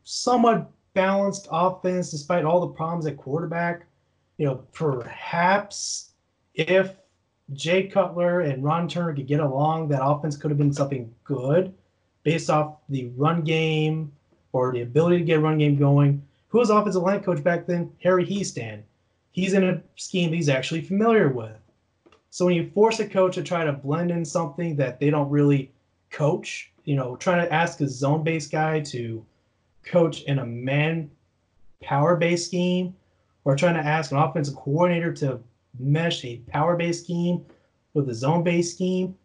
somewhat 0.04 0.70
balanced 0.94 1.48
offense 1.52 2.12
despite 2.12 2.46
all 2.46 2.62
the 2.62 2.68
problems 2.68 3.08
at 3.08 3.18
quarterback. 3.18 3.88
You 4.38 4.46
know, 4.46 4.56
perhaps 4.72 6.12
if 6.54 6.94
Jay 7.54 7.88
Cutler 7.88 8.42
and 8.42 8.64
Ron 8.64 8.88
Turner 8.88 9.16
could 9.16 9.26
get 9.26 9.40
along, 9.40 9.88
that 9.88 10.06
offense 10.06 10.38
could 10.38 10.52
have 10.52 10.60
been 10.60 10.72
something 10.72 11.12
good 11.24 11.74
based 12.22 12.52
off 12.52 12.78
the 12.88 13.08
run 13.18 13.42
game 13.42 14.12
or 14.52 14.72
the 14.72 14.82
ability 14.82 15.18
to 15.18 15.26
get 15.26 15.38
a 15.38 15.42
run 15.42 15.58
game 15.58 15.76
going. 15.76 16.22
Who 16.50 16.60
was 16.60 16.70
offensive 16.70 17.02
line 17.02 17.24
coach 17.24 17.44
back 17.44 17.66
then? 17.66 17.92
Harry 18.04 18.28
Hiestand. 18.28 18.84
He's 19.32 19.54
in 19.54 19.64
a 19.64 19.82
scheme 19.96 20.32
he's 20.32 20.50
actually 20.50 20.82
familiar 20.82 21.30
with. 21.30 21.60
So 22.30 22.46
when 22.46 22.56
you 22.56 22.70
force 22.70 23.00
a 23.00 23.08
coach 23.08 23.36
to 23.36 23.44
try 23.44 23.64
to 23.64 23.74
blend 23.74 24.12
in 24.12 24.24
something 24.24 24.76
that 24.76 25.00
they 25.00 25.10
don't 25.10 25.30
really 25.30 25.72
coach, 26.12 26.72
you 26.86 26.96
know, 26.96 27.16
trying 27.16 27.46
to 27.46 27.54
ask 27.54 27.82
a 27.82 27.88
zone 27.88 28.24
based 28.24 28.52
guy 28.52 28.80
to 28.82 29.26
coach 29.84 30.22
in 30.24 30.40
a 30.40 30.46
man 30.46 31.10
power 31.82 32.16
based 32.16 32.46
scheme, 32.46 32.96
or 33.46 33.56
trying 33.56 33.76
to 33.76 33.80
ask 33.80 34.12
an 34.12 34.18
offensive 34.18 34.56
coordinator 34.56 35.14
to 35.14 35.40
mesh 35.80 36.24
a 36.26 36.38
power 36.48 36.76
based 36.76 37.06
scheme 37.06 37.44
with 37.94 38.10
a 38.10 38.14
zone 38.14 38.44
based 38.44 38.76
scheme, 38.76 39.16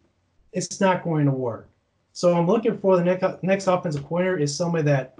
it's 0.53 0.79
not 0.79 1.03
going 1.03 1.25
to 1.25 1.31
work. 1.31 1.69
So 2.13 2.33
I'm 2.33 2.47
looking 2.47 2.77
for 2.77 2.97
the 2.97 3.03
next 3.03 3.43
next 3.43 3.67
offensive 3.67 4.03
coordinator 4.05 4.39
is 4.39 4.55
somebody 4.55 4.83
that 4.85 5.19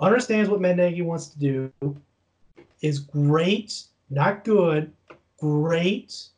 understands 0.00 0.48
what 0.48 0.60
Matt 0.60 0.78
wants 1.04 1.26
to 1.28 1.38
do, 1.38 1.72
is 2.80 3.00
great, 3.00 3.82
not 4.08 4.44
good, 4.44 4.92
great 5.38 6.28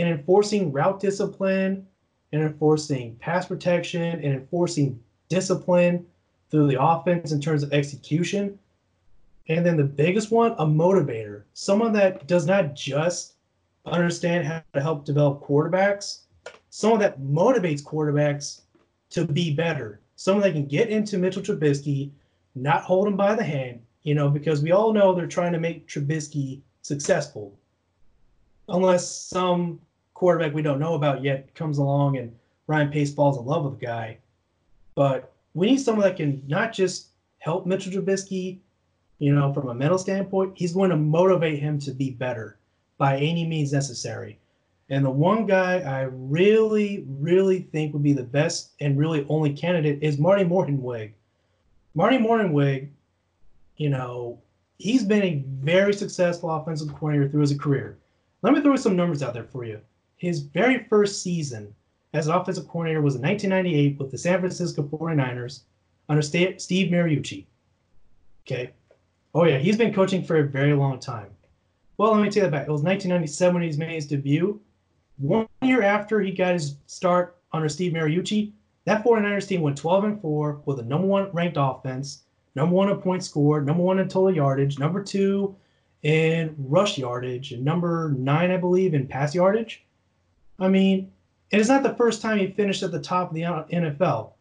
and 0.00 0.08
enforcing 0.08 0.72
route 0.72 0.98
discipline 0.98 1.86
and 2.32 2.42
enforcing 2.42 3.16
pass 3.16 3.46
protection 3.46 4.02
and 4.02 4.24
enforcing 4.24 4.98
discipline 5.28 6.06
through 6.50 6.68
the 6.68 6.82
offense 6.82 7.32
in 7.32 7.40
terms 7.40 7.62
of 7.62 7.72
execution. 7.72 8.58
And 9.48 9.64
then 9.64 9.76
the 9.76 9.84
biggest 9.84 10.30
one, 10.30 10.52
a 10.52 10.64
motivator, 10.64 11.42
someone 11.52 11.92
that 11.92 12.26
does 12.26 12.46
not 12.46 12.74
just 12.74 13.34
understand 13.84 14.46
how 14.46 14.62
to 14.72 14.80
help 14.80 15.04
develop 15.04 15.42
quarterbacks, 15.42 16.20
someone 16.70 17.00
that 17.00 17.20
motivates 17.20 17.82
quarterbacks 17.82 18.62
to 19.10 19.26
be 19.26 19.54
better, 19.54 20.00
someone 20.16 20.42
that 20.44 20.52
can 20.52 20.66
get 20.66 20.88
into 20.88 21.18
Mitchell 21.18 21.42
Trubisky, 21.42 22.10
not 22.54 22.84
hold 22.84 23.06
him 23.06 23.16
by 23.16 23.34
the 23.34 23.44
hand, 23.44 23.80
you 24.02 24.14
know, 24.14 24.30
because 24.30 24.62
we 24.62 24.72
all 24.72 24.92
know 24.92 25.14
they're 25.14 25.26
trying 25.26 25.52
to 25.52 25.60
make 25.60 25.86
Trubisky 25.86 26.62
successful 26.82 27.54
unless 28.68 29.10
some 29.10 29.80
quarterback 30.20 30.52
we 30.52 30.60
don't 30.60 30.78
know 30.78 30.96
about 30.96 31.24
yet 31.24 31.54
comes 31.54 31.78
along 31.78 32.18
and 32.18 32.30
Ryan 32.66 32.90
Pace 32.90 33.14
falls 33.14 33.38
in 33.38 33.46
love 33.46 33.64
with 33.64 33.80
the 33.80 33.86
guy. 33.86 34.18
But 34.94 35.32
we 35.54 35.68
need 35.68 35.80
someone 35.80 36.06
that 36.06 36.18
can 36.18 36.42
not 36.46 36.74
just 36.74 37.06
help 37.38 37.64
Mitchell 37.64 37.90
Trubisky, 37.90 38.58
you 39.18 39.34
know, 39.34 39.50
from 39.54 39.70
a 39.70 39.74
mental 39.74 39.96
standpoint, 39.96 40.52
he's 40.58 40.74
going 40.74 40.90
to 40.90 40.96
motivate 40.96 41.58
him 41.58 41.78
to 41.78 41.92
be 41.92 42.10
better 42.10 42.58
by 42.98 43.16
any 43.16 43.46
means 43.46 43.72
necessary. 43.72 44.38
And 44.90 45.06
the 45.06 45.10
one 45.10 45.46
guy 45.46 45.78
I 45.78 46.02
really, 46.02 47.06
really 47.08 47.60
think 47.72 47.94
would 47.94 48.02
be 48.02 48.12
the 48.12 48.22
best 48.22 48.72
and 48.78 48.98
really 48.98 49.24
only 49.30 49.54
candidate 49.54 50.02
is 50.02 50.18
Marty 50.18 50.44
Mornhinweg. 50.44 51.12
Marty 51.94 52.18
Mornhinweg, 52.18 52.90
you 53.78 53.88
know, 53.88 54.38
he's 54.76 55.02
been 55.02 55.22
a 55.22 55.42
very 55.64 55.94
successful 55.94 56.50
offensive 56.50 56.92
coordinator 56.92 57.30
through 57.30 57.40
his 57.40 57.58
career. 57.58 57.96
Let 58.42 58.52
me 58.52 58.60
throw 58.60 58.76
some 58.76 58.96
numbers 58.96 59.22
out 59.22 59.32
there 59.32 59.44
for 59.44 59.64
you. 59.64 59.80
His 60.20 60.40
very 60.40 60.84
first 60.84 61.22
season 61.22 61.74
as 62.12 62.26
offensive 62.26 62.68
coordinator 62.68 63.00
was 63.00 63.14
in 63.14 63.22
1998 63.22 63.98
with 63.98 64.10
the 64.10 64.18
San 64.18 64.38
Francisco 64.38 64.82
49ers 64.82 65.60
under 66.10 66.20
Steve 66.20 66.90
Mariucci. 66.90 67.46
Okay. 68.46 68.70
Oh, 69.34 69.44
yeah, 69.44 69.56
he's 69.56 69.78
been 69.78 69.94
coaching 69.94 70.22
for 70.22 70.36
a 70.36 70.46
very 70.46 70.74
long 70.74 70.98
time. 70.98 71.30
Well, 71.96 72.12
let 72.12 72.22
me 72.22 72.28
take 72.28 72.42
that 72.42 72.52
back. 72.52 72.68
It 72.68 72.70
was 72.70 72.82
1997 72.82 73.54
when 73.54 73.62
he 73.62 73.76
made 73.78 73.94
his 73.94 74.06
debut. 74.06 74.60
One 75.16 75.48
year 75.62 75.80
after 75.80 76.20
he 76.20 76.32
got 76.32 76.52
his 76.52 76.76
start 76.86 77.38
under 77.54 77.70
Steve 77.70 77.94
Mariucci, 77.94 78.52
that 78.84 79.02
49ers 79.02 79.48
team 79.48 79.62
went 79.62 79.78
12 79.78 80.04
and 80.04 80.20
4 80.20 80.60
with 80.66 80.80
a 80.80 80.82
number 80.82 81.06
one 81.06 81.30
ranked 81.32 81.56
offense, 81.58 82.24
number 82.54 82.74
one 82.74 82.90
in 82.90 82.98
points 82.98 83.24
scored, 83.24 83.64
number 83.64 83.82
one 83.82 83.98
in 83.98 84.06
total 84.06 84.34
yardage, 84.34 84.78
number 84.78 85.02
two 85.02 85.56
in 86.02 86.54
rush 86.58 86.98
yardage, 86.98 87.52
and 87.52 87.64
number 87.64 88.14
nine, 88.18 88.50
I 88.50 88.58
believe, 88.58 88.92
in 88.92 89.06
pass 89.06 89.34
yardage. 89.34 89.86
I 90.60 90.68
mean, 90.68 91.10
it 91.50 91.58
is 91.58 91.68
not 91.68 91.82
the 91.82 91.94
first 91.94 92.20
time 92.20 92.38
he 92.38 92.48
finished 92.48 92.82
at 92.82 92.92
the 92.92 93.00
top 93.00 93.30
of 93.30 93.34
the 93.34 93.42
NFL. 93.42 94.32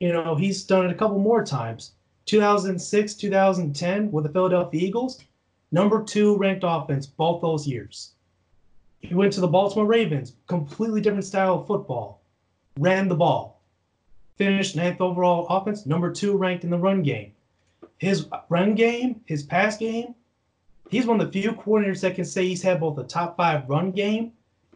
You 0.00 0.12
know, 0.12 0.34
he's 0.34 0.64
done 0.64 0.84
it 0.84 0.90
a 0.90 0.94
couple 0.94 1.18
more 1.18 1.44
times. 1.44 1.92
2006, 2.26 3.14
2010 3.14 4.12
with 4.12 4.24
the 4.24 4.30
Philadelphia 4.30 4.80
Eagles, 4.82 5.22
number 5.72 6.02
two 6.02 6.36
ranked 6.36 6.64
offense 6.66 7.06
both 7.06 7.40
those 7.40 7.66
years. 7.66 8.12
He 9.00 9.14
went 9.14 9.32
to 9.34 9.40
the 9.40 9.48
Baltimore 9.48 9.86
Ravens, 9.86 10.34
completely 10.46 11.00
different 11.00 11.24
style 11.24 11.60
of 11.60 11.66
football, 11.66 12.20
ran 12.76 13.08
the 13.08 13.14
ball, 13.14 13.62
finished 14.36 14.76
ninth 14.76 15.00
overall 15.00 15.46
offense, 15.48 15.86
number 15.86 16.12
two 16.12 16.36
ranked 16.36 16.64
in 16.64 16.70
the 16.70 16.78
run 16.78 17.02
game. 17.02 17.32
His 17.98 18.26
run 18.48 18.74
game, 18.74 19.22
his 19.26 19.42
pass 19.44 19.78
game, 19.78 20.14
he's 20.90 21.06
one 21.06 21.20
of 21.20 21.26
the 21.26 21.40
few 21.40 21.52
coordinators 21.52 22.00
that 22.00 22.16
can 22.16 22.24
say 22.24 22.46
he's 22.46 22.62
had 22.62 22.80
both 22.80 22.98
a 22.98 23.04
top 23.04 23.36
five 23.36 23.68
run 23.68 23.92
game 23.92 24.32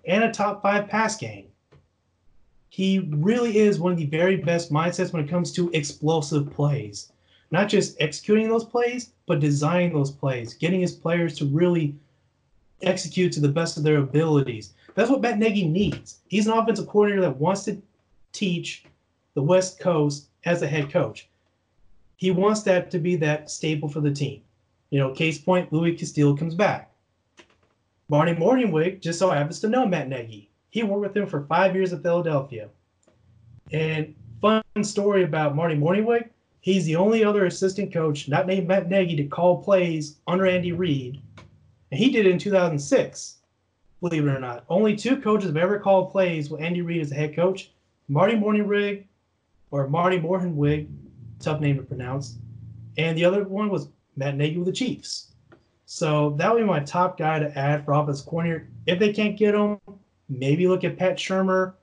and 0.07 0.25
a 0.25 0.31
top 0.31 0.63
five 0.63 0.89
pass 0.89 1.17
game. 1.17 1.47
He 2.69 3.01
really 3.11 3.59
is 3.59 3.79
one 3.79 3.93
of 3.93 3.99
the 3.99 4.07
very 4.07 4.37
best 4.37 4.73
mindsets 4.73 5.13
when 5.13 5.25
it 5.25 5.31
comes 5.31 5.53
to 5.53 5.71
explosive 5.73 6.51
plays. 6.51 7.13
Not 7.51 7.69
just 7.69 8.01
executing 8.01 8.49
those 8.49 8.65
plays, 8.65 9.13
but 9.27 9.41
designing 9.41 9.93
those 9.93 10.11
plays, 10.11 10.55
getting 10.55 10.81
his 10.81 10.93
players 10.93 11.37
to 11.39 11.45
really 11.45 11.95
execute 12.81 13.33
to 13.33 13.41
the 13.41 13.49
best 13.49 13.77
of 13.77 13.83
their 13.83 13.99
abilities. 13.99 14.73
That's 14.95 15.11
what 15.11 15.21
Matt 15.21 15.39
Nagy 15.39 15.67
needs. 15.67 16.21
He's 16.29 16.47
an 16.47 16.55
offensive 16.55 16.89
coordinator 16.89 17.23
that 17.23 17.37
wants 17.37 17.65
to 17.65 17.81
teach 18.33 18.85
the 19.35 19.43
West 19.43 19.79
Coast 19.79 20.29
as 20.45 20.63
a 20.63 20.67
head 20.67 20.91
coach. 20.91 21.29
He 22.17 22.31
wants 22.31 22.63
that 22.63 22.91
to 22.93 22.99
be 22.99 23.17
that 23.17 23.51
staple 23.51 23.89
for 23.89 24.01
the 24.01 24.11
team. 24.11 24.43
You 24.91 24.99
know, 24.99 25.11
case 25.11 25.39
point, 25.39 25.73
Louis 25.73 25.95
Castillo 25.95 26.37
comes 26.37 26.55
back. 26.55 26.92
Marty 28.13 28.35
Mornhinweg 28.35 29.01
just 29.01 29.19
so 29.19 29.31
happens 29.31 29.59
to 29.61 29.71
know 29.71 29.87
Matt 29.87 30.07
Nagy. 30.07 30.51
He 30.69 30.83
worked 30.83 31.01
with 31.01 31.17
him 31.17 31.27
for 31.27 31.47
five 31.47 31.75
years 31.75 31.95
at 31.95 32.03
Philadelphia. 32.03 32.69
And 33.73 34.15
fun 34.43 34.63
story 34.83 35.25
about 35.25 35.57
Marty 35.57 35.77
Mornhinweg, 35.77 36.29
he's 36.61 36.85
the 36.85 36.97
only 36.97 37.25
other 37.25 37.47
assistant 37.47 37.91
coach 37.91 38.29
not 38.29 38.47
named 38.47 38.69
Matt 38.69 38.91
Nagy 38.91 39.17
to 39.17 39.25
call 39.25 39.63
plays 39.63 40.19
under 40.27 40.45
Andy 40.45 40.73
Reid. 40.73 41.23
And 41.91 41.99
he 41.99 42.11
did 42.11 42.27
it 42.27 42.33
in 42.33 42.39
2006, 42.39 43.39
believe 44.03 44.27
it 44.27 44.31
or 44.31 44.39
not. 44.39 44.67
Only 44.69 44.95
two 44.95 45.17
coaches 45.17 45.47
have 45.47 45.57
ever 45.57 45.79
called 45.79 46.13
plays 46.13 46.51
with 46.51 46.61
Andy 46.61 46.83
Reid 46.83 47.01
as 47.01 47.09
the 47.09 47.15
head 47.15 47.35
coach. 47.35 47.73
Marty 48.09 48.35
Mornhinweg, 48.35 49.05
or 49.71 49.89
Marty 49.89 50.19
Mornhinweg, 50.19 50.87
tough 51.41 51.63
name 51.63 51.79
to 51.79 51.83
pronounce. 51.83 52.37
And 52.99 53.17
the 53.17 53.25
other 53.25 53.45
one 53.45 53.71
was 53.71 53.89
Matt 54.17 54.37
Nagy 54.37 54.59
with 54.59 54.67
the 54.67 54.73
Chiefs. 54.73 55.32
So 55.95 56.31
that 56.39 56.51
would 56.51 56.61
be 56.61 56.65
my 56.65 56.81
top 56.81 57.19
guy 57.19 57.39
to 57.39 57.59
add 57.59 57.85
for 57.85 57.93
offense 57.93 58.23
coordinator. 58.23 58.67
If 58.87 58.99
they 58.99 59.13
can't 59.13 59.37
get 59.37 59.55
him, 59.55 59.79
Maybe 60.29 60.67
look 60.67 60.85
at 60.85 60.97
Pat 60.97 61.17
Shurmur. 61.17 61.75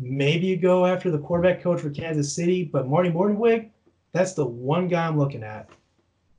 Maybe 0.00 0.46
you 0.46 0.56
go 0.56 0.86
after 0.86 1.10
the 1.10 1.18
quarterback 1.18 1.62
coach 1.62 1.80
for 1.80 1.90
Kansas 1.90 2.34
City. 2.34 2.64
But 2.64 2.88
Marty 2.88 3.10
Mornhinweg, 3.10 3.68
that's 4.12 4.32
the 4.32 4.46
one 4.46 4.88
guy 4.88 5.06
I'm 5.06 5.18
looking 5.18 5.42
at. 5.42 5.68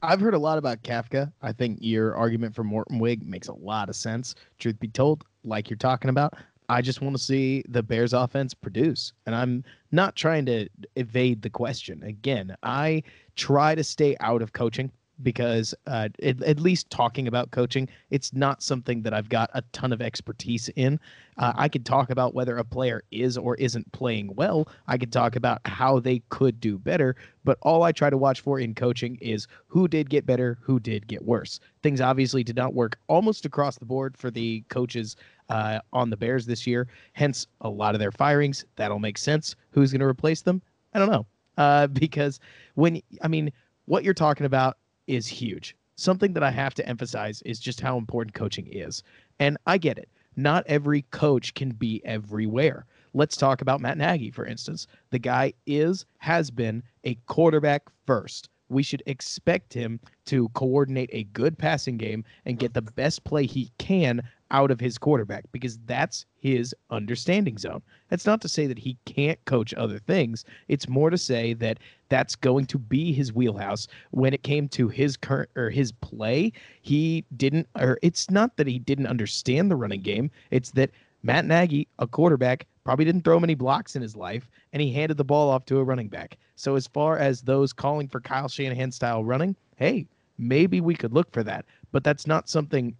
I've 0.01 0.19
heard 0.19 0.33
a 0.33 0.39
lot 0.39 0.57
about 0.57 0.81
Kafka. 0.81 1.31
I 1.43 1.51
think 1.51 1.77
your 1.81 2.15
argument 2.15 2.55
for 2.55 2.63
Mornhinweg 2.63 3.23
makes 3.23 3.47
a 3.47 3.53
lot 3.53 3.87
of 3.87 3.95
sense. 3.95 4.33
Truth 4.57 4.79
be 4.79 4.87
told, 4.87 5.23
like 5.43 5.69
you're 5.69 5.77
talking 5.77 6.09
about, 6.09 6.33
I 6.67 6.81
just 6.81 7.01
want 7.01 7.15
to 7.15 7.21
see 7.21 7.63
the 7.69 7.83
Bears 7.83 8.13
offense 8.13 8.55
produce. 8.55 9.13
And 9.27 9.35
I'm 9.35 9.63
not 9.91 10.15
trying 10.15 10.47
to 10.47 10.67
evade 10.95 11.43
the 11.43 11.51
question. 11.51 12.01
Again, 12.01 12.55
I 12.63 13.03
try 13.35 13.75
to 13.75 13.83
stay 13.83 14.17
out 14.19 14.41
of 14.41 14.53
coaching 14.53 14.91
because 15.21 15.75
uh, 15.87 16.09
it, 16.19 16.41
at 16.43 16.59
least 16.59 16.89
talking 16.89 17.27
about 17.27 17.51
coaching, 17.51 17.87
it's 18.09 18.33
not 18.33 18.63
something 18.63 19.01
that 19.03 19.13
I've 19.13 19.29
got 19.29 19.49
a 19.53 19.61
ton 19.71 19.93
of 19.93 20.01
expertise 20.01 20.69
in. 20.75 20.99
Uh, 21.37 21.53
I 21.55 21.69
could 21.69 21.85
talk 21.85 22.09
about 22.09 22.33
whether 22.33 22.57
a 22.57 22.63
player 22.63 23.03
is 23.11 23.37
or 23.37 23.55
isn't 23.55 23.91
playing 23.91 24.33
well. 24.35 24.67
I 24.87 24.97
could 24.97 25.11
talk 25.11 25.35
about 25.35 25.61
how 25.65 25.99
they 25.99 26.21
could 26.29 26.59
do 26.59 26.77
better. 26.77 27.15
But 27.43 27.57
all 27.61 27.83
I 27.83 27.91
try 27.91 28.09
to 28.09 28.17
watch 28.17 28.41
for 28.41 28.59
in 28.59 28.73
coaching 28.73 29.17
is 29.21 29.47
who 29.67 29.87
did 29.87 30.09
get 30.09 30.25
better, 30.25 30.57
who 30.61 30.79
did 30.79 31.07
get 31.07 31.23
worse. 31.23 31.59
Things 31.81 32.01
obviously 32.01 32.43
did 32.43 32.55
not 32.55 32.73
work 32.73 32.97
almost 33.07 33.45
across 33.45 33.77
the 33.77 33.85
board 33.85 34.17
for 34.17 34.31
the 34.31 34.63
coaches 34.69 35.15
uh, 35.49 35.79
on 35.91 36.09
the 36.09 36.17
Bears 36.17 36.45
this 36.45 36.65
year. 36.65 36.87
Hence, 37.13 37.47
a 37.61 37.69
lot 37.69 37.95
of 37.95 37.99
their 37.99 38.11
firings. 38.11 38.65
That'll 38.75 38.99
make 38.99 39.17
sense. 39.17 39.55
Who's 39.71 39.91
going 39.91 40.01
to 40.01 40.05
replace 40.05 40.41
them? 40.41 40.61
I 40.93 40.99
don't 40.99 41.11
know. 41.11 41.25
Uh, 41.57 41.87
because 41.87 42.39
when, 42.75 43.01
I 43.21 43.27
mean, 43.27 43.51
what 43.85 44.03
you're 44.03 44.13
talking 44.13 44.45
about 44.45 44.77
is 45.07 45.27
huge. 45.27 45.75
Something 45.95 46.33
that 46.33 46.43
I 46.43 46.51
have 46.51 46.73
to 46.75 46.87
emphasize 46.87 47.41
is 47.43 47.59
just 47.59 47.81
how 47.81 47.97
important 47.97 48.33
coaching 48.33 48.67
is. 48.71 49.03
And 49.39 49.57
I 49.67 49.77
get 49.77 49.97
it. 49.97 50.09
Not 50.35 50.65
every 50.65 51.03
coach 51.11 51.53
can 51.53 51.71
be 51.71 52.01
everywhere. 52.03 52.85
Let's 53.13 53.37
talk 53.37 53.61
about 53.61 53.81
Matt 53.81 53.97
Nagy, 53.97 54.31
for 54.31 54.45
instance. 54.45 54.87
The 55.11 55.19
guy 55.19 55.53
is, 55.67 56.05
has 56.17 56.49
been 56.49 56.81
a 57.03 57.15
quarterback 57.27 57.83
first 58.05 58.49
we 58.73 58.83
should 58.83 59.03
expect 59.05 59.73
him 59.73 59.99
to 60.25 60.49
coordinate 60.49 61.09
a 61.13 61.23
good 61.25 61.57
passing 61.57 61.97
game 61.97 62.23
and 62.45 62.59
get 62.59 62.73
the 62.73 62.81
best 62.95 63.23
play 63.23 63.45
he 63.45 63.71
can 63.77 64.21
out 64.51 64.69
of 64.69 64.79
his 64.79 64.97
quarterback 64.97 65.45
because 65.51 65.79
that's 65.85 66.25
his 66.37 66.75
understanding 66.91 67.57
zone. 67.57 67.81
That's 68.09 68.25
not 68.25 68.39
to 68.41 68.47
say 68.47 68.67
that 68.67 68.77
he 68.77 68.97
can't 69.05 69.43
coach 69.45 69.73
other 69.73 69.97
things. 69.97 70.45
It's 70.67 70.87
more 70.87 71.09
to 71.09 71.17
say 71.17 71.53
that 71.55 71.79
that's 72.09 72.35
going 72.35 72.67
to 72.67 72.77
be 72.77 73.11
his 73.13 73.33
wheelhouse. 73.33 73.87
When 74.11 74.33
it 74.33 74.43
came 74.43 74.69
to 74.69 74.87
his 74.89 75.17
current 75.17 75.49
or 75.55 75.71
his 75.71 75.91
play, 75.91 76.53
he 76.81 77.25
didn't 77.35 77.67
or 77.79 77.97
it's 78.03 78.29
not 78.29 78.55
that 78.57 78.67
he 78.67 78.77
didn't 78.77 79.07
understand 79.07 79.71
the 79.71 79.75
running 79.75 80.01
game. 80.01 80.29
It's 80.51 80.71
that 80.71 80.91
Matt 81.23 81.45
Nagy, 81.45 81.87
a 81.99 82.05
quarterback, 82.05 82.67
probably 82.83 83.05
didn't 83.05 83.23
throw 83.23 83.39
many 83.39 83.55
blocks 83.55 83.95
in 83.95 84.01
his 84.01 84.15
life, 84.15 84.49
and 84.71 84.81
he 84.81 84.91
handed 84.91 85.17
the 85.17 85.23
ball 85.23 85.49
off 85.49 85.65
to 85.65 85.77
a 85.77 85.83
running 85.83 86.07
back. 86.07 86.37
So, 86.55 86.75
as 86.75 86.87
far 86.87 87.17
as 87.17 87.41
those 87.41 87.73
calling 87.73 88.07
for 88.07 88.19
Kyle 88.19 88.47
Shanahan 88.47 88.91
style 88.91 89.23
running, 89.23 89.55
hey, 89.75 90.07
maybe 90.37 90.81
we 90.81 90.95
could 90.95 91.13
look 91.13 91.31
for 91.31 91.43
that. 91.43 91.65
But 91.91 92.03
that's 92.03 92.27
not 92.27 92.49
something 92.49 92.95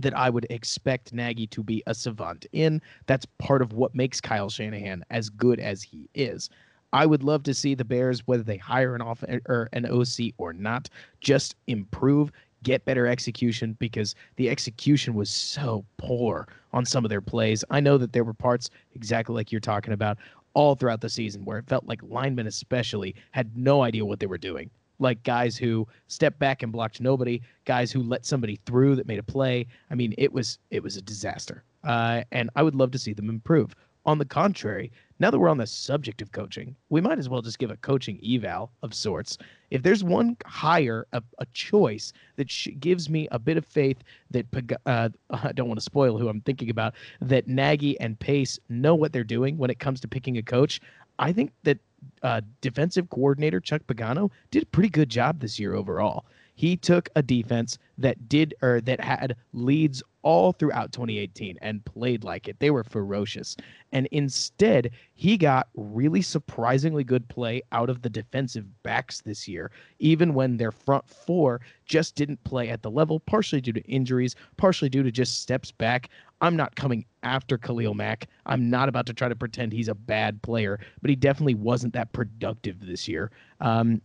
that 0.00 0.16
I 0.16 0.30
would 0.30 0.46
expect 0.50 1.12
Nagy 1.12 1.46
to 1.48 1.62
be 1.62 1.82
a 1.86 1.94
savant 1.94 2.46
in. 2.52 2.82
That's 3.06 3.26
part 3.38 3.62
of 3.62 3.72
what 3.72 3.94
makes 3.94 4.20
Kyle 4.20 4.50
Shanahan 4.50 5.04
as 5.10 5.30
good 5.30 5.60
as 5.60 5.82
he 5.82 6.08
is. 6.14 6.50
I 6.92 7.06
would 7.06 7.24
love 7.24 7.42
to 7.44 7.54
see 7.54 7.74
the 7.74 7.84
Bears, 7.84 8.24
whether 8.26 8.44
they 8.44 8.56
hire 8.56 8.94
an 8.94 9.02
off 9.02 9.24
or 9.48 9.68
an 9.72 9.84
OC 9.84 10.32
or 10.38 10.52
not, 10.52 10.88
just 11.20 11.56
improve, 11.66 12.30
get 12.64 12.84
better 12.84 13.06
execution 13.06 13.76
because 13.78 14.16
the 14.36 14.50
execution 14.50 15.14
was 15.14 15.30
so 15.30 15.84
poor 15.98 16.48
on 16.72 16.84
some 16.84 17.04
of 17.04 17.10
their 17.10 17.20
plays. 17.20 17.64
I 17.70 17.78
know 17.78 17.96
that 17.98 18.12
there 18.12 18.24
were 18.24 18.34
parts 18.34 18.70
exactly 18.94 19.34
like 19.34 19.52
you're 19.52 19.60
talking 19.60 19.92
about 19.92 20.18
all 20.54 20.74
throughout 20.74 21.00
the 21.00 21.08
season 21.08 21.44
where 21.44 21.58
it 21.58 21.68
felt 21.68 21.86
like 21.86 22.00
linemen 22.02 22.46
especially 22.46 23.14
had 23.30 23.56
no 23.56 23.82
idea 23.82 24.04
what 24.04 24.18
they 24.18 24.26
were 24.26 24.38
doing. 24.38 24.70
Like 24.98 25.22
guys 25.22 25.56
who 25.56 25.86
stepped 26.06 26.38
back 26.38 26.62
and 26.62 26.72
blocked 26.72 27.00
nobody, 27.00 27.40
guys 27.64 27.92
who 27.92 28.02
let 28.02 28.24
somebody 28.24 28.58
through 28.64 28.96
that 28.96 29.06
made 29.06 29.18
a 29.18 29.24
play. 29.24 29.66
I 29.90 29.94
mean, 29.94 30.14
it 30.18 30.32
was 30.32 30.58
it 30.70 30.82
was 30.82 30.96
a 30.96 31.02
disaster. 31.02 31.64
Uh, 31.82 32.22
and 32.32 32.48
I 32.56 32.62
would 32.62 32.74
love 32.74 32.92
to 32.92 32.98
see 32.98 33.12
them 33.12 33.28
improve. 33.28 33.74
On 34.06 34.18
the 34.18 34.24
contrary, 34.24 34.92
now 35.18 35.30
that 35.30 35.38
we're 35.38 35.48
on 35.48 35.58
the 35.58 35.66
subject 35.66 36.20
of 36.22 36.32
coaching, 36.32 36.74
we 36.88 37.00
might 37.00 37.18
as 37.18 37.28
well 37.28 37.42
just 37.42 37.58
give 37.58 37.70
a 37.70 37.76
coaching 37.76 38.18
eval 38.24 38.70
of 38.82 38.94
sorts. 38.94 39.38
If 39.70 39.82
there's 39.82 40.02
one 40.02 40.36
hire, 40.44 41.06
a, 41.12 41.22
a 41.38 41.46
choice 41.52 42.12
that 42.36 42.50
sh- 42.50 42.68
gives 42.80 43.08
me 43.08 43.28
a 43.30 43.38
bit 43.38 43.56
of 43.56 43.64
faith 43.64 43.98
that 44.30 44.46
uh, 44.86 45.08
I 45.30 45.52
don't 45.52 45.68
want 45.68 45.78
to 45.78 45.84
spoil 45.84 46.18
who 46.18 46.28
I'm 46.28 46.40
thinking 46.40 46.70
about, 46.70 46.94
that 47.20 47.46
Nagy 47.46 47.98
and 48.00 48.18
Pace 48.18 48.58
know 48.68 48.94
what 48.94 49.12
they're 49.12 49.24
doing 49.24 49.56
when 49.56 49.70
it 49.70 49.78
comes 49.78 50.00
to 50.00 50.08
picking 50.08 50.38
a 50.38 50.42
coach, 50.42 50.80
I 51.18 51.32
think 51.32 51.52
that 51.62 51.78
uh, 52.22 52.40
defensive 52.60 53.08
coordinator 53.10 53.60
Chuck 53.60 53.82
Pagano 53.86 54.30
did 54.50 54.64
a 54.64 54.66
pretty 54.66 54.88
good 54.88 55.08
job 55.08 55.40
this 55.40 55.58
year 55.58 55.74
overall. 55.74 56.24
He 56.56 56.76
took 56.76 57.08
a 57.16 57.22
defense 57.22 57.78
that 57.98 58.28
did 58.28 58.54
or 58.62 58.80
that 58.82 59.00
had 59.00 59.36
leads 59.52 60.02
all 60.24 60.52
throughout 60.52 60.90
2018 60.90 61.58
and 61.60 61.84
played 61.84 62.24
like 62.24 62.48
it. 62.48 62.58
They 62.58 62.70
were 62.70 62.82
ferocious. 62.82 63.56
And 63.92 64.08
instead, 64.10 64.90
he 65.14 65.36
got 65.36 65.68
really 65.76 66.22
surprisingly 66.22 67.04
good 67.04 67.28
play 67.28 67.62
out 67.70 67.90
of 67.90 68.02
the 68.02 68.10
defensive 68.10 68.64
backs 68.82 69.20
this 69.20 69.46
year, 69.46 69.70
even 70.00 70.34
when 70.34 70.56
their 70.56 70.72
front 70.72 71.08
four 71.08 71.60
just 71.84 72.16
didn't 72.16 72.42
play 72.42 72.70
at 72.70 72.82
the 72.82 72.90
level, 72.90 73.20
partially 73.20 73.60
due 73.60 73.72
to 73.72 73.82
injuries, 73.82 74.34
partially 74.56 74.88
due 74.88 75.02
to 75.04 75.12
just 75.12 75.40
steps 75.42 75.70
back. 75.70 76.08
I'm 76.40 76.56
not 76.56 76.74
coming 76.74 77.04
after 77.22 77.56
Khalil 77.56 77.94
Mack. 77.94 78.28
I'm 78.46 78.68
not 78.68 78.88
about 78.88 79.06
to 79.06 79.14
try 79.14 79.28
to 79.28 79.36
pretend 79.36 79.72
he's 79.72 79.88
a 79.88 79.94
bad 79.94 80.42
player, 80.42 80.80
but 81.00 81.10
he 81.10 81.16
definitely 81.16 81.54
wasn't 81.54 81.92
that 81.92 82.12
productive 82.12 82.84
this 82.84 83.06
year. 83.06 83.30
Um, 83.60 84.00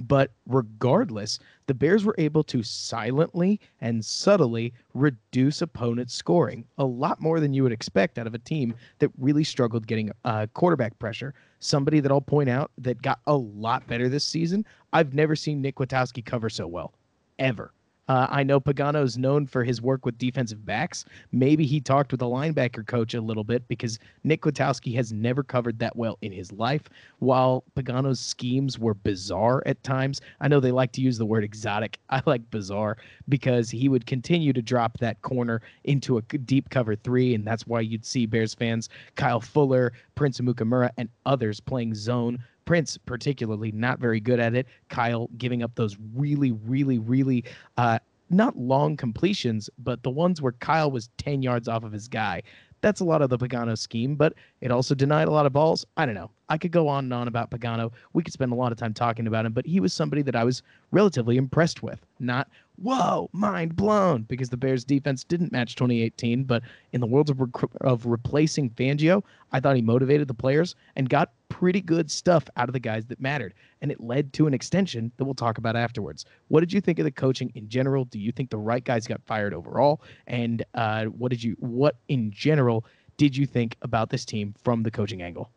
but 0.00 0.32
regardless, 0.46 1.38
the 1.66 1.74
Bears 1.74 2.04
were 2.04 2.14
able 2.18 2.42
to 2.44 2.62
silently 2.62 3.60
and 3.80 4.04
subtly 4.04 4.72
reduce 4.94 5.62
opponents' 5.62 6.14
scoring 6.14 6.64
a 6.78 6.84
lot 6.84 7.20
more 7.20 7.40
than 7.40 7.52
you 7.52 7.62
would 7.62 7.72
expect 7.72 8.18
out 8.18 8.26
of 8.26 8.34
a 8.34 8.38
team 8.38 8.74
that 8.98 9.10
really 9.18 9.44
struggled 9.44 9.86
getting 9.86 10.10
uh, 10.24 10.46
quarterback 10.54 10.98
pressure. 10.98 11.34
Somebody 11.60 12.00
that 12.00 12.12
I'll 12.12 12.20
point 12.20 12.48
out 12.48 12.70
that 12.78 13.02
got 13.02 13.20
a 13.26 13.36
lot 13.36 13.86
better 13.86 14.08
this 14.08 14.24
season. 14.24 14.64
I've 14.92 15.14
never 15.14 15.36
seen 15.36 15.60
Nick 15.60 15.76
Kwiatkowski 15.76 16.24
cover 16.24 16.48
so 16.50 16.66
well, 16.66 16.92
ever. 17.38 17.72
Uh, 18.08 18.26
I 18.30 18.44
know 18.44 18.60
Pagano 18.60 19.02
is 19.02 19.18
known 19.18 19.46
for 19.46 19.64
his 19.64 19.82
work 19.82 20.06
with 20.06 20.16
defensive 20.18 20.64
backs. 20.64 21.04
Maybe 21.32 21.66
he 21.66 21.80
talked 21.80 22.12
with 22.12 22.20
the 22.20 22.26
linebacker 22.26 22.86
coach 22.86 23.14
a 23.14 23.20
little 23.20 23.42
bit 23.42 23.66
because 23.66 23.98
Nick 24.22 24.42
Kwiatkowski 24.42 24.94
has 24.94 25.12
never 25.12 25.42
covered 25.42 25.78
that 25.80 25.96
well 25.96 26.16
in 26.22 26.30
his 26.30 26.52
life. 26.52 26.82
While 27.18 27.64
Pagano's 27.76 28.20
schemes 28.20 28.78
were 28.78 28.94
bizarre 28.94 29.62
at 29.66 29.82
times, 29.82 30.20
I 30.40 30.48
know 30.48 30.60
they 30.60 30.70
like 30.70 30.92
to 30.92 31.00
use 31.00 31.18
the 31.18 31.26
word 31.26 31.42
exotic. 31.42 31.98
I 32.10 32.22
like 32.26 32.48
bizarre 32.50 32.96
because 33.28 33.70
he 33.70 33.88
would 33.88 34.06
continue 34.06 34.52
to 34.52 34.62
drop 34.62 34.98
that 34.98 35.20
corner 35.22 35.60
into 35.84 36.18
a 36.18 36.22
deep 36.22 36.70
cover 36.70 36.94
three, 36.94 37.34
and 37.34 37.44
that's 37.44 37.66
why 37.66 37.80
you'd 37.80 38.04
see 38.04 38.26
Bears 38.26 38.54
fans, 38.54 38.88
Kyle 39.16 39.40
Fuller, 39.40 39.92
Prince 40.14 40.40
Amukamara, 40.40 40.90
and 40.96 41.08
others 41.24 41.58
playing 41.58 41.94
zone 41.94 42.38
Prince, 42.66 42.98
particularly, 42.98 43.72
not 43.72 43.98
very 43.98 44.20
good 44.20 44.38
at 44.38 44.54
it. 44.54 44.66
Kyle 44.90 45.30
giving 45.38 45.62
up 45.62 45.74
those 45.76 45.96
really, 46.14 46.52
really, 46.52 46.98
really 46.98 47.44
uh, 47.78 47.98
not 48.28 48.58
long 48.58 48.96
completions, 48.96 49.70
but 49.78 50.02
the 50.02 50.10
ones 50.10 50.42
where 50.42 50.52
Kyle 50.52 50.90
was 50.90 51.08
10 51.16 51.42
yards 51.42 51.68
off 51.68 51.84
of 51.84 51.92
his 51.92 52.08
guy. 52.08 52.42
That's 52.82 53.00
a 53.00 53.04
lot 53.04 53.22
of 53.22 53.30
the 53.30 53.38
Pagano 53.38 53.76
scheme, 53.78 54.16
but 54.16 54.34
it 54.60 54.70
also 54.70 54.94
denied 54.94 55.28
a 55.28 55.30
lot 55.30 55.46
of 55.46 55.52
balls. 55.52 55.86
I 55.96 56.04
don't 56.04 56.14
know. 56.14 56.30
I 56.48 56.58
could 56.58 56.72
go 56.72 56.88
on 56.88 57.04
and 57.04 57.14
on 57.14 57.26
about 57.26 57.50
Pagano. 57.50 57.92
We 58.12 58.22
could 58.22 58.32
spend 58.32 58.52
a 58.52 58.54
lot 58.54 58.70
of 58.70 58.78
time 58.78 58.92
talking 58.92 59.26
about 59.26 59.46
him, 59.46 59.52
but 59.52 59.66
he 59.66 59.80
was 59.80 59.92
somebody 59.92 60.22
that 60.22 60.36
I 60.36 60.44
was 60.44 60.62
relatively 60.90 61.36
impressed 61.36 61.82
with. 61.82 62.04
Not, 62.20 62.48
whoa, 62.76 63.28
mind 63.32 63.76
blown, 63.76 64.22
because 64.22 64.48
the 64.48 64.56
Bears 64.56 64.84
defense 64.84 65.24
didn't 65.24 65.52
match 65.52 65.74
2018. 65.76 66.44
But 66.44 66.62
in 66.92 67.00
the 67.00 67.06
world 67.06 67.30
of, 67.30 67.40
of 67.80 68.06
replacing 68.06 68.70
Fangio, 68.70 69.22
I 69.52 69.60
thought 69.60 69.76
he 69.76 69.82
motivated 69.82 70.28
the 70.28 70.34
players 70.34 70.74
and 70.96 71.08
got 71.08 71.32
pretty 71.48 71.80
good 71.80 72.10
stuff 72.10 72.44
out 72.56 72.68
of 72.68 72.72
the 72.72 72.80
guys 72.80 73.06
that 73.06 73.20
mattered. 73.20 73.54
And 73.80 73.90
it 73.90 74.00
led 74.00 74.32
to 74.34 74.46
an 74.46 74.54
extension 74.54 75.12
that 75.16 75.24
we'll 75.24 75.34
talk 75.34 75.58
about 75.58 75.76
afterwards. 75.76 76.24
What 76.48 76.60
did 76.60 76.72
you 76.72 76.80
think 76.80 76.98
of 76.98 77.04
the 77.04 77.10
coaching 77.10 77.52
in 77.54 77.68
general? 77.68 78.04
Do 78.04 78.18
you 78.18 78.32
think 78.32 78.50
the 78.50 78.58
right 78.58 78.84
guys 78.84 79.06
got 79.06 79.22
fired 79.24 79.54
overall? 79.54 80.02
And 80.26 80.64
uh, 80.74 81.04
what 81.06 81.30
did 81.30 81.42
you, 81.42 81.56
what 81.60 81.96
in 82.08 82.30
general 82.30 82.84
did 83.16 83.36
you 83.36 83.46
think 83.46 83.76
about 83.82 84.10
this 84.10 84.24
team 84.24 84.54
from 84.62 84.82
the 84.82 84.90
coaching 84.90 85.22
angle? 85.22 85.50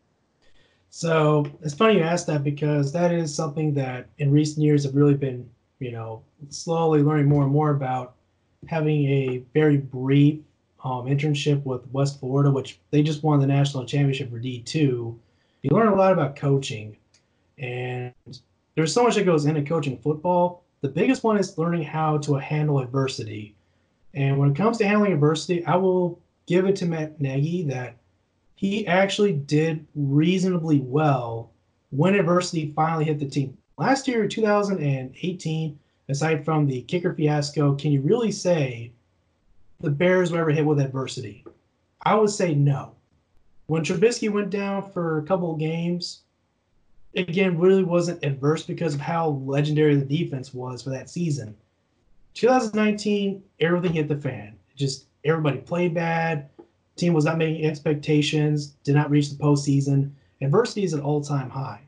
So 0.90 1.46
it's 1.62 1.74
funny 1.74 1.98
you 1.98 2.02
asked 2.02 2.26
that 2.26 2.42
because 2.42 2.92
that 2.92 3.12
is 3.12 3.32
something 3.32 3.72
that 3.74 4.08
in 4.18 4.32
recent 4.32 4.64
years 4.64 4.84
have 4.84 4.94
really 4.96 5.14
been, 5.14 5.48
you 5.80 5.90
know, 5.90 6.22
slowly 6.50 7.02
learning 7.02 7.26
more 7.26 7.42
and 7.42 7.52
more 7.52 7.70
about 7.70 8.14
having 8.68 9.06
a 9.06 9.42
very 9.52 9.78
brief 9.78 10.40
um, 10.84 11.06
internship 11.06 11.64
with 11.64 11.86
West 11.92 12.20
Florida, 12.20 12.50
which 12.50 12.78
they 12.90 13.02
just 13.02 13.22
won 13.22 13.40
the 13.40 13.46
national 13.46 13.84
championship 13.86 14.30
for 14.30 14.38
D2. 14.38 14.74
You 14.74 15.70
learn 15.70 15.88
a 15.88 15.94
lot 15.94 16.12
about 16.12 16.36
coaching, 16.36 16.96
and 17.58 18.12
there's 18.74 18.94
so 18.94 19.04
much 19.04 19.16
that 19.16 19.24
goes 19.24 19.46
into 19.46 19.62
coaching 19.62 19.98
football. 19.98 20.62
The 20.82 20.88
biggest 20.88 21.24
one 21.24 21.38
is 21.38 21.58
learning 21.58 21.82
how 21.82 22.18
to 22.18 22.34
handle 22.34 22.78
adversity. 22.78 23.54
And 24.14 24.38
when 24.38 24.50
it 24.50 24.56
comes 24.56 24.78
to 24.78 24.86
handling 24.86 25.12
adversity, 25.12 25.64
I 25.64 25.76
will 25.76 26.18
give 26.46 26.66
it 26.66 26.76
to 26.76 26.86
Matt 26.86 27.20
Nagy 27.20 27.62
that 27.64 27.96
he 28.54 28.86
actually 28.86 29.32
did 29.32 29.86
reasonably 29.94 30.80
well 30.80 31.50
when 31.90 32.14
adversity 32.14 32.72
finally 32.74 33.04
hit 33.04 33.18
the 33.18 33.26
team. 33.26 33.56
Last 33.80 34.06
year, 34.06 34.28
2018, 34.28 35.78
aside 36.10 36.44
from 36.44 36.66
the 36.66 36.82
kicker 36.82 37.14
fiasco, 37.14 37.74
can 37.76 37.92
you 37.92 38.02
really 38.02 38.30
say 38.30 38.92
the 39.80 39.88
Bears 39.88 40.30
were 40.30 40.40
ever 40.40 40.50
hit 40.50 40.66
with 40.66 40.80
adversity? 40.80 41.46
I 42.02 42.14
would 42.14 42.28
say 42.28 42.54
no. 42.54 42.92
When 43.68 43.82
Trubisky 43.82 44.30
went 44.30 44.50
down 44.50 44.90
for 44.90 45.16
a 45.16 45.22
couple 45.22 45.54
of 45.54 45.58
games, 45.58 46.24
again, 47.16 47.56
really 47.58 47.82
wasn't 47.82 48.22
adverse 48.22 48.64
because 48.64 48.92
of 48.92 49.00
how 49.00 49.30
legendary 49.46 49.96
the 49.96 50.04
defense 50.04 50.52
was 50.52 50.82
for 50.82 50.90
that 50.90 51.08
season. 51.08 51.56
2019, 52.34 53.42
everything 53.60 53.94
hit 53.94 54.08
the 54.08 54.16
fan. 54.16 54.58
Just 54.76 55.06
everybody 55.24 55.56
played 55.56 55.94
bad 55.94 56.50
team 56.96 57.14
was 57.14 57.24
not 57.24 57.38
meeting 57.38 57.64
expectations, 57.64 58.74
did 58.84 58.94
not 58.94 59.08
reach 59.08 59.30
the 59.30 59.42
postseason. 59.42 60.10
Adversity 60.42 60.84
is 60.84 60.92
an 60.92 61.00
all-time 61.00 61.48
high. 61.48 61.80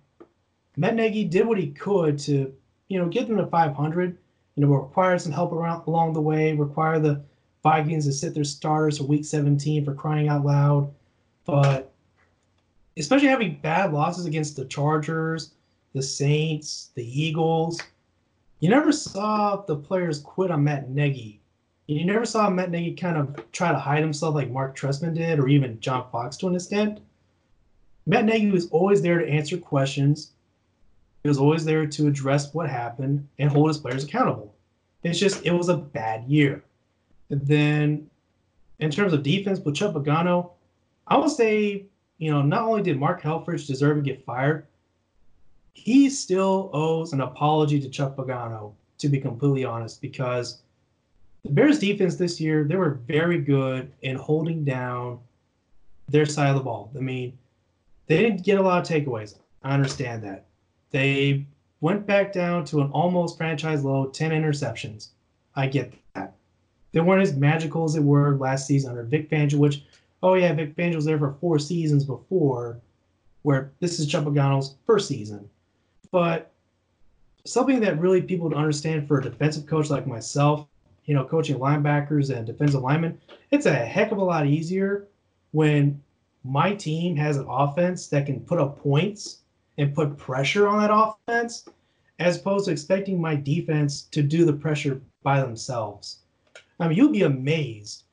Matt 0.76 0.94
Nagy 0.94 1.24
did 1.24 1.46
what 1.46 1.58
he 1.58 1.68
could 1.68 2.18
to, 2.20 2.52
you 2.88 2.98
know, 2.98 3.08
get 3.08 3.28
them 3.28 3.36
to 3.36 3.46
500. 3.46 4.18
You 4.56 4.66
know, 4.66 4.72
require 4.72 5.18
some 5.18 5.32
help 5.32 5.52
around 5.52 5.86
along 5.86 6.12
the 6.12 6.20
way. 6.20 6.52
Require 6.52 6.98
the 6.98 7.22
Vikings 7.62 8.06
to 8.06 8.12
sit 8.12 8.34
their 8.34 8.44
starters 8.44 8.98
for 8.98 9.04
Week 9.04 9.24
17 9.24 9.84
for 9.84 9.94
crying 9.94 10.28
out 10.28 10.44
loud. 10.44 10.92
But 11.44 11.92
especially 12.96 13.28
having 13.28 13.60
bad 13.62 13.92
losses 13.92 14.26
against 14.26 14.56
the 14.56 14.64
Chargers, 14.66 15.52
the 15.94 16.02
Saints, 16.02 16.90
the 16.94 17.22
Eagles, 17.22 17.80
you 18.60 18.68
never 18.68 18.92
saw 18.92 19.56
the 19.56 19.76
players 19.76 20.20
quit 20.20 20.50
on 20.50 20.64
Matt 20.64 20.90
Nagy 20.90 21.42
you 21.86 22.04
never 22.04 22.24
saw 22.24 22.48
Matt 22.48 22.70
Nagy 22.70 22.94
kind 22.94 23.16
of 23.16 23.50
try 23.52 23.72
to 23.72 23.78
hide 23.78 24.02
himself 24.02 24.34
like 24.34 24.50
Mark 24.50 24.76
Trestman 24.76 25.14
did, 25.14 25.38
or 25.38 25.48
even 25.48 25.80
John 25.80 26.06
Fox 26.10 26.36
to 26.38 26.48
an 26.48 26.54
extent. 26.54 27.00
Matt 28.06 28.24
Nagy 28.24 28.50
was 28.50 28.68
always 28.70 29.02
there 29.02 29.18
to 29.18 29.28
answer 29.28 29.58
questions. 29.58 30.32
He 31.22 31.28
was 31.28 31.38
always 31.38 31.64
there 31.64 31.86
to 31.86 32.08
address 32.08 32.52
what 32.52 32.68
happened 32.68 33.28
and 33.38 33.50
hold 33.50 33.68
his 33.68 33.78
players 33.78 34.04
accountable. 34.04 34.54
It's 35.02 35.18
just 35.18 35.44
it 35.44 35.52
was 35.52 35.68
a 35.68 35.76
bad 35.76 36.24
year. 36.24 36.64
And 37.30 37.46
then, 37.46 38.10
in 38.80 38.90
terms 38.90 39.12
of 39.12 39.22
defense 39.22 39.60
with 39.60 39.74
Chuck 39.74 39.94
Pagano, 39.94 40.50
I 41.06 41.16
would 41.16 41.30
say 41.30 41.86
you 42.18 42.30
know 42.30 42.42
not 42.42 42.62
only 42.62 42.82
did 42.82 42.98
Mark 42.98 43.22
Helfrich 43.22 43.66
deserve 43.66 43.96
to 43.96 44.02
get 44.02 44.24
fired, 44.24 44.66
he 45.72 46.10
still 46.10 46.70
owes 46.72 47.12
an 47.12 47.20
apology 47.20 47.80
to 47.80 47.88
Chuck 47.88 48.16
Pagano. 48.16 48.72
To 48.98 49.08
be 49.08 49.18
completely 49.18 49.64
honest, 49.64 50.00
because 50.00 50.62
the 51.42 51.50
Bears 51.50 51.80
defense 51.80 52.14
this 52.14 52.40
year, 52.40 52.62
they 52.62 52.76
were 52.76 53.00
very 53.06 53.38
good 53.40 53.92
in 54.02 54.14
holding 54.14 54.64
down 54.64 55.18
their 56.08 56.24
side 56.26 56.50
of 56.50 56.54
the 56.54 56.62
ball. 56.62 56.92
I 56.96 57.00
mean, 57.00 57.36
they 58.06 58.18
didn't 58.18 58.44
get 58.44 58.58
a 58.58 58.62
lot 58.62 58.80
of 58.80 58.86
takeaways. 58.86 59.38
I 59.64 59.74
understand 59.74 60.22
that. 60.22 60.46
They 60.92 61.46
went 61.80 62.06
back 62.06 62.32
down 62.32 62.64
to 62.66 62.80
an 62.80 62.90
almost 62.92 63.36
franchise 63.36 63.84
low 63.84 64.06
10 64.06 64.30
interceptions. 64.30 65.08
I 65.56 65.66
get 65.66 65.92
that. 66.14 66.34
They 66.92 67.00
weren't 67.00 67.22
as 67.22 67.34
magical 67.34 67.84
as 67.84 67.94
they 67.94 68.00
were 68.00 68.36
last 68.36 68.66
season 68.66 68.90
under 68.90 69.02
Vic 69.02 69.28
Fangio, 69.28 69.54
which, 69.54 69.82
oh 70.22 70.34
yeah, 70.34 70.52
Vic 70.52 70.76
Fangio 70.76 70.96
was 70.96 71.04
there 71.04 71.18
for 71.18 71.36
four 71.40 71.58
seasons 71.58 72.04
before, 72.04 72.78
where 73.42 73.72
this 73.80 73.98
is 73.98 74.06
Chuck 74.06 74.24
Pagano's 74.24 74.76
first 74.86 75.08
season. 75.08 75.48
But 76.10 76.52
something 77.44 77.80
that 77.80 77.98
really 77.98 78.22
people 78.22 78.48
don't 78.48 78.58
understand 78.58 79.08
for 79.08 79.18
a 79.18 79.22
defensive 79.22 79.66
coach 79.66 79.90
like 79.90 80.06
myself 80.06 80.68
you 81.04 81.14
know, 81.14 81.24
coaching 81.24 81.58
linebackers 81.58 82.34
and 82.34 82.46
defensive 82.46 82.82
linemen, 82.82 83.18
it's 83.50 83.66
a 83.66 83.74
heck 83.74 84.12
of 84.12 84.18
a 84.18 84.24
lot 84.24 84.46
easier 84.46 85.08
when 85.50 86.00
my 86.44 86.74
team 86.74 87.16
has 87.16 87.36
an 87.36 87.46
offense 87.48 88.08
that 88.08 88.26
can 88.26 88.40
put 88.40 88.58
up 88.58 88.80
points 88.80 89.38
and 89.78 89.94
put 89.94 90.16
pressure 90.16 90.68
on 90.68 90.80
that 90.80 90.90
offense, 90.92 91.68
as 92.18 92.38
opposed 92.38 92.66
to 92.66 92.72
expecting 92.72 93.20
my 93.20 93.34
defense 93.34 94.02
to 94.10 94.22
do 94.22 94.44
the 94.44 94.52
pressure 94.52 95.00
by 95.22 95.40
themselves. 95.40 96.18
I 96.78 96.88
mean, 96.88 96.96
you'll 96.96 97.10
be 97.10 97.22
amazed 97.22 98.04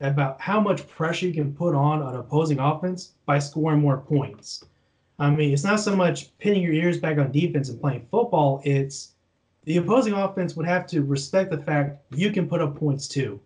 about 0.00 0.40
how 0.40 0.60
much 0.60 0.88
pressure 0.88 1.26
you 1.26 1.34
can 1.34 1.54
put 1.54 1.74
on 1.74 2.02
an 2.02 2.16
opposing 2.16 2.58
offense 2.58 3.12
by 3.26 3.38
scoring 3.38 3.80
more 3.80 3.98
points. 3.98 4.64
I 5.18 5.30
mean, 5.30 5.52
it's 5.52 5.64
not 5.64 5.80
so 5.80 5.94
much 5.94 6.36
pinning 6.38 6.62
your 6.62 6.72
ears 6.72 6.98
back 6.98 7.18
on 7.18 7.32
defense 7.32 7.68
and 7.68 7.80
playing 7.80 8.06
football, 8.10 8.62
it's 8.64 9.12
the 9.64 9.76
opposing 9.76 10.14
offense 10.14 10.56
would 10.56 10.66
have 10.66 10.86
to 10.86 11.02
respect 11.02 11.50
the 11.50 11.58
fact 11.58 12.00
you 12.14 12.30
can 12.30 12.48
put 12.48 12.62
up 12.62 12.76
points 12.76 13.06
too. 13.06 13.40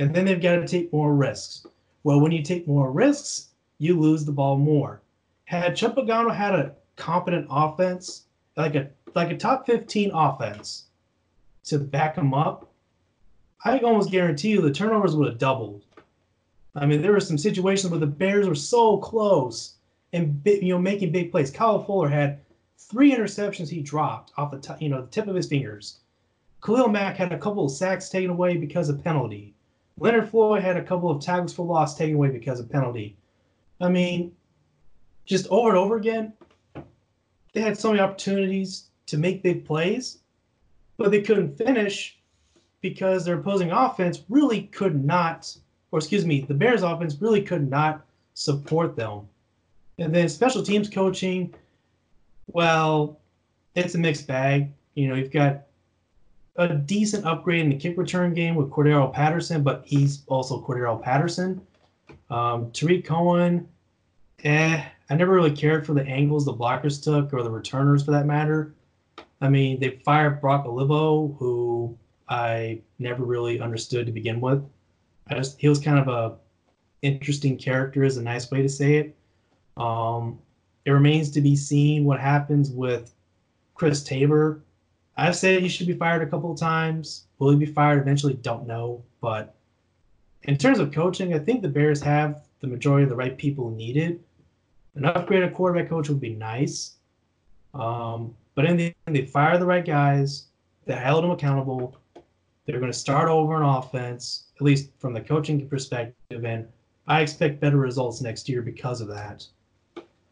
And 0.00 0.12
then 0.12 0.24
they've 0.24 0.42
got 0.42 0.56
to 0.56 0.66
take 0.66 0.92
more 0.92 1.14
risks. 1.14 1.66
Well, 2.02 2.20
when 2.20 2.32
you 2.32 2.42
take 2.42 2.66
more 2.66 2.90
risks, 2.90 3.50
you 3.78 3.98
lose 3.98 4.24
the 4.24 4.32
ball 4.32 4.58
more. 4.58 5.00
Had 5.44 5.76
Chuck 5.76 5.94
Pagano 5.94 6.34
had 6.34 6.54
a 6.54 6.74
competent 6.96 7.46
offense, 7.50 8.24
like 8.56 8.74
a 8.74 8.90
like 9.14 9.30
a 9.30 9.36
top 9.36 9.66
15 9.66 10.10
offense 10.12 10.84
to 11.64 11.78
back 11.78 12.16
him 12.16 12.34
up, 12.34 12.70
I 13.64 13.78
almost 13.78 14.10
guarantee 14.10 14.50
you 14.50 14.60
the 14.60 14.70
turnovers 14.70 15.16
would 15.16 15.28
have 15.28 15.38
doubled. 15.38 15.84
I 16.74 16.86
mean, 16.86 17.00
there 17.00 17.12
were 17.12 17.20
some 17.20 17.38
situations 17.38 17.90
where 17.90 18.00
the 18.00 18.06
Bears 18.06 18.48
were 18.48 18.54
so 18.54 18.98
close 18.98 19.74
and 20.12 20.40
you 20.44 20.74
know 20.74 20.78
making 20.78 21.12
big 21.12 21.30
plays. 21.30 21.50
Kyle 21.50 21.82
Fuller 21.82 22.08
had 22.08 22.40
three 22.78 23.14
interceptions 23.14 23.68
he 23.68 23.80
dropped 23.80 24.32
off 24.36 24.50
the 24.50 24.58
t- 24.58 24.84
you 24.84 24.88
know 24.88 25.02
the 25.02 25.08
tip 25.08 25.26
of 25.26 25.36
his 25.36 25.48
fingers. 25.48 26.00
Khalil 26.62 26.88
Mack 26.88 27.16
had 27.16 27.32
a 27.32 27.38
couple 27.38 27.64
of 27.64 27.70
sacks 27.70 28.08
taken 28.08 28.30
away 28.30 28.56
because 28.56 28.88
of 28.88 29.02
penalty. 29.04 29.54
Leonard 29.98 30.28
Floyd 30.30 30.62
had 30.62 30.76
a 30.76 30.82
couple 30.82 31.10
of 31.10 31.22
tackles 31.22 31.52
for 31.52 31.64
loss 31.66 31.96
taken 31.96 32.16
away 32.16 32.30
because 32.30 32.58
of 32.58 32.70
penalty. 32.70 33.16
I 33.80 33.88
mean, 33.88 34.32
just 35.24 35.46
over 35.48 35.68
and 35.68 35.78
over 35.78 35.96
again, 35.96 36.32
they 37.54 37.60
had 37.60 37.78
so 37.78 37.90
many 37.90 38.00
opportunities 38.00 38.88
to 39.06 39.16
make 39.16 39.42
big 39.42 39.64
plays, 39.64 40.18
but 40.96 41.10
they 41.10 41.22
couldn't 41.22 41.56
finish 41.56 42.18
because 42.80 43.24
their 43.24 43.38
opposing 43.38 43.70
offense 43.70 44.22
really 44.28 44.64
could 44.64 45.02
not, 45.02 45.56
or 45.90 45.98
excuse 45.98 46.26
me, 46.26 46.42
the 46.42 46.52
Bears 46.52 46.82
offense 46.82 47.16
really 47.20 47.40
could 47.40 47.70
not 47.70 48.04
support 48.34 48.96
them. 48.96 49.26
And 49.98 50.14
then 50.14 50.28
special 50.28 50.62
teams 50.62 50.90
coaching, 50.90 51.54
well, 52.48 53.18
it's 53.74 53.94
a 53.94 53.98
mixed 53.98 54.26
bag. 54.26 54.70
You 54.94 55.08
know, 55.08 55.14
you've 55.14 55.32
got 55.32 55.62
a 56.56 56.74
decent 56.74 57.24
upgrade 57.24 57.60
in 57.60 57.70
the 57.70 57.76
kick 57.76 57.96
return 57.96 58.34
game 58.34 58.54
with 58.54 58.70
Cordarrelle 58.70 59.12
Patterson, 59.12 59.62
but 59.62 59.82
he's 59.86 60.22
also 60.26 60.60
Cordarrelle 60.60 61.02
Patterson. 61.02 61.60
Um, 62.30 62.70
Tarik 62.72 63.04
Cohen, 63.04 63.68
eh, 64.42 64.84
I 65.10 65.16
never 65.16 65.32
really 65.32 65.54
cared 65.54 65.86
for 65.86 65.94
the 65.94 66.06
angles 66.06 66.44
the 66.44 66.54
blockers 66.54 67.02
took 67.02 67.32
or 67.32 67.42
the 67.42 67.50
returners 67.50 68.04
for 68.04 68.12
that 68.12 68.26
matter. 68.26 68.74
I 69.40 69.48
mean, 69.48 69.78
they 69.80 70.00
fired 70.04 70.40
Brock 70.40 70.64
Olivo, 70.64 71.36
who 71.38 71.98
I 72.28 72.80
never 72.98 73.24
really 73.24 73.60
understood 73.60 74.06
to 74.06 74.12
begin 74.12 74.40
with. 74.40 74.64
I 75.28 75.34
just 75.34 75.60
he 75.60 75.68
was 75.68 75.78
kind 75.78 75.98
of 75.98 76.08
a 76.08 76.36
interesting 77.02 77.58
character 77.58 78.02
is 78.02 78.16
a 78.16 78.22
nice 78.22 78.50
way 78.50 78.62
to 78.62 78.68
say 78.68 78.96
it. 78.96 79.16
Um, 79.76 80.38
it 80.84 80.90
remains 80.90 81.30
to 81.32 81.40
be 81.40 81.56
seen 81.56 82.04
what 82.04 82.20
happens 82.20 82.70
with 82.70 83.12
Chris 83.74 84.02
Tabor. 84.02 84.62
I've 85.16 85.36
said 85.36 85.62
he 85.62 85.68
should 85.68 85.86
be 85.86 85.94
fired 85.94 86.22
a 86.22 86.26
couple 86.26 86.52
of 86.52 86.58
times. 86.58 87.26
Will 87.38 87.50
he 87.50 87.56
be 87.56 87.66
fired 87.66 88.00
eventually? 88.00 88.34
Don't 88.34 88.66
know. 88.66 89.02
But 89.20 89.54
in 90.44 90.56
terms 90.56 90.78
of 90.78 90.92
coaching, 90.92 91.34
I 91.34 91.38
think 91.38 91.62
the 91.62 91.68
Bears 91.68 92.00
have 92.02 92.44
the 92.60 92.66
majority 92.66 93.04
of 93.04 93.10
the 93.10 93.16
right 93.16 93.36
people 93.36 93.70
needed. 93.70 94.20
An 94.96 95.02
upgraded 95.02 95.52
quarterback 95.54 95.88
coach 95.88 96.08
would 96.08 96.20
be 96.20 96.34
nice. 96.34 96.96
Um, 97.74 98.34
but 98.54 98.64
in 98.64 98.76
the 98.76 98.94
end, 99.06 99.16
they 99.16 99.26
fire 99.26 99.58
the 99.58 99.66
right 99.66 99.84
guys. 99.84 100.46
They 100.86 100.94
held 100.94 101.24
them 101.24 101.30
accountable. 101.30 101.96
They're 102.66 102.78
going 102.78 102.92
to 102.92 102.98
start 102.98 103.28
over 103.28 103.56
an 103.56 103.62
offense, 103.62 104.44
at 104.56 104.62
least 104.62 104.90
from 104.98 105.12
the 105.12 105.20
coaching 105.20 105.68
perspective. 105.68 106.44
And 106.44 106.66
I 107.06 107.20
expect 107.20 107.60
better 107.60 107.76
results 107.76 108.20
next 108.20 108.48
year 108.48 108.62
because 108.62 109.00
of 109.00 109.08
that. 109.08 109.46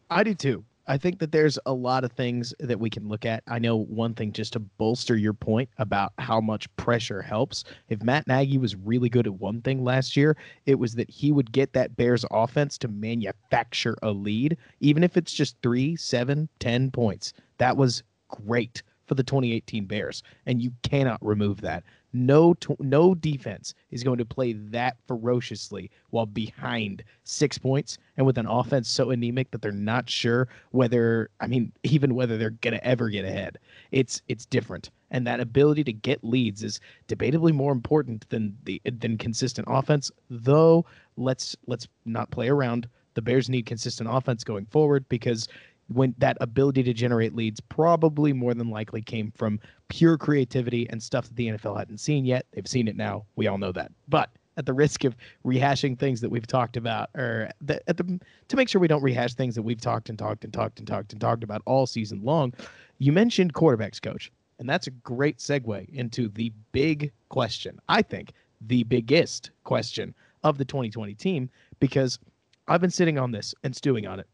I 0.09 0.23
do 0.23 0.33
too. 0.33 0.63
I 0.85 0.97
think 0.97 1.19
that 1.19 1.31
there's 1.31 1.57
a 1.65 1.73
lot 1.73 2.03
of 2.03 2.11
things 2.11 2.53
that 2.59 2.79
we 2.79 2.89
can 2.89 3.07
look 3.07 3.25
at. 3.25 3.43
I 3.47 3.57
know 3.57 3.77
one 3.77 4.13
thing 4.13 4.33
just 4.33 4.53
to 4.53 4.59
bolster 4.59 5.15
your 5.15 5.33
point 5.33 5.69
about 5.77 6.11
how 6.19 6.41
much 6.41 6.73
pressure 6.75 7.21
helps. 7.21 7.63
If 7.87 8.03
Matt 8.03 8.27
Nagy 8.27 8.57
was 8.57 8.75
really 8.75 9.07
good 9.07 9.25
at 9.25 9.35
one 9.35 9.61
thing 9.61 9.83
last 9.83 10.17
year, 10.17 10.35
it 10.65 10.75
was 10.75 10.95
that 10.95 11.09
he 11.09 11.31
would 11.31 11.51
get 11.53 11.71
that 11.73 11.95
Bears 11.95 12.25
offense 12.31 12.77
to 12.79 12.89
manufacture 12.89 13.95
a 14.03 14.11
lead, 14.11 14.57
even 14.81 15.03
if 15.03 15.15
it's 15.15 15.33
just 15.33 15.55
three, 15.63 15.95
seven, 15.95 16.49
ten 16.59 16.91
points. 16.91 17.31
That 17.59 17.77
was 17.77 18.03
great 18.27 18.83
for 19.05 19.15
the 19.15 19.23
2018 19.23 19.85
Bears, 19.85 20.21
and 20.45 20.61
you 20.61 20.71
cannot 20.81 21.25
remove 21.25 21.61
that. 21.61 21.83
No, 22.13 22.53
t- 22.53 22.75
no 22.79 23.15
defense 23.15 23.73
is 23.89 24.03
going 24.03 24.19
to 24.19 24.25
play 24.25 24.53
that 24.53 24.97
ferociously 25.07 25.89
while 26.11 26.27
behind 26.27 27.03
six 27.23 27.57
points 27.57 27.97
and 28.17 28.25
with 28.25 28.37
an 28.37 28.45
offense 28.45 28.87
so 28.87 29.09
anemic 29.09 29.49
that 29.51 29.61
they're 29.61 29.71
not 29.71 30.09
sure 30.09 30.47
whether, 30.71 31.29
I 31.39 31.47
mean, 31.47 31.71
even 31.83 32.13
whether 32.13 32.37
they're 32.37 32.51
going 32.51 32.75
to 32.75 32.85
ever 32.85 33.09
get 33.09 33.25
ahead. 33.25 33.57
It's 33.91 34.21
it's 34.27 34.45
different, 34.45 34.91
and 35.11 35.25
that 35.25 35.39
ability 35.39 35.83
to 35.85 35.93
get 35.93 36.23
leads 36.23 36.63
is 36.63 36.79
debatably 37.07 37.53
more 37.53 37.71
important 37.71 38.29
than 38.29 38.57
the 38.63 38.81
than 38.85 39.17
consistent 39.17 39.67
offense. 39.69 40.11
Though 40.29 40.85
let's 41.17 41.55
let's 41.67 41.87
not 42.05 42.31
play 42.31 42.49
around. 42.49 42.87
The 43.15 43.21
Bears 43.21 43.49
need 43.49 43.67
consistent 43.67 44.09
offense 44.11 44.43
going 44.43 44.65
forward 44.65 45.07
because 45.07 45.47
when 45.87 46.15
that 46.17 46.37
ability 46.41 46.83
to 46.83 46.93
generate 46.93 47.35
leads 47.35 47.59
probably 47.59 48.33
more 48.33 48.53
than 48.53 48.69
likely 48.69 49.01
came 49.01 49.31
from 49.35 49.59
pure 49.89 50.17
creativity 50.17 50.87
and 50.89 51.01
stuff 51.01 51.27
that 51.27 51.35
the 51.35 51.47
NFL 51.47 51.77
hadn't 51.77 51.99
seen 51.99 52.25
yet. 52.25 52.45
They've 52.51 52.67
seen 52.67 52.87
it 52.87 52.95
now. 52.95 53.25
We 53.35 53.47
all 53.47 53.57
know 53.57 53.71
that. 53.73 53.91
But 54.07 54.29
at 54.57 54.65
the 54.65 54.73
risk 54.73 55.03
of 55.03 55.15
rehashing 55.45 55.97
things 55.97 56.21
that 56.21 56.29
we've 56.29 56.47
talked 56.47 56.77
about, 56.77 57.09
or 57.15 57.49
the, 57.61 57.81
at 57.89 57.97
the 57.97 58.19
to 58.47 58.55
make 58.55 58.69
sure 58.69 58.79
we 58.79 58.87
don't 58.87 59.03
rehash 59.03 59.33
things 59.33 59.55
that 59.55 59.63
we've 59.63 59.81
talked 59.81 60.09
and 60.09 60.17
talked 60.17 60.43
and 60.43 60.53
talked 60.53 60.79
and 60.79 60.87
talked 60.87 61.11
and 61.11 61.21
talked 61.21 61.43
about 61.43 61.61
all 61.65 61.85
season 61.85 62.21
long, 62.23 62.53
you 62.99 63.11
mentioned 63.11 63.53
quarterbacks 63.53 64.01
coach, 64.01 64.31
and 64.59 64.69
that's 64.69 64.87
a 64.87 64.91
great 64.91 65.39
segue 65.39 65.89
into 65.89 66.29
the 66.29 66.51
big 66.71 67.11
question. 67.29 67.79
I 67.89 68.01
think 68.01 68.33
the 68.61 68.83
biggest 68.83 69.51
question 69.63 70.13
of 70.43 70.57
the 70.57 70.65
2020 70.65 71.13
team 71.15 71.49
because 71.79 72.19
I've 72.67 72.81
been 72.81 72.89
sitting 72.89 73.17
on 73.17 73.31
this 73.31 73.53
and 73.63 73.75
stewing 73.75 74.07
on 74.07 74.19
it 74.19 74.27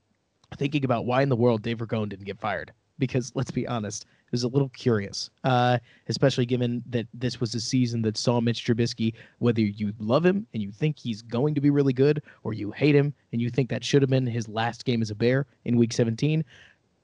thinking 0.57 0.85
about 0.85 1.05
why 1.05 1.21
in 1.21 1.29
the 1.29 1.35
world 1.35 1.61
Dave 1.61 1.77
Ragone 1.77 2.09
didn't 2.09 2.25
get 2.25 2.39
fired. 2.39 2.71
Because 2.97 3.31
let's 3.35 3.51
be 3.51 3.67
honest, 3.67 4.03
it 4.03 4.31
was 4.31 4.43
a 4.43 4.47
little 4.47 4.69
curious, 4.69 5.29
uh, 5.43 5.79
especially 6.07 6.45
given 6.45 6.83
that 6.89 7.07
this 7.13 7.39
was 7.39 7.55
a 7.55 7.59
season 7.59 8.01
that 8.03 8.17
saw 8.17 8.39
Mitch 8.39 8.65
Trubisky, 8.65 9.13
whether 9.39 9.61
you 9.61 9.93
love 9.99 10.25
him 10.25 10.45
and 10.53 10.61
you 10.61 10.71
think 10.71 10.99
he's 10.99 11.21
going 11.21 11.55
to 11.55 11.61
be 11.61 11.69
really 11.69 11.93
good, 11.93 12.21
or 12.43 12.53
you 12.53 12.71
hate 12.71 12.95
him 12.95 13.13
and 13.31 13.41
you 13.41 13.49
think 13.49 13.69
that 13.69 13.83
should 13.83 14.01
have 14.01 14.09
been 14.09 14.27
his 14.27 14.47
last 14.47 14.85
game 14.85 15.01
as 15.01 15.09
a 15.09 15.15
Bear 15.15 15.47
in 15.65 15.77
Week 15.77 15.93
17. 15.93 16.43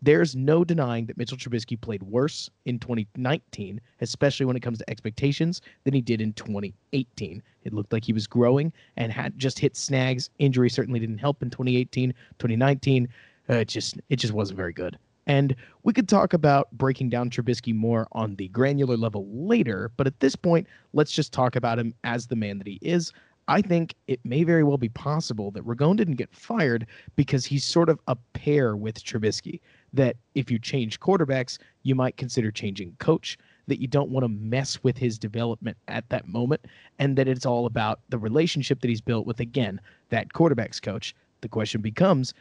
There's 0.01 0.35
no 0.35 0.63
denying 0.63 1.07
that 1.07 1.17
Mitchell 1.17 1.37
Trubisky 1.37 1.81
played 1.81 2.03
worse 2.03 2.47
in 2.65 2.77
2019, 2.77 3.81
especially 4.01 4.45
when 4.45 4.55
it 4.55 4.59
comes 4.59 4.77
to 4.77 4.89
expectations, 4.89 5.61
than 5.83 5.95
he 5.95 6.01
did 6.01 6.21
in 6.21 6.33
2018. 6.33 7.41
It 7.63 7.73
looked 7.73 7.91
like 7.91 8.05
he 8.05 8.13
was 8.13 8.27
growing 8.27 8.71
and 8.97 9.11
had 9.11 9.39
just 9.39 9.57
hit 9.57 9.75
snags. 9.75 10.29
Injury 10.37 10.69
certainly 10.69 10.99
didn't 10.99 11.17
help 11.17 11.41
in 11.41 11.49
2018. 11.49 12.11
2019, 12.37 13.09
uh, 13.49 13.53
it 13.55 13.67
just 13.67 13.99
it 14.09 14.17
just 14.17 14.33
wasn't 14.33 14.57
very 14.57 14.73
good. 14.73 14.97
And 15.27 15.55
we 15.83 15.93
could 15.93 16.07
talk 16.07 16.33
about 16.33 16.71
breaking 16.71 17.09
down 17.09 17.29
Trubisky 17.29 17.73
more 17.73 18.07
on 18.11 18.35
the 18.35 18.47
granular 18.49 18.95
level 18.95 19.27
later, 19.31 19.91
but 19.97 20.05
at 20.05 20.19
this 20.19 20.35
point, 20.35 20.67
let's 20.93 21.11
just 21.11 21.33
talk 21.33 21.55
about 21.55 21.79
him 21.79 21.95
as 22.03 22.27
the 22.27 22.35
man 22.35 22.59
that 22.59 22.67
he 22.67 22.77
is. 22.81 23.11
I 23.47 23.61
think 23.61 23.95
it 24.07 24.19
may 24.23 24.43
very 24.43 24.63
well 24.63 24.77
be 24.77 24.89
possible 24.89 25.51
that 25.51 25.65
Ragone 25.65 25.97
didn't 25.97 26.15
get 26.15 26.33
fired 26.33 26.87
because 27.15 27.45
he's 27.45 27.63
sort 27.63 27.89
of 27.89 27.99
a 28.07 28.15
pair 28.33 28.75
with 28.75 29.03
Trubisky. 29.03 29.61
That 29.93 30.15
if 30.33 30.49
you 30.49 30.57
change 30.57 30.99
quarterbacks, 30.99 31.59
you 31.83 31.93
might 31.95 32.17
consider 32.17 32.51
changing 32.51 32.95
coach, 32.99 33.37
that 33.67 33.79
you 33.79 33.87
don't 33.87 34.09
want 34.09 34.23
to 34.23 34.29
mess 34.29 34.83
with 34.83 34.97
his 34.97 35.19
development 35.19 35.77
at 35.87 36.09
that 36.09 36.27
moment, 36.27 36.65
and 36.97 37.15
that 37.17 37.27
it's 37.27 37.45
all 37.45 37.67
about 37.67 37.99
the 38.09 38.17
relationship 38.17 38.81
that 38.81 38.89
he's 38.89 39.01
built 39.01 39.27
with, 39.27 39.39
again, 39.39 39.79
that 40.09 40.29
quarterbacks 40.29 40.81
coach. 40.81 41.15
The 41.41 41.49
question 41.49 41.81
becomes 41.81 42.33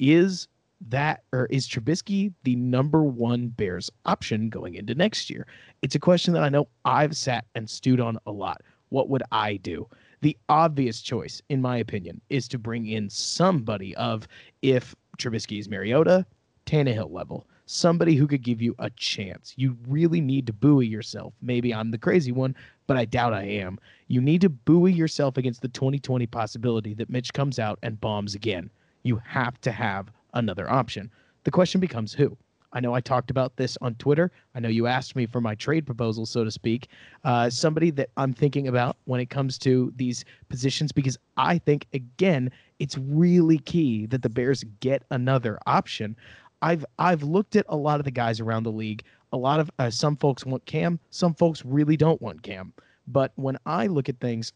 is 0.00 0.48
that 0.88 1.22
or 1.32 1.46
is 1.46 1.68
Trubisky 1.68 2.32
the 2.42 2.56
number 2.56 3.04
one 3.04 3.48
Bears 3.48 3.90
option 4.06 4.48
going 4.48 4.74
into 4.74 4.94
next 4.94 5.30
year? 5.30 5.46
It's 5.82 5.94
a 5.94 6.00
question 6.00 6.32
that 6.34 6.42
I 6.42 6.48
know 6.48 6.68
I've 6.84 7.16
sat 7.16 7.44
and 7.54 7.68
stewed 7.68 8.00
on 8.00 8.18
a 8.26 8.32
lot. 8.32 8.62
What 8.88 9.10
would 9.10 9.22
I 9.30 9.58
do? 9.58 9.86
The 10.22 10.36
obvious 10.48 11.02
choice, 11.02 11.40
in 11.50 11.60
my 11.60 11.76
opinion, 11.76 12.20
is 12.30 12.48
to 12.48 12.58
bring 12.58 12.86
in 12.86 13.08
somebody 13.10 13.94
of 13.96 14.26
if 14.62 14.94
Trubisky 15.18 15.60
is 15.60 15.68
Mariota, 15.68 16.26
Tannehill 16.66 17.12
level, 17.12 17.46
somebody 17.66 18.14
who 18.16 18.26
could 18.26 18.42
give 18.42 18.60
you 18.60 18.74
a 18.78 18.90
chance. 18.90 19.54
You 19.56 19.76
really 19.86 20.20
need 20.20 20.46
to 20.46 20.52
buoy 20.52 20.86
yourself. 20.86 21.34
Maybe 21.42 21.74
I'm 21.74 21.90
the 21.90 21.98
crazy 21.98 22.32
one, 22.32 22.56
but 22.86 22.96
I 22.96 23.04
doubt 23.04 23.34
I 23.34 23.44
am. 23.44 23.78
You 24.08 24.20
need 24.20 24.40
to 24.40 24.48
buoy 24.48 24.92
yourself 24.92 25.36
against 25.36 25.62
the 25.62 25.68
2020 25.68 26.26
possibility 26.26 26.94
that 26.94 27.10
Mitch 27.10 27.32
comes 27.32 27.58
out 27.58 27.78
and 27.82 28.00
bombs 28.00 28.34
again 28.34 28.70
you 29.02 29.20
have 29.24 29.60
to 29.62 29.72
have 29.72 30.10
another 30.34 30.70
option. 30.70 31.10
The 31.44 31.50
question 31.50 31.80
becomes 31.80 32.12
who? 32.12 32.36
I 32.72 32.80
know 32.80 32.94
I 32.94 33.00
talked 33.00 33.30
about 33.30 33.56
this 33.56 33.76
on 33.80 33.94
Twitter. 33.96 34.30
I 34.54 34.60
know 34.60 34.68
you 34.68 34.86
asked 34.86 35.16
me 35.16 35.26
for 35.26 35.40
my 35.40 35.56
trade 35.56 35.86
proposal, 35.86 36.24
so 36.24 36.44
to 36.44 36.50
speak. 36.50 36.88
Uh, 37.24 37.50
somebody 37.50 37.90
that 37.92 38.10
I'm 38.16 38.32
thinking 38.32 38.68
about 38.68 38.96
when 39.06 39.20
it 39.20 39.28
comes 39.28 39.58
to 39.58 39.92
these 39.96 40.24
positions, 40.48 40.92
because 40.92 41.18
I 41.36 41.58
think, 41.58 41.86
again, 41.92 42.50
it's 42.78 42.96
really 42.96 43.58
key 43.58 44.06
that 44.06 44.22
the 44.22 44.28
Bears 44.28 44.64
get 44.78 45.02
another 45.10 45.58
option. 45.66 46.16
I've 46.62 46.84
I've 46.98 47.22
looked 47.22 47.56
at 47.56 47.66
a 47.68 47.76
lot 47.76 48.00
of 48.00 48.04
the 48.04 48.10
guys 48.10 48.38
around 48.38 48.62
the 48.62 48.72
league. 48.72 49.02
A 49.32 49.36
lot 49.36 49.60
of 49.60 49.70
uh, 49.78 49.90
some 49.90 50.16
folks 50.16 50.44
want 50.44 50.64
Cam, 50.66 51.00
some 51.10 51.34
folks 51.34 51.64
really 51.64 51.96
don't 51.96 52.20
want 52.22 52.42
Cam. 52.42 52.72
But 53.06 53.32
when 53.36 53.58
I 53.66 53.86
look 53.86 54.08
at 54.08 54.20
things, 54.20 54.52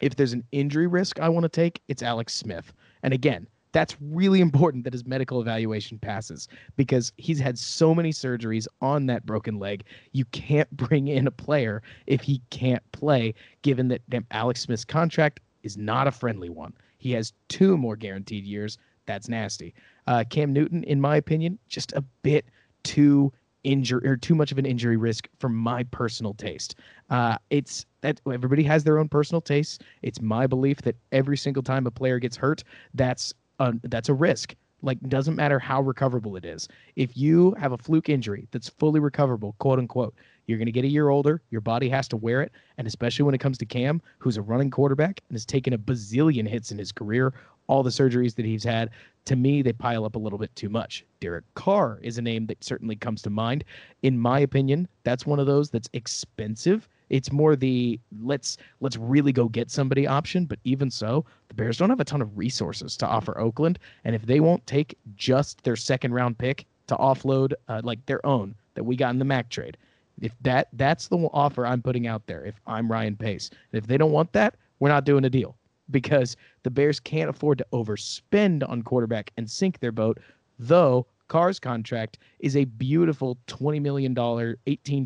if 0.00 0.16
there's 0.16 0.32
an 0.32 0.44
injury 0.52 0.86
risk 0.86 1.18
I 1.18 1.28
want 1.28 1.44
to 1.44 1.48
take, 1.48 1.80
it's 1.88 2.02
Alex 2.02 2.34
Smith. 2.34 2.72
And 3.02 3.14
again, 3.14 3.46
that's 3.72 3.96
really 4.00 4.40
important 4.40 4.84
that 4.84 4.92
his 4.92 5.06
medical 5.06 5.40
evaluation 5.40 5.98
passes 5.98 6.48
because 6.76 7.12
he's 7.16 7.38
had 7.38 7.58
so 7.58 7.94
many 7.94 8.10
surgeries 8.10 8.66
on 8.80 9.06
that 9.06 9.26
broken 9.26 9.58
leg. 9.58 9.84
You 10.12 10.24
can't 10.26 10.70
bring 10.76 11.08
in 11.08 11.26
a 11.26 11.30
player 11.30 11.82
if 12.06 12.20
he 12.20 12.40
can't 12.50 12.82
play, 12.92 13.34
given 13.62 13.88
that 13.88 14.02
Alex 14.30 14.60
Smith's 14.62 14.84
contract 14.84 15.40
is 15.62 15.76
not 15.76 16.06
a 16.06 16.12
friendly 16.12 16.48
one. 16.48 16.72
He 16.98 17.12
has 17.12 17.32
two 17.48 17.76
more 17.76 17.96
guaranteed 17.96 18.44
years. 18.44 18.78
That's 19.06 19.28
nasty. 19.28 19.74
Uh, 20.06 20.24
Cam 20.28 20.52
Newton, 20.52 20.84
in 20.84 21.00
my 21.00 21.16
opinion, 21.16 21.58
just 21.68 21.92
a 21.92 22.02
bit 22.22 22.46
too 22.82 23.32
injury 23.64 24.06
or 24.06 24.16
too 24.16 24.34
much 24.34 24.52
of 24.52 24.58
an 24.58 24.66
injury 24.66 24.96
risk 24.96 25.28
for 25.38 25.48
my 25.48 25.82
personal 25.84 26.34
taste. 26.34 26.76
Uh, 27.10 27.36
it's 27.50 27.86
that 28.00 28.20
everybody 28.32 28.62
has 28.62 28.84
their 28.84 28.98
own 28.98 29.08
personal 29.08 29.40
tastes. 29.40 29.78
It's 30.02 30.20
my 30.20 30.46
belief 30.46 30.82
that 30.82 30.96
every 31.12 31.36
single 31.36 31.62
time 31.62 31.86
a 31.86 31.90
player 31.90 32.18
gets 32.18 32.36
hurt, 32.36 32.64
that's 32.94 33.34
that's 33.84 34.08
a 34.08 34.14
risk. 34.14 34.54
Like 34.80 35.00
doesn't 35.08 35.34
matter 35.34 35.58
how 35.58 35.82
recoverable 35.82 36.36
it 36.36 36.44
is. 36.44 36.68
If 36.94 37.16
you 37.16 37.54
have 37.58 37.72
a 37.72 37.78
fluke 37.78 38.08
injury 38.08 38.46
that's 38.52 38.68
fully 38.68 39.00
recoverable, 39.00 39.56
quote 39.58 39.80
unquote, 39.80 40.14
you're 40.46 40.58
going 40.58 40.66
to 40.66 40.72
get 40.72 40.84
a 40.84 40.88
year 40.88 41.08
older. 41.08 41.42
Your 41.50 41.60
body 41.60 41.88
has 41.88 42.06
to 42.08 42.16
wear 42.16 42.42
it, 42.42 42.52
and 42.78 42.86
especially 42.86 43.24
when 43.24 43.34
it 43.34 43.40
comes 43.40 43.58
to 43.58 43.66
Cam, 43.66 44.00
who's 44.18 44.36
a 44.36 44.42
running 44.42 44.70
quarterback 44.70 45.20
and 45.28 45.34
has 45.34 45.44
taken 45.44 45.72
a 45.72 45.78
bazillion 45.78 46.48
hits 46.48 46.70
in 46.70 46.78
his 46.78 46.92
career, 46.92 47.34
all 47.66 47.82
the 47.82 47.90
surgeries 47.90 48.34
that 48.36 48.46
he's 48.46 48.64
had, 48.64 48.90
to 49.26 49.36
me 49.36 49.62
they 49.62 49.72
pile 49.72 50.04
up 50.04 50.14
a 50.14 50.18
little 50.18 50.38
bit 50.38 50.54
too 50.56 50.68
much. 50.68 51.04
Derek 51.20 51.44
Carr 51.54 51.98
is 52.02 52.16
a 52.16 52.22
name 52.22 52.46
that 52.46 52.64
certainly 52.64 52.96
comes 52.96 53.20
to 53.22 53.30
mind. 53.30 53.64
In 54.02 54.18
my 54.18 54.40
opinion, 54.40 54.88
that's 55.02 55.26
one 55.26 55.40
of 55.40 55.46
those 55.46 55.70
that's 55.70 55.90
expensive 55.92 56.88
it's 57.10 57.32
more 57.32 57.56
the 57.56 57.98
let's 58.22 58.56
let's 58.80 58.96
really 58.96 59.32
go 59.32 59.48
get 59.48 59.70
somebody 59.70 60.06
option. 60.06 60.44
But 60.44 60.58
even 60.64 60.90
so, 60.90 61.24
the 61.48 61.54
Bears 61.54 61.78
don't 61.78 61.90
have 61.90 62.00
a 62.00 62.04
ton 62.04 62.22
of 62.22 62.36
resources 62.36 62.96
to 62.98 63.06
offer 63.06 63.38
Oakland, 63.38 63.78
and 64.04 64.14
if 64.14 64.26
they 64.26 64.40
won't 64.40 64.66
take 64.66 64.96
just 65.16 65.62
their 65.64 65.76
second 65.76 66.12
round 66.12 66.38
pick 66.38 66.66
to 66.88 66.96
offload 66.96 67.52
uh, 67.68 67.80
like 67.84 68.04
their 68.06 68.24
own 68.24 68.54
that 68.74 68.84
we 68.84 68.96
got 68.96 69.10
in 69.10 69.18
the 69.18 69.24
Mack 69.24 69.50
trade, 69.50 69.76
if 70.20 70.32
that 70.42 70.68
that's 70.74 71.08
the 71.08 71.16
offer 71.32 71.66
I'm 71.66 71.82
putting 71.82 72.06
out 72.06 72.26
there, 72.26 72.44
if 72.44 72.60
I'm 72.66 72.90
Ryan 72.90 73.16
Pace, 73.16 73.50
and 73.72 73.78
if 73.82 73.86
they 73.86 73.96
don't 73.96 74.12
want 74.12 74.32
that, 74.32 74.56
we're 74.80 74.88
not 74.88 75.04
doing 75.04 75.24
a 75.24 75.30
deal 75.30 75.56
because 75.90 76.36
the 76.62 76.70
Bears 76.70 77.00
can't 77.00 77.30
afford 77.30 77.58
to 77.58 77.66
overspend 77.72 78.68
on 78.68 78.82
quarterback 78.82 79.32
and 79.36 79.50
sink 79.50 79.80
their 79.80 79.92
boat. 79.92 80.18
Though 80.58 81.06
Carr's 81.28 81.60
contract 81.60 82.18
is 82.40 82.56
a 82.56 82.64
beautiful 82.64 83.38
$20 83.46 83.80
million, 83.80 84.14
$18, 84.14 84.56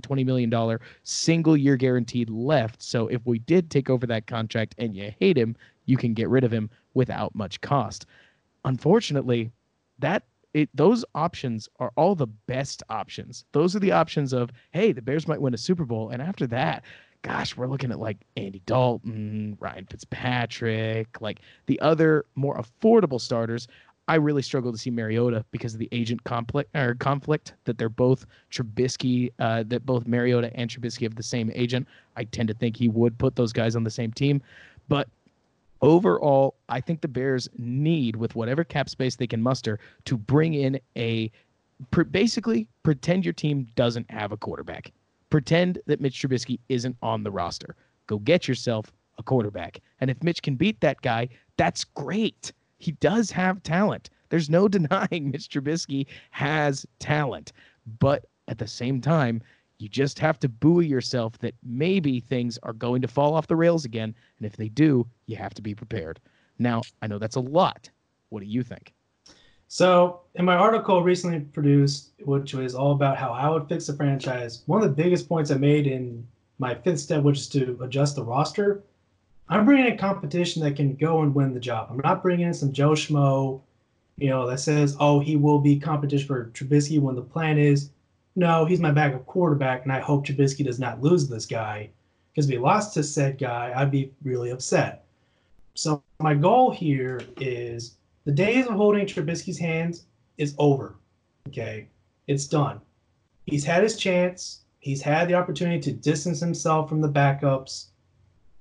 $20 0.01 0.25
million 0.27 0.79
single 1.03 1.57
year 1.57 1.77
guaranteed 1.77 2.31
left. 2.31 2.83
So 2.83 3.09
if 3.09 3.25
we 3.27 3.39
did 3.41 3.71
take 3.71 3.91
over 3.91 4.07
that 4.07 4.27
contract 4.27 4.75
and 4.79 4.97
you 4.97 5.13
hate 5.19 5.37
him, 5.37 5.57
you 5.87 5.97
can 5.97 6.15
get 6.15 6.29
rid 6.29 6.45
of 6.45 6.53
him 6.53 6.71
without 6.95 7.35
much 7.35 7.61
cost. 7.61 8.07
Unfortunately, 8.65 9.51
that 9.99 10.25
it, 10.55 10.69
those 10.75 11.05
options 11.15 11.69
are 11.79 11.93
all 11.97 12.15
the 12.15 12.27
best 12.27 12.83
options. 12.89 13.45
Those 13.53 13.75
are 13.75 13.81
the 13.81 13.93
options 13.93 14.33
of, 14.33 14.51
hey, 14.73 14.93
the 14.93 15.03
Bears 15.03 15.27
might 15.27 15.41
win 15.41 15.55
a 15.55 15.59
Super 15.59 15.85
Bowl. 15.85 16.11
And 16.11 16.21
after 16.21 16.47
that, 16.49 16.85
gosh, 17.23 17.57
we're 17.57 17.69
looking 17.69 17.91
at 17.91 17.99
like 17.99 18.19
Andy 18.37 18.61
Dalton, 18.67 19.57
Ryan 19.61 19.87
Fitzpatrick, 19.87 21.21
like 21.21 21.41
the 21.67 21.81
other 21.81 22.27
more 22.35 22.61
affordable 22.61 23.21
starters 23.21 23.67
I 24.09 24.17
really 24.17 24.43
struggle 24.43 24.73
to 24.73 24.79
see 24.79 24.91
Mariota 24.91 25.45
because 25.53 25.75
of 25.75 25.79
the 25.79 25.89
agent 25.93 26.25
conflict 26.25 26.75
or 26.75 26.95
conflict 26.97 27.55
that 27.65 27.79
they're 27.79 27.89
both 27.89 28.27
Trubisky, 28.51 29.31
uh, 29.39 29.63
that 29.69 29.87
both 29.87 30.07
Mariota 30.07 30.55
and 30.57 30.69
Trubisky 30.69 31.03
have 31.03 31.15
the 31.15 31.23
same 31.23 31.51
agent. 31.55 31.87
I 32.17 32.25
tend 32.25 32.49
to 32.49 32.55
think 32.55 32.77
he 32.77 32.89
would 32.89 33.17
put 33.19 33.37
those 33.37 33.53
guys 33.53 33.77
on 33.77 33.85
the 33.85 33.91
same 33.91 34.13
team, 34.13 34.43
but 34.89 35.09
overall, 35.83 36.57
I 36.69 36.81
think 36.81 37.01
the 37.01 37.09
Bears 37.09 37.49
need, 37.57 38.17
with 38.17 38.35
whatever 38.35 38.65
cap 38.65 38.89
space 38.89 39.17
they 39.17 39.27
can 39.27 39.41
muster, 39.41 39.79
to 40.05 40.17
bring 40.17 40.55
in 40.55 40.81
a 40.97 41.31
basically 42.11 42.69
pretend 42.83 43.25
your 43.25 43.33
team 43.33 43.67
doesn't 43.75 44.09
have 44.11 44.33
a 44.33 44.37
quarterback. 44.37 44.93
Pretend 45.31 45.81
that 45.87 46.01
Mitch 46.01 46.21
Trubisky 46.21 46.59
isn't 46.69 46.97
on 47.03 47.23
the 47.23 47.31
roster. 47.31 47.77
Go 48.07 48.19
get 48.19 48.47
yourself 48.49 48.93
a 49.19 49.23
quarterback, 49.23 49.81
and 50.01 50.11
if 50.11 50.23
Mitch 50.23 50.43
can 50.43 50.57
beat 50.57 50.81
that 50.81 51.01
guy, 51.03 51.29
that's 51.57 51.85
great 51.85 52.53
he 52.83 52.93
does 52.93 53.31
have 53.31 53.63
talent. 53.63 54.11
There's 54.29 54.51
no 54.51 54.67
denying 54.77 55.31
Mitch 55.31 55.49
Trubisky 55.49 56.07
has 56.33 56.85
talent. 56.99 57.53
But 58.01 58.27
at 58.49 58.59
the 58.59 58.67
same 58.67 59.01
time, 59.01 59.41
you 59.79 59.89
just 59.89 60.19
have 60.19 60.39
to 60.41 60.49
buoy 60.49 60.87
yourself 60.87 61.39
that 61.39 61.55
maybe 61.63 62.21
things 62.21 62.59
are 62.63 62.73
going 62.73 63.01
to 63.03 63.09
fall 63.09 63.35
off 63.35 63.47
the 63.47 63.57
rails 63.57 63.85
again. 63.85 64.15
And 64.39 64.47
if 64.47 64.57
they 64.57 64.69
do, 64.69 65.07
you 65.27 65.37
have 65.37 65.55
to 65.55 65.63
be 65.63 65.75
prepared. 65.75 66.21
Now, 66.59 66.83
I 67.01 67.07
know 67.07 67.19
that's 67.19 67.37
a 67.37 67.41
lot. 67.41 67.89
What 68.31 68.41
do 68.41 68.47
you 68.47 68.63
think? 68.63 68.93
So, 69.69 70.21
in 70.35 70.45
my 70.45 70.55
article 70.55 71.03
recently 71.03 71.41
produced, 71.41 72.13
which 72.25 72.53
was 72.53 72.75
all 72.75 72.93
about 72.93 73.17
how 73.17 73.31
I 73.31 73.49
would 73.49 73.69
fix 73.69 73.87
the 73.87 73.95
franchise, 73.95 74.63
one 74.67 74.83
of 74.83 74.89
the 74.89 75.03
biggest 75.03 75.29
points 75.29 75.51
I 75.51 75.57
made 75.57 75.87
in 75.87 76.27
my 76.59 76.75
fifth 76.75 77.01
step, 77.01 77.23
which 77.23 77.39
is 77.39 77.49
to 77.51 77.79
adjust 77.81 78.17
the 78.17 78.25
roster, 78.25 78.83
I'm 79.53 79.67
bringing 79.67 79.93
in 79.93 79.99
competition 79.99 80.63
that 80.63 80.77
can 80.77 80.95
go 80.95 81.21
and 81.21 81.35
win 81.35 81.53
the 81.53 81.61
job. 81.61 81.89
I'm 81.91 82.01
not 82.03 82.23
bringing 82.23 82.47
in 82.47 82.55
some 82.55 82.73
Joe 82.73 82.93
Schmo, 82.93 83.61
you 84.17 84.31
know, 84.31 84.49
that 84.49 84.61
says, 84.61 84.97
oh, 84.99 85.21
he 85.21 85.37
will 85.37 85.59
be 85.59 85.79
competition 85.79 86.27
for 86.27 86.47
Trubisky 86.55 86.99
when 86.99 87.17
the 87.17 87.21
plan 87.21 87.59
is, 87.59 87.91
no, 88.35 88.65
he's 88.65 88.81
my 88.81 88.91
backup 88.91 89.27
quarterback, 89.27 89.83
and 89.83 89.93
I 89.93 90.01
hope 90.01 90.25
Trubisky 90.25 90.65
does 90.65 90.79
not 90.79 91.03
lose 91.03 91.29
this 91.29 91.45
guy. 91.45 91.91
Because 92.33 92.47
if 92.47 92.53
he 92.53 92.59
lost 92.59 92.95
to 92.95 93.03
said 93.03 93.37
guy, 93.37 93.75
I'd 93.77 93.91
be 93.91 94.11
really 94.23 94.49
upset. 94.49 95.05
So 95.75 96.03
my 96.19 96.33
goal 96.33 96.71
here 96.71 97.21
is 97.37 97.97
the 98.25 98.33
days 98.33 98.67
of 98.67 98.73
holding 98.73 99.05
Trubisky's 99.05 99.59
hands 99.59 100.07
is 100.39 100.55
over. 100.57 100.95
Okay, 101.49 101.89
it's 102.27 102.47
done. 102.47 102.81
He's 103.45 103.67
had 103.67 103.83
his 103.83 103.99
chance. 103.99 104.61
He's 104.81 105.03
had 105.03 105.29
the 105.29 105.35
opportunity 105.35 105.79
to 105.81 105.93
distance 105.93 106.41
himself 106.41 106.89
from 106.89 107.03
the 107.03 107.13
backups 107.13 107.89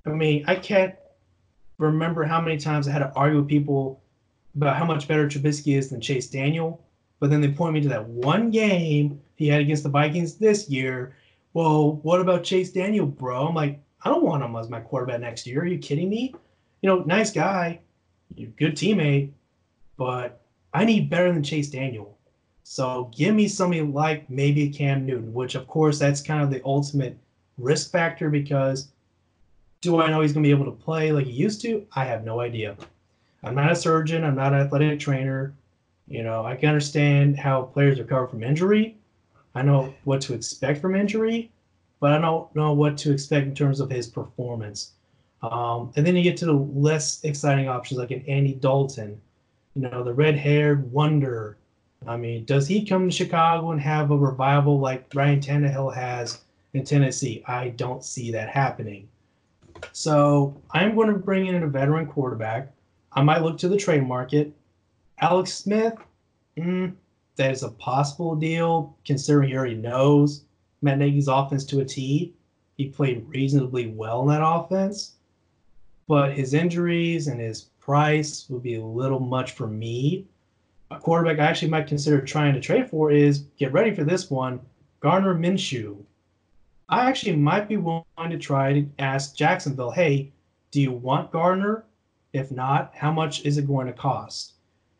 I 0.06 0.10
mean, 0.10 0.43
I 0.47 0.56
can't 0.56 0.95
remember 1.78 2.24
how 2.24 2.41
many 2.41 2.58
times 2.58 2.88
I 2.88 2.91
had 2.91 2.99
to 2.99 3.14
argue 3.16 3.39
with 3.39 3.47
people 3.47 4.02
about 4.56 4.78
how 4.78 4.86
much 4.86 5.08
better 5.08 5.28
Trubisky 5.28 5.78
is 5.78 5.89
than 5.89 6.02
Chase 6.02 6.30
Daniel. 6.30 6.84
But 7.20 7.30
then 7.30 7.41
they 7.41 7.52
point 7.52 7.74
me 7.74 7.82
to 7.82 7.89
that 7.89 8.08
one 8.08 8.49
game 8.49 9.22
he 9.36 9.47
had 9.47 9.62
against 9.62 9.84
the 9.84 9.89
Vikings 9.89 10.36
this 10.36 10.70
year. 10.70 11.16
Well, 11.54 11.93
what 11.97 12.20
about 12.20 12.43
Chase 12.43 12.72
Daniel, 12.72 13.06
bro? 13.06 13.47
I'm 13.47 13.56
like, 13.56 13.80
I 14.04 14.10
don't 14.10 14.24
want 14.24 14.43
him 14.43 14.56
as 14.56 14.70
my 14.70 14.80
quarterback 14.80 15.22
next 15.22 15.45
year. 15.45 15.62
Are 15.62 15.68
you 15.68 15.78
kidding 15.78 16.10
me? 16.10 16.34
You 16.82 16.89
know, 16.89 17.04
nice 17.04 17.32
guy, 17.32 17.80
good 18.36 18.76
teammate, 18.76 19.32
but 19.97 20.41
I 20.74 20.86
need 20.86 21.10
better 21.10 21.32
than 21.32 21.43
Chase 21.43 21.70
Daniel. 21.70 22.18
So 22.64 23.12
give 23.16 23.36
me 23.36 23.47
somebody 23.47 23.82
like 23.82 24.30
maybe 24.30 24.70
Cam 24.70 25.06
Newton, 25.06 25.34
which 25.34 25.56
of 25.56 25.68
course 25.68 25.99
that's 25.99 26.22
kind 26.22 26.41
of 26.41 26.49
the 26.49 26.62
ultimate 26.66 27.18
risk 27.58 27.91
factor 27.91 28.30
because 28.30 28.88
do 29.82 29.99
I 29.99 30.09
know 30.09 30.21
he's 30.21 30.32
going 30.32 30.43
to 30.43 30.47
be 30.47 30.51
able 30.51 30.71
to 30.71 30.84
play 30.84 31.11
like 31.11 31.25
he 31.25 31.32
used 31.32 31.61
to? 31.61 31.86
I 31.95 32.05
have 32.05 32.23
no 32.23 32.39
idea. 32.39 32.77
I'm 33.43 33.55
not 33.55 33.71
a 33.71 33.75
surgeon. 33.75 34.23
I'm 34.23 34.36
not 34.36 34.53
an 34.53 34.61
athletic 34.61 34.99
trainer. 34.99 35.53
You 36.07 36.23
know, 36.23 36.45
I 36.45 36.55
can 36.55 36.69
understand 36.69 37.38
how 37.38 37.63
players 37.63 37.99
recover 37.99 38.27
from 38.27 38.43
injury. 38.43 38.97
I 39.55 39.63
know 39.63 39.93
what 40.03 40.21
to 40.21 40.34
expect 40.34 40.82
from 40.82 40.95
injury, 40.95 41.51
but 41.99 42.13
I 42.13 42.19
don't 42.19 42.53
know 42.55 42.73
what 42.73 42.97
to 42.99 43.11
expect 43.11 43.47
in 43.47 43.55
terms 43.55 43.79
of 43.79 43.89
his 43.89 44.07
performance. 44.07 44.91
Um, 45.41 45.91
and 45.95 46.05
then 46.05 46.15
you 46.15 46.21
get 46.21 46.38
to 46.38 46.45
the 46.45 46.53
less 46.53 47.23
exciting 47.23 47.67
options 47.67 47.99
like 47.99 48.11
an 48.11 48.23
Andy 48.27 48.53
Dalton, 48.53 49.19
you 49.75 49.82
know, 49.82 50.03
the 50.03 50.13
red 50.13 50.36
haired 50.36 50.91
wonder. 50.91 51.57
I 52.05 52.17
mean, 52.17 52.45
does 52.45 52.67
he 52.67 52.86
come 52.86 53.09
to 53.09 53.15
Chicago 53.15 53.71
and 53.71 53.82
have 53.82 54.11
a 54.11 54.17
revival 54.17 54.79
like 54.79 55.11
Ryan 55.13 55.39
Tannehill 55.39 55.95
has 55.95 56.41
in 56.73 56.84
Tennessee? 56.84 57.43
I 57.47 57.69
don't 57.69 58.03
see 58.03 58.32
that 58.32 58.49
happening. 58.49 59.07
So 59.91 60.61
I'm 60.71 60.95
going 60.95 61.09
to 61.09 61.17
bring 61.17 61.47
in 61.47 61.63
a 61.63 61.67
veteran 61.67 62.07
quarterback. 62.07 62.71
I 63.13 63.21
might 63.21 63.41
look 63.41 63.57
to 63.59 63.67
the 63.67 63.77
trade 63.77 64.07
market. 64.07 64.53
Alex 65.19 65.53
Smith, 65.53 65.93
mm, 66.57 66.93
that 67.36 67.51
is 67.51 67.63
a 67.63 67.69
possible 67.69 68.36
deal 68.36 68.95
considering 69.05 69.49
he 69.49 69.55
already 69.55 69.75
knows 69.75 70.43
Matt 70.82 70.97
Nagy's 70.97 71.27
offense 71.27 71.65
to 71.65 71.79
a 71.79 71.86
T. 71.86 72.34
He 72.77 72.88
played 72.88 73.27
reasonably 73.27 73.88
well 73.88 74.21
in 74.23 74.29
that 74.29 74.45
offense, 74.45 75.13
but 76.07 76.34
his 76.34 76.53
injuries 76.53 77.27
and 77.27 77.39
his 77.39 77.69
price 77.79 78.49
would 78.49 78.63
be 78.63 78.75
a 78.75 78.84
little 78.84 79.19
much 79.19 79.51
for 79.51 79.67
me. 79.67 80.25
A 80.89 80.99
quarterback 80.99 81.39
I 81.39 81.49
actually 81.49 81.69
might 81.69 81.88
consider 81.88 82.21
trying 82.21 82.53
to 82.53 82.59
trade 82.59 82.89
for 82.89 83.11
is 83.11 83.45
get 83.57 83.71
ready 83.71 83.93
for 83.93 84.03
this 84.03 84.29
one 84.29 84.59
Gardner 84.99 85.36
Minshew. 85.36 85.97
I 86.91 87.05
actually 87.07 87.37
might 87.37 87.69
be 87.69 87.77
willing 87.77 88.03
to 88.29 88.37
try 88.37 88.73
to 88.73 88.85
ask 88.99 89.33
Jacksonville, 89.33 89.91
hey, 89.91 90.33
do 90.71 90.81
you 90.81 90.91
want 90.91 91.31
Gardner? 91.31 91.85
If 92.33 92.51
not, 92.51 92.91
how 92.93 93.13
much 93.13 93.45
is 93.45 93.57
it 93.57 93.65
going 93.65 93.87
to 93.87 93.93
cost? 93.93 94.55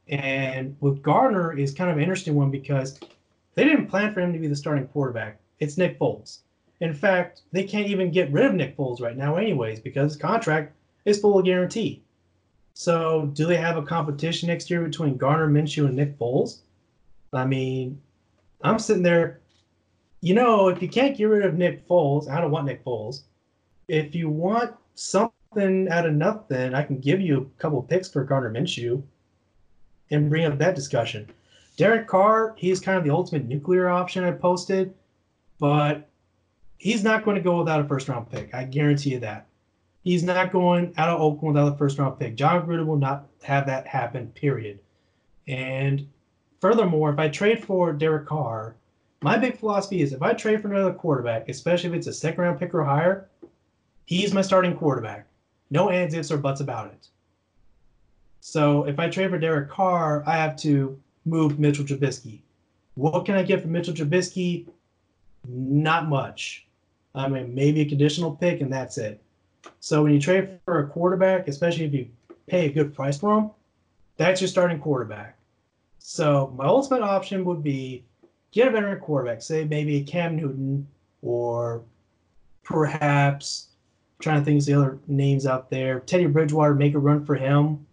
And 0.08 0.78
with 0.80 1.04
Gardner 1.04 1.58
is 1.58 1.74
kind 1.74 1.92
of 1.92 1.98
an 1.98 2.04
interesting 2.04 2.36
one 2.36 2.50
because 2.50 2.98
they 3.56 3.66
didn't 3.66 3.88
plan 3.88 4.14
for 4.14 4.22
him 4.22 4.32
to 4.32 4.40
be 4.40 4.48
the 4.48 4.56
starting 4.56 4.88
quarterback. 4.88 5.40
It's 5.60 5.78
Nick 5.78 6.00
Foles. 6.00 6.40
In 6.80 6.94
fact, 6.94 7.42
they 7.52 7.64
can't 7.64 7.88
even 7.88 8.10
get 8.10 8.32
rid 8.32 8.46
of 8.46 8.56
Nick 8.56 8.78
Foles 8.78 9.02
right 9.02 9.18
now, 9.18 9.36
anyways, 9.36 9.82
because 9.82 10.14
his 10.14 10.22
contract 10.22 10.74
is 11.04 11.20
full 11.20 11.40
of 11.40 11.46
guarantee. 11.46 12.04
So, 12.74 13.30
do 13.34 13.46
they 13.46 13.58
have 13.58 13.76
a 13.76 13.84
competition 13.84 14.48
next 14.48 14.70
year 14.70 14.82
between 14.82 15.18
Gardner 15.18 15.50
Minshew 15.50 15.88
and 15.88 15.96
Nick 15.98 16.18
Foles? 16.18 16.60
I 17.34 17.46
mean, 17.46 18.02
I'm 18.62 18.80
sitting 18.80 19.04
there. 19.04 19.41
You 20.22 20.36
know, 20.36 20.68
if 20.68 20.82
you 20.82 20.88
can't 20.88 21.18
get 21.18 21.26
rid 21.26 21.44
of 21.44 21.56
Nick 21.56 21.88
Foles, 21.88 22.30
I 22.30 22.40
don't 22.40 22.52
want 22.52 22.68
Nick 22.68 22.86
Foles. 22.86 23.24
If 23.88 24.14
you 24.14 24.30
want 24.30 24.76
something 24.94 25.90
out 25.90 26.06
of 26.06 26.14
nothing, 26.14 26.76
I 26.76 26.84
can 26.84 27.00
give 27.00 27.20
you 27.20 27.38
a 27.38 27.62
couple 27.62 27.82
picks 27.82 28.08
for 28.08 28.24
Gardner 28.24 28.52
Minshew 28.52 29.02
and 30.12 30.30
bring 30.30 30.46
up 30.46 30.60
that 30.60 30.76
discussion. 30.76 31.28
Derek 31.76 32.08
Carr, 32.08 32.54
he's 32.56 32.80
kind 32.80 33.00
of 33.00 33.04
the 33.04 33.10
ultimate 33.10 33.48
nuclear 33.48 33.90
option 33.90 34.24
I 34.24 34.32
posted, 34.32 34.94
but 35.60 36.08
he's 36.78 37.04
not 37.04 37.26
going 37.26 37.36
to 37.36 37.42
go 37.42 37.58
without 37.58 37.82
a 37.82 37.88
first 37.88 38.08
round 38.08 38.30
pick. 38.30 38.54
I 38.54 38.66
guarantee 38.66 39.12
you 39.12 39.20
that. 39.22 39.48
He's 40.04 40.24
not 40.24 40.52
going 40.52 40.94
out 40.98 41.10
of 41.10 41.20
Oakland 41.20 41.56
without 41.56 41.74
a 41.74 41.78
first 41.78 41.98
round 41.98 42.20
pick. 42.20 42.36
Jon 42.36 42.68
Gruden 42.68 42.86
will 42.86 42.98
not 42.98 43.28
have 43.42 43.66
that 43.66 43.88
happen, 43.88 44.28
period. 44.30 44.80
And 45.48 46.08
furthermore, 46.60 47.12
if 47.12 47.20
I 47.20 47.30
trade 47.30 47.64
for 47.64 47.94
Derek 47.94 48.28
Carr, 48.28 48.76
my 49.22 49.38
big 49.38 49.58
philosophy 49.58 50.02
is 50.02 50.14
if 50.14 50.22
I 50.22 50.34
trade 50.34 50.62
for 50.62 50.72
another 50.72 50.94
quarterback, 50.94 51.48
especially 51.48 51.92
if 51.92 51.96
it's 51.96 52.08
a 52.08 52.14
second 52.14 52.44
round 52.44 52.60
pick 52.60 52.74
or 52.74 52.84
higher, 52.84 53.30
he's 54.06 54.34
my 54.34 54.42
starting 54.42 54.76
quarterback. 54.76 55.28
No 55.70 55.90
ands, 55.90 56.14
ifs, 56.14 56.32
or 56.32 56.38
buts 56.38 56.62
about 56.62 56.88
it. 56.88 57.08
So 58.40 58.86
if 58.86 59.00
I 59.00 59.10
trade 59.10 59.30
for 59.30 59.38
Derek 59.38 59.70
Carr, 59.70 60.24
I 60.26 60.36
have 60.38 60.56
to 60.58 61.00
move 61.26 61.60
Mitchell 61.60 61.86
Trubisky. 61.86 62.40
What 62.96 63.26
can 63.26 63.36
I 63.36 63.44
get 63.44 63.62
from 63.62 63.72
Mitchell 63.72 63.94
Trubisky? 63.94 64.68
Not 65.48 66.10
much. 66.10 66.66
I 67.14 67.28
mean, 67.28 67.54
maybe 67.54 67.82
a 67.82 67.86
conditional 67.86 68.36
pick, 68.36 68.62
and 68.62 68.74
that's 68.74 68.98
it. 68.98 69.22
So 69.80 70.02
when 70.02 70.14
you 70.14 70.20
trade 70.20 70.60
for 70.66 70.80
a 70.80 70.88
quarterback, 70.88 71.48
especially 71.48 71.86
if 71.86 71.94
you 71.94 72.10
pay 72.48 72.66
a 72.66 72.72
good 72.72 72.96
price 72.96 73.20
for 73.20 73.38
him, 73.38 73.52
that's 74.18 74.42
your 74.42 74.48
starting 74.48 74.80
quarterback. 74.80 75.38
So 76.00 76.54
my 76.58 76.66
ultimate 76.66 77.04
option 77.04 77.46
would 77.46 77.64
be 77.64 78.04
get 78.52 78.68
a 78.68 78.72
veteran 78.72 79.00
quarterback, 79.00 79.42
say 79.42 79.64
maybe 79.64 80.04
Cam 80.04 80.36
Newton 80.36 80.88
or 81.22 81.84
perhaps 82.64 83.68
I'm 84.20 84.24
trying 84.24 84.40
to 84.40 84.46
think 84.46 84.60
of 84.60 84.66
the 84.66 84.74
other 84.74 85.00
names 85.08 85.46
out 85.46 85.70
there. 85.70 86.00
Teddy 86.02 86.26
Bridgewater, 86.26 86.76
make 86.76 86.94
a 86.94 87.00
run 87.00 87.26
for 87.26 87.36
him. 87.36 87.86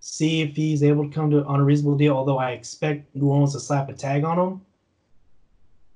See 0.00 0.40
if 0.40 0.56
he's 0.56 0.82
able 0.82 1.08
to 1.08 1.14
come 1.14 1.30
to 1.30 1.44
on 1.44 1.60
a 1.60 1.64
reasonable 1.64 1.98
deal, 1.98 2.16
although 2.16 2.38
I 2.38 2.52
expect 2.52 3.14
New 3.14 3.28
Orleans 3.28 3.52
to 3.52 3.60
slap 3.60 3.88
a 3.88 3.92
tag 3.92 4.24
on 4.24 4.38
him. 4.38 4.60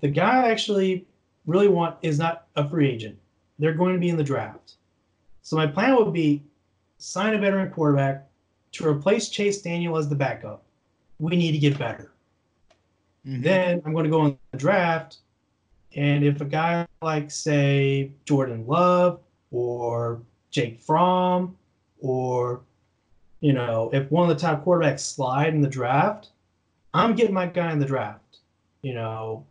The 0.00 0.08
guy 0.08 0.44
I 0.44 0.50
actually 0.50 1.06
really 1.46 1.68
want 1.68 1.96
is 2.02 2.18
not 2.18 2.46
a 2.56 2.68
free 2.68 2.88
agent. 2.90 3.18
They're 3.58 3.72
going 3.72 3.94
to 3.94 4.00
be 4.00 4.10
in 4.10 4.16
the 4.18 4.24
draft. 4.24 4.74
So 5.42 5.56
my 5.56 5.66
plan 5.66 5.96
would 5.96 6.12
be 6.12 6.42
sign 6.98 7.34
a 7.34 7.38
veteran 7.38 7.70
quarterback 7.70 8.26
to 8.72 8.86
replace 8.86 9.28
Chase 9.28 9.62
Daniel 9.62 9.96
as 9.96 10.08
the 10.08 10.14
backup. 10.14 10.64
We 11.18 11.36
need 11.36 11.52
to 11.52 11.58
get 11.58 11.78
better. 11.78 12.13
Mm-hmm. 13.26 13.42
Then 13.42 13.82
I'm 13.84 13.92
going 13.92 14.04
to 14.04 14.10
go 14.10 14.26
in 14.26 14.38
the 14.52 14.58
draft, 14.58 15.18
and 15.94 16.24
if 16.24 16.40
a 16.40 16.44
guy 16.44 16.86
like 17.02 17.30
say 17.30 18.12
Jordan 18.24 18.66
Love 18.66 19.20
or 19.50 20.22
Jake 20.50 20.80
Fromm 20.80 21.56
or 22.00 22.60
you 23.40 23.52
know 23.52 23.90
if 23.92 24.10
one 24.10 24.28
of 24.28 24.36
the 24.36 24.40
top 24.40 24.64
quarterbacks 24.64 25.00
slide 25.00 25.54
in 25.54 25.60
the 25.60 25.68
draft, 25.68 26.30
I'm 26.92 27.14
getting 27.14 27.34
my 27.34 27.46
guy 27.46 27.72
in 27.72 27.78
the 27.78 27.86
draft. 27.86 28.38
You 28.82 28.94
know, 28.94 29.46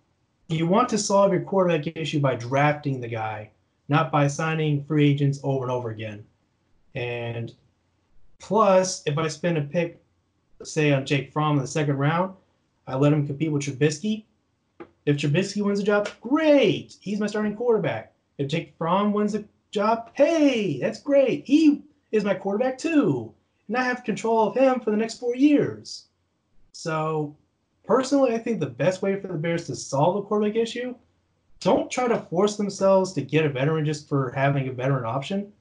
you 0.49 0.67
want 0.67 0.89
to 0.89 0.97
solve 0.97 1.31
your 1.31 1.41
quarterback 1.41 1.97
issue 1.97 2.19
by 2.19 2.35
drafting 2.35 3.01
the 3.01 3.07
guy 3.07 3.49
not 3.89 4.11
by 4.11 4.27
signing 4.27 4.83
free 4.85 5.09
agents 5.09 5.39
over 5.43 5.63
and 5.63 5.71
over 5.71 5.89
again. 5.89 6.25
And 6.95 7.53
plus, 8.39 9.03
if 9.05 9.17
I 9.17 9.27
spend 9.27 9.57
a 9.57 9.61
pick, 9.61 10.01
say 10.63 10.91
on 10.91 11.05
Jake 11.05 11.31
Fromm 11.31 11.57
in 11.57 11.61
the 11.61 11.67
second 11.67 11.97
round, 11.97 12.35
I 12.87 12.95
let 12.95 13.13
him 13.13 13.25
compete 13.25 13.51
with 13.51 13.63
Trubisky. 13.63 14.25
If 15.05 15.17
Trubisky 15.17 15.61
wins 15.61 15.79
the 15.79 15.85
job, 15.85 16.09
great. 16.21 16.95
He's 16.99 17.19
my 17.19 17.27
starting 17.27 17.55
quarterback. 17.55 18.13
If 18.37 18.47
Jake 18.47 18.73
Fromm 18.77 19.13
wins 19.13 19.33
the 19.33 19.45
job, 19.71 20.11
hey, 20.13 20.79
that's 20.79 21.01
great. 21.01 21.45
He 21.45 21.83
is 22.11 22.23
my 22.23 22.33
quarterback 22.33 22.77
too. 22.77 23.33
And 23.67 23.77
I 23.77 23.83
have 23.83 24.03
control 24.03 24.47
of 24.47 24.55
him 24.55 24.79
for 24.79 24.91
the 24.91 24.97
next 24.97 25.19
four 25.19 25.35
years. 25.35 26.05
So, 26.73 27.35
personally, 27.83 28.33
I 28.33 28.37
think 28.37 28.59
the 28.59 28.65
best 28.67 29.01
way 29.01 29.19
for 29.19 29.27
the 29.27 29.33
Bears 29.35 29.67
to 29.67 29.75
solve 29.75 30.15
the 30.15 30.21
quarterback 30.23 30.55
issue 30.55 30.95
don't 31.63 31.89
try 31.89 32.09
to 32.09 32.19
force 32.19 32.57
themselves 32.57 33.13
to 33.13 33.21
get 33.21 33.45
a 33.45 33.49
veteran 33.49 33.85
just 33.85 34.09
for 34.09 34.31
having 34.31 34.67
a 34.67 34.73
veteran 34.73 35.05
option. 35.05 35.51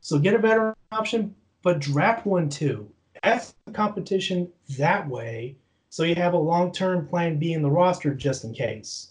So 0.00 0.18
get 0.18 0.34
a 0.34 0.38
veteran 0.38 0.74
option, 0.90 1.34
but 1.62 1.78
draft 1.78 2.24
one 2.24 2.48
too. 2.48 2.90
Ask 3.22 3.54
the 3.66 3.72
competition 3.72 4.50
that 4.78 5.06
way 5.06 5.56
so 5.92 6.04
you 6.04 6.14
have 6.14 6.32
a 6.32 6.38
long 6.38 6.72
term 6.72 7.06
plan 7.06 7.38
B 7.38 7.52
in 7.52 7.60
the 7.60 7.70
roster 7.70 8.14
just 8.14 8.44
in 8.44 8.54
case. 8.54 9.08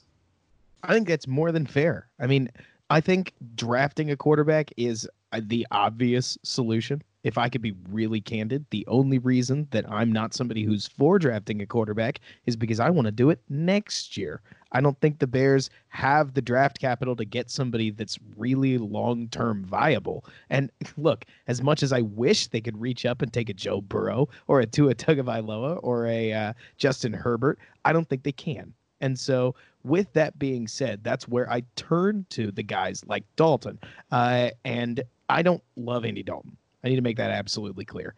I 0.81 0.93
think 0.93 1.07
that's 1.07 1.27
more 1.27 1.51
than 1.51 1.67
fair. 1.67 2.09
I 2.19 2.25
mean, 2.25 2.49
I 2.89 2.99
think 3.01 3.33
drafting 3.53 4.09
a 4.09 4.17
quarterback 4.17 4.71
is 4.77 5.07
uh, 5.31 5.41
the 5.43 5.67
obvious 5.69 6.39
solution 6.41 7.03
if 7.23 7.37
I 7.37 7.49
could 7.49 7.61
be 7.61 7.75
really 7.89 8.19
candid, 8.19 8.65
the 8.71 8.85
only 8.87 9.19
reason 9.19 9.67
that 9.71 9.89
I'm 9.89 10.11
not 10.11 10.33
somebody 10.33 10.63
who's 10.63 10.87
for 10.87 11.19
drafting 11.19 11.61
a 11.61 11.65
quarterback 11.65 12.19
is 12.45 12.55
because 12.55 12.79
I 12.79 12.89
want 12.89 13.05
to 13.05 13.11
do 13.11 13.29
it 13.29 13.39
next 13.49 14.17
year. 14.17 14.41
I 14.71 14.81
don't 14.81 14.99
think 15.01 15.19
the 15.19 15.27
Bears 15.27 15.69
have 15.89 16.33
the 16.33 16.41
draft 16.41 16.79
capital 16.79 17.15
to 17.17 17.25
get 17.25 17.49
somebody 17.49 17.89
that's 17.89 18.17
really 18.37 18.77
long 18.77 19.27
term 19.29 19.65
viable. 19.65 20.25
And 20.49 20.71
look, 20.97 21.25
as 21.47 21.61
much 21.61 21.83
as 21.83 21.91
I 21.91 22.01
wish 22.01 22.47
they 22.47 22.61
could 22.61 22.79
reach 22.79 23.05
up 23.05 23.21
and 23.21 23.31
take 23.31 23.49
a 23.49 23.53
Joe 23.53 23.81
Burrow 23.81 24.29
or 24.47 24.59
a 24.59 24.65
Tua 24.65 24.95
Tagovailoa 24.95 25.79
or 25.83 26.07
a 26.07 26.33
uh, 26.33 26.53
Justin 26.77 27.13
Herbert, 27.13 27.59
I 27.85 27.93
don't 27.93 28.07
think 28.07 28.23
they 28.23 28.31
can. 28.31 28.73
And 29.01 29.17
so, 29.17 29.55
with 29.83 30.13
that 30.13 30.37
being 30.37 30.67
said, 30.67 31.03
that's 31.03 31.27
where 31.27 31.49
I 31.51 31.63
turn 31.75 32.25
to 32.29 32.51
the 32.51 32.61
guys 32.61 33.03
like 33.07 33.23
Dalton. 33.35 33.79
Uh, 34.11 34.51
and 34.63 35.03
I 35.27 35.41
don't 35.41 35.63
love 35.75 36.05
Andy 36.05 36.21
Dalton. 36.21 36.55
I 36.83 36.89
need 36.89 36.97
to 36.97 37.01
make 37.01 37.17
that 37.17 37.31
absolutely 37.31 37.85
clear. 37.85 38.13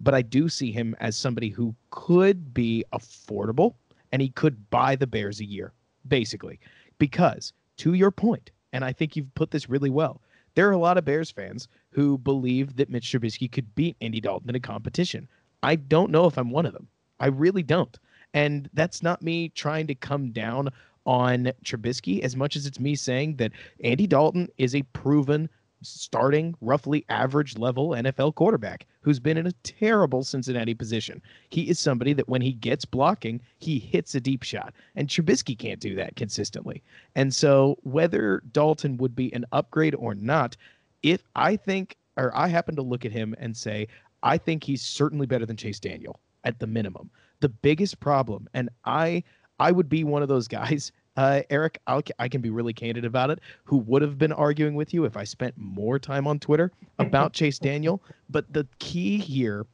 But 0.00 0.14
I 0.14 0.22
do 0.22 0.48
see 0.48 0.70
him 0.70 0.94
as 1.00 1.16
somebody 1.16 1.48
who 1.48 1.74
could 1.90 2.54
be 2.54 2.84
affordable 2.92 3.74
and 4.12 4.22
he 4.22 4.28
could 4.28 4.70
buy 4.70 4.94
the 4.94 5.06
Bears 5.06 5.40
a 5.40 5.44
year, 5.44 5.72
basically. 6.08 6.58
Because 6.98 7.52
to 7.78 7.94
your 7.94 8.10
point, 8.10 8.50
and 8.72 8.84
I 8.84 8.92
think 8.92 9.16
you've 9.16 9.34
put 9.34 9.50
this 9.50 9.68
really 9.68 9.90
well, 9.90 10.20
there 10.54 10.68
are 10.68 10.72
a 10.72 10.78
lot 10.78 10.98
of 10.98 11.04
Bears 11.04 11.30
fans 11.30 11.68
who 11.90 12.18
believe 12.18 12.76
that 12.76 12.90
Mitch 12.90 13.12
Trubisky 13.12 13.50
could 13.50 13.74
beat 13.74 13.96
Andy 14.00 14.20
Dalton 14.20 14.48
in 14.48 14.56
a 14.56 14.60
competition. 14.60 15.28
I 15.62 15.76
don't 15.76 16.10
know 16.10 16.26
if 16.26 16.36
I'm 16.36 16.50
one 16.50 16.66
of 16.66 16.72
them. 16.72 16.88
I 17.20 17.26
really 17.26 17.62
don't. 17.62 17.98
And 18.34 18.68
that's 18.74 19.02
not 19.02 19.22
me 19.22 19.50
trying 19.50 19.86
to 19.86 19.94
come 19.94 20.30
down 20.30 20.70
on 21.06 21.52
Trubisky 21.64 22.20
as 22.20 22.36
much 22.36 22.56
as 22.56 22.66
it's 22.66 22.78
me 22.78 22.94
saying 22.94 23.36
that 23.36 23.52
Andy 23.82 24.06
Dalton 24.06 24.48
is 24.58 24.74
a 24.74 24.82
proven 24.92 25.48
starting 25.82 26.54
roughly 26.60 27.04
average 27.08 27.56
level 27.58 27.90
NFL 27.90 28.34
quarterback 28.34 28.86
who's 29.00 29.20
been 29.20 29.36
in 29.36 29.46
a 29.46 29.52
terrible 29.62 30.24
Cincinnati 30.24 30.74
position. 30.74 31.22
He 31.50 31.68
is 31.68 31.78
somebody 31.78 32.12
that 32.14 32.28
when 32.28 32.42
he 32.42 32.52
gets 32.52 32.84
blocking, 32.84 33.40
he 33.58 33.78
hits 33.78 34.14
a 34.14 34.20
deep 34.20 34.42
shot. 34.42 34.74
And 34.96 35.08
Trubisky 35.08 35.58
can't 35.58 35.80
do 35.80 35.94
that 35.96 36.16
consistently. 36.16 36.82
And 37.14 37.34
so 37.34 37.78
whether 37.82 38.42
Dalton 38.52 38.96
would 38.98 39.14
be 39.14 39.32
an 39.32 39.44
upgrade 39.52 39.94
or 39.94 40.14
not, 40.14 40.56
if 41.02 41.22
I 41.36 41.56
think 41.56 41.96
or 42.18 42.36
I 42.36 42.48
happen 42.48 42.76
to 42.76 42.82
look 42.82 43.04
at 43.04 43.12
him 43.12 43.34
and 43.38 43.56
say, 43.56 43.86
I 44.22 44.36
think 44.36 44.64
he's 44.64 44.82
certainly 44.82 45.26
better 45.26 45.46
than 45.46 45.56
Chase 45.56 45.80
Daniel 45.80 46.20
at 46.44 46.58
the 46.58 46.66
minimum. 46.66 47.10
The 47.40 47.48
biggest 47.48 48.00
problem, 48.00 48.48
and 48.52 48.68
I 48.84 49.22
I 49.60 49.72
would 49.72 49.88
be 49.88 50.04
one 50.04 50.22
of 50.22 50.28
those 50.28 50.48
guys 50.60 50.92
uh, 51.18 51.42
Eric, 51.50 51.80
I'll, 51.88 52.00
I 52.20 52.28
can 52.28 52.40
be 52.40 52.50
really 52.50 52.72
candid 52.72 53.04
about 53.04 53.30
it, 53.30 53.40
who 53.64 53.78
would 53.78 54.02
have 54.02 54.18
been 54.18 54.30
arguing 54.30 54.76
with 54.76 54.94
you 54.94 55.04
if 55.04 55.16
I 55.16 55.24
spent 55.24 55.52
more 55.56 55.98
time 55.98 56.28
on 56.28 56.38
Twitter 56.38 56.70
about 57.00 57.32
Chase 57.32 57.58
Daniel. 57.58 58.00
But 58.30 58.52
the 58.52 58.68
key 58.78 59.18
here 59.18 59.66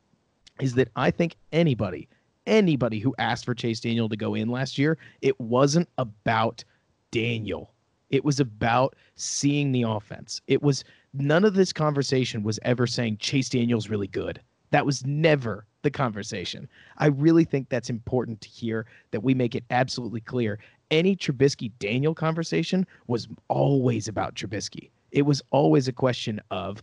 is 0.58 0.72
that 0.76 0.88
I 0.96 1.10
think 1.10 1.36
anybody, 1.52 2.08
anybody 2.46 2.98
who 2.98 3.14
asked 3.18 3.44
for 3.44 3.54
Chase 3.54 3.78
Daniel 3.80 4.08
to 4.08 4.16
go 4.16 4.34
in 4.34 4.48
last 4.48 4.78
year, 4.78 4.96
it 5.20 5.38
wasn't 5.38 5.86
about 5.98 6.64
Daniel. 7.10 7.74
It 8.08 8.24
was 8.24 8.40
about 8.40 8.96
seeing 9.16 9.70
the 9.70 9.82
offense. 9.82 10.40
It 10.46 10.62
was 10.62 10.82
none 11.12 11.44
of 11.44 11.52
this 11.52 11.74
conversation 11.74 12.42
was 12.42 12.58
ever 12.62 12.86
saying 12.86 13.18
Chase 13.18 13.50
Daniel's 13.50 13.90
really 13.90 14.08
good. 14.08 14.40
That 14.70 14.86
was 14.86 15.04
never 15.04 15.66
the 15.82 15.90
conversation. 15.90 16.68
I 16.96 17.06
really 17.06 17.44
think 17.44 17.68
that's 17.68 17.90
important 17.90 18.40
to 18.40 18.48
hear 18.48 18.86
that 19.12 19.22
we 19.22 19.34
make 19.34 19.54
it 19.54 19.62
absolutely 19.70 20.20
clear 20.20 20.58
any 20.90 21.16
Trubisky 21.16 21.72
Daniel 21.78 22.14
conversation 22.14 22.86
was 23.06 23.28
always 23.48 24.08
about 24.08 24.34
Trubisky. 24.34 24.90
It 25.10 25.22
was 25.22 25.42
always 25.50 25.88
a 25.88 25.92
question 25.92 26.40
of 26.50 26.82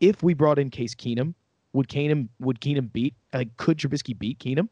if 0.00 0.22
we 0.22 0.34
brought 0.34 0.58
in 0.58 0.70
Case 0.70 0.94
Keenum, 0.94 1.34
would 1.72 1.88
Keenum 1.88 2.28
would 2.40 2.60
Keenum 2.60 2.92
beat? 2.92 3.14
Like, 3.32 3.56
could 3.56 3.78
Trubisky 3.78 4.16
beat 4.16 4.38
Keenum? 4.38 4.68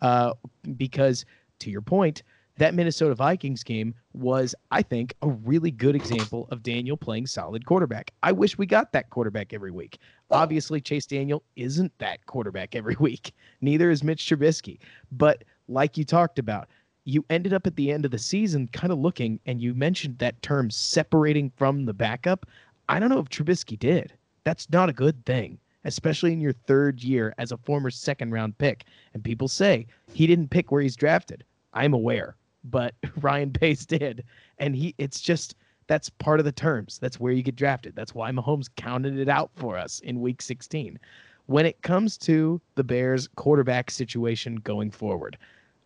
Uh, 0.00 0.32
because 0.76 1.24
to 1.60 1.70
your 1.70 1.82
point, 1.82 2.22
that 2.56 2.74
Minnesota 2.74 3.14
Vikings 3.14 3.62
game 3.62 3.94
was, 4.12 4.54
I 4.70 4.82
think, 4.82 5.14
a 5.22 5.28
really 5.28 5.70
good 5.70 5.96
example 5.96 6.46
of 6.50 6.62
Daniel 6.62 6.96
playing 6.96 7.26
solid 7.26 7.64
quarterback. 7.64 8.12
I 8.22 8.32
wish 8.32 8.58
we 8.58 8.66
got 8.66 8.92
that 8.92 9.08
quarterback 9.08 9.54
every 9.54 9.70
week. 9.70 9.98
Obviously, 10.30 10.80
Chase 10.80 11.06
Daniel 11.06 11.42
isn't 11.56 11.92
that 11.98 12.26
quarterback 12.26 12.74
every 12.74 12.96
week. 13.00 13.32
Neither 13.62 13.90
is 13.90 14.04
Mitch 14.04 14.26
Trubisky. 14.26 14.78
But 15.10 15.44
like 15.68 15.96
you 15.96 16.04
talked 16.04 16.38
about, 16.38 16.68
you 17.04 17.24
ended 17.30 17.52
up 17.52 17.66
at 17.66 17.76
the 17.76 17.90
end 17.90 18.04
of 18.04 18.10
the 18.10 18.18
season 18.18 18.68
kind 18.68 18.92
of 18.92 18.98
looking, 18.98 19.40
and 19.46 19.60
you 19.60 19.74
mentioned 19.74 20.18
that 20.18 20.40
term 20.42 20.70
separating 20.70 21.50
from 21.56 21.84
the 21.84 21.94
backup. 21.94 22.46
I 22.88 22.98
don't 22.98 23.10
know 23.10 23.20
if 23.20 23.28
Trubisky 23.28 23.78
did. 23.78 24.12
That's 24.44 24.70
not 24.70 24.88
a 24.88 24.94
good 24.94 25.24
thing, 25.24 25.58
especially 25.84 26.32
in 26.32 26.40
your 26.40 26.52
third 26.52 27.02
year 27.02 27.34
as 27.38 27.52
a 27.52 27.56
former 27.58 27.90
second 27.90 28.32
round 28.32 28.58
pick. 28.58 28.84
And 29.14 29.24
people 29.24 29.48
say 29.48 29.86
he 30.12 30.26
didn't 30.26 30.50
pick 30.50 30.70
where 30.70 30.82
he's 30.82 30.96
drafted. 30.96 31.44
I'm 31.72 31.94
aware, 31.94 32.36
but 32.64 32.94
Ryan 33.20 33.52
Pace 33.52 33.86
did. 33.86 34.24
And 34.58 34.74
he 34.74 34.94
it's 34.98 35.20
just 35.20 35.54
that's 35.86 36.08
part 36.08 36.38
of 36.38 36.44
the 36.44 36.52
terms. 36.52 36.98
That's 37.00 37.18
where 37.18 37.32
you 37.32 37.42
get 37.42 37.56
drafted. 37.56 37.96
That's 37.96 38.14
why 38.14 38.30
Mahomes 38.30 38.68
counted 38.76 39.18
it 39.18 39.28
out 39.28 39.50
for 39.56 39.76
us 39.76 39.98
in 40.00 40.20
week 40.20 40.40
16. 40.40 40.98
When 41.46 41.66
it 41.66 41.82
comes 41.82 42.16
to 42.18 42.60
the 42.76 42.84
Bears 42.84 43.28
quarterback 43.34 43.90
situation 43.90 44.56
going 44.56 44.92
forward, 44.92 45.36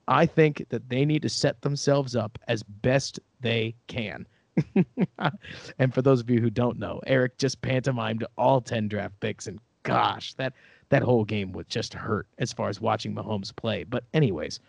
I 0.09 0.27
think 0.27 0.67
that 0.69 0.89
they 0.89 1.05
need 1.05 1.23
to 1.23 1.29
set 1.29 1.63
themselves 1.63 2.15
up 2.15 2.39
as 2.49 2.63
best 2.63 3.21
they 3.41 3.75
can. 3.87 4.27
and 5.79 5.93
for 5.93 6.03
those 6.03 6.21
of 6.21 6.31
you 6.31 6.41
who 6.41 6.51
don't 6.51 6.79
know, 6.79 7.01
Eric 7.07 7.39
just 7.39 7.61
pantomimed 7.63 8.25
all 8.37 8.61
10 8.61 8.89
draft 8.89 9.19
picks 9.21 9.47
and 9.47 9.59
gosh, 9.83 10.35
that 10.35 10.55
that 10.91 11.03
whole 11.03 11.25
game 11.25 11.53
was 11.53 11.67
just 11.67 11.95
hurt 11.95 12.27
as 12.39 12.53
far 12.53 12.69
as 12.69 12.81
watching 12.81 13.15
Mahomes 13.15 13.55
play. 13.55 13.85
But 13.85 14.05
anyways, 14.13 14.61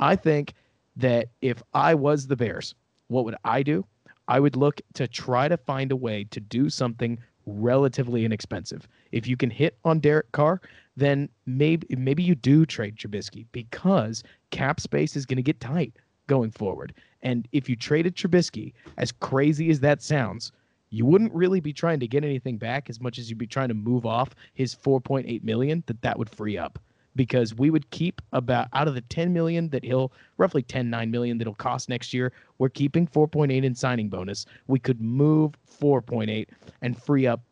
I 0.00 0.16
think 0.16 0.54
that 0.96 1.28
if 1.40 1.62
I 1.74 1.94
was 1.94 2.26
the 2.26 2.36
Bears, 2.36 2.74
what 3.08 3.24
would 3.24 3.36
I 3.44 3.62
do? 3.62 3.84
I 4.28 4.40
would 4.40 4.56
look 4.56 4.80
to 4.94 5.08
try 5.08 5.48
to 5.48 5.56
find 5.56 5.90
a 5.90 5.96
way 5.96 6.24
to 6.30 6.40
do 6.40 6.68
something 6.70 7.18
relatively 7.46 8.24
inexpensive. 8.24 8.86
If 9.10 9.26
you 9.26 9.36
can 9.36 9.50
hit 9.50 9.76
on 9.84 10.00
Derek 10.00 10.30
Carr, 10.32 10.60
then 10.96 11.28
maybe 11.46 11.86
maybe 11.96 12.22
you 12.22 12.34
do 12.34 12.66
trade 12.66 12.96
Trubisky 12.96 13.46
because 13.52 14.22
cap 14.50 14.80
space 14.80 15.16
is 15.16 15.26
going 15.26 15.36
to 15.36 15.42
get 15.42 15.60
tight 15.60 15.94
going 16.26 16.50
forward. 16.50 16.94
And 17.22 17.48
if 17.52 17.68
you 17.68 17.76
traded 17.76 18.16
Trubisky, 18.16 18.72
as 18.98 19.12
crazy 19.12 19.70
as 19.70 19.80
that 19.80 20.02
sounds, 20.02 20.52
you 20.90 21.06
wouldn't 21.06 21.32
really 21.32 21.60
be 21.60 21.72
trying 21.72 22.00
to 22.00 22.06
get 22.06 22.24
anything 22.24 22.58
back 22.58 22.90
as 22.90 23.00
much 23.00 23.18
as 23.18 23.30
you'd 23.30 23.38
be 23.38 23.46
trying 23.46 23.68
to 23.68 23.74
move 23.74 24.04
off 24.04 24.34
his 24.54 24.74
4.8 24.74 25.42
million 25.42 25.82
that 25.86 26.02
that 26.02 26.18
would 26.18 26.28
free 26.28 26.58
up 26.58 26.78
because 27.16 27.54
we 27.54 27.70
would 27.70 27.90
keep 27.90 28.20
about 28.32 28.68
out 28.72 28.88
of 28.88 28.94
the 28.94 29.00
10 29.02 29.32
million 29.32 29.68
that 29.70 29.84
he'll 29.84 30.12
roughly 30.36 30.62
10 30.62 30.88
9 30.88 31.10
million 31.10 31.38
that'll 31.38 31.54
cost 31.54 31.88
next 31.88 32.12
year 32.12 32.32
we're 32.58 32.68
keeping 32.68 33.06
4.8 33.06 33.64
in 33.64 33.74
signing 33.74 34.08
bonus 34.08 34.46
we 34.66 34.78
could 34.78 35.00
move 35.00 35.52
4.8 35.80 36.46
and 36.82 37.02
free 37.02 37.26
up 37.26 37.42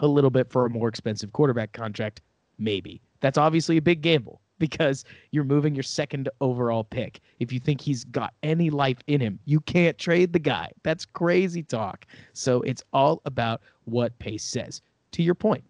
a 0.00 0.06
little 0.06 0.30
bit 0.30 0.50
for 0.50 0.66
a 0.66 0.70
more 0.70 0.88
expensive 0.88 1.32
quarterback 1.32 1.72
contract 1.72 2.20
maybe 2.58 3.00
that's 3.20 3.38
obviously 3.38 3.78
a 3.78 3.82
big 3.82 4.02
gamble 4.02 4.42
because 4.58 5.04
you're 5.30 5.44
moving 5.44 5.74
your 5.74 5.82
second 5.82 6.28
overall 6.40 6.84
pick. 6.84 7.20
If 7.40 7.52
you 7.52 7.58
think 7.58 7.80
he's 7.80 8.04
got 8.04 8.34
any 8.42 8.70
life 8.70 8.98
in 9.06 9.20
him, 9.20 9.38
you 9.46 9.60
can't 9.60 9.98
trade 9.98 10.32
the 10.32 10.38
guy. 10.38 10.70
That's 10.82 11.04
crazy 11.04 11.62
talk. 11.62 12.06
So 12.34 12.60
it's 12.62 12.82
all 12.92 13.20
about 13.24 13.62
what 13.84 14.18
Pace 14.18 14.44
says. 14.44 14.82
To 15.12 15.22
your 15.22 15.34
point, 15.34 15.64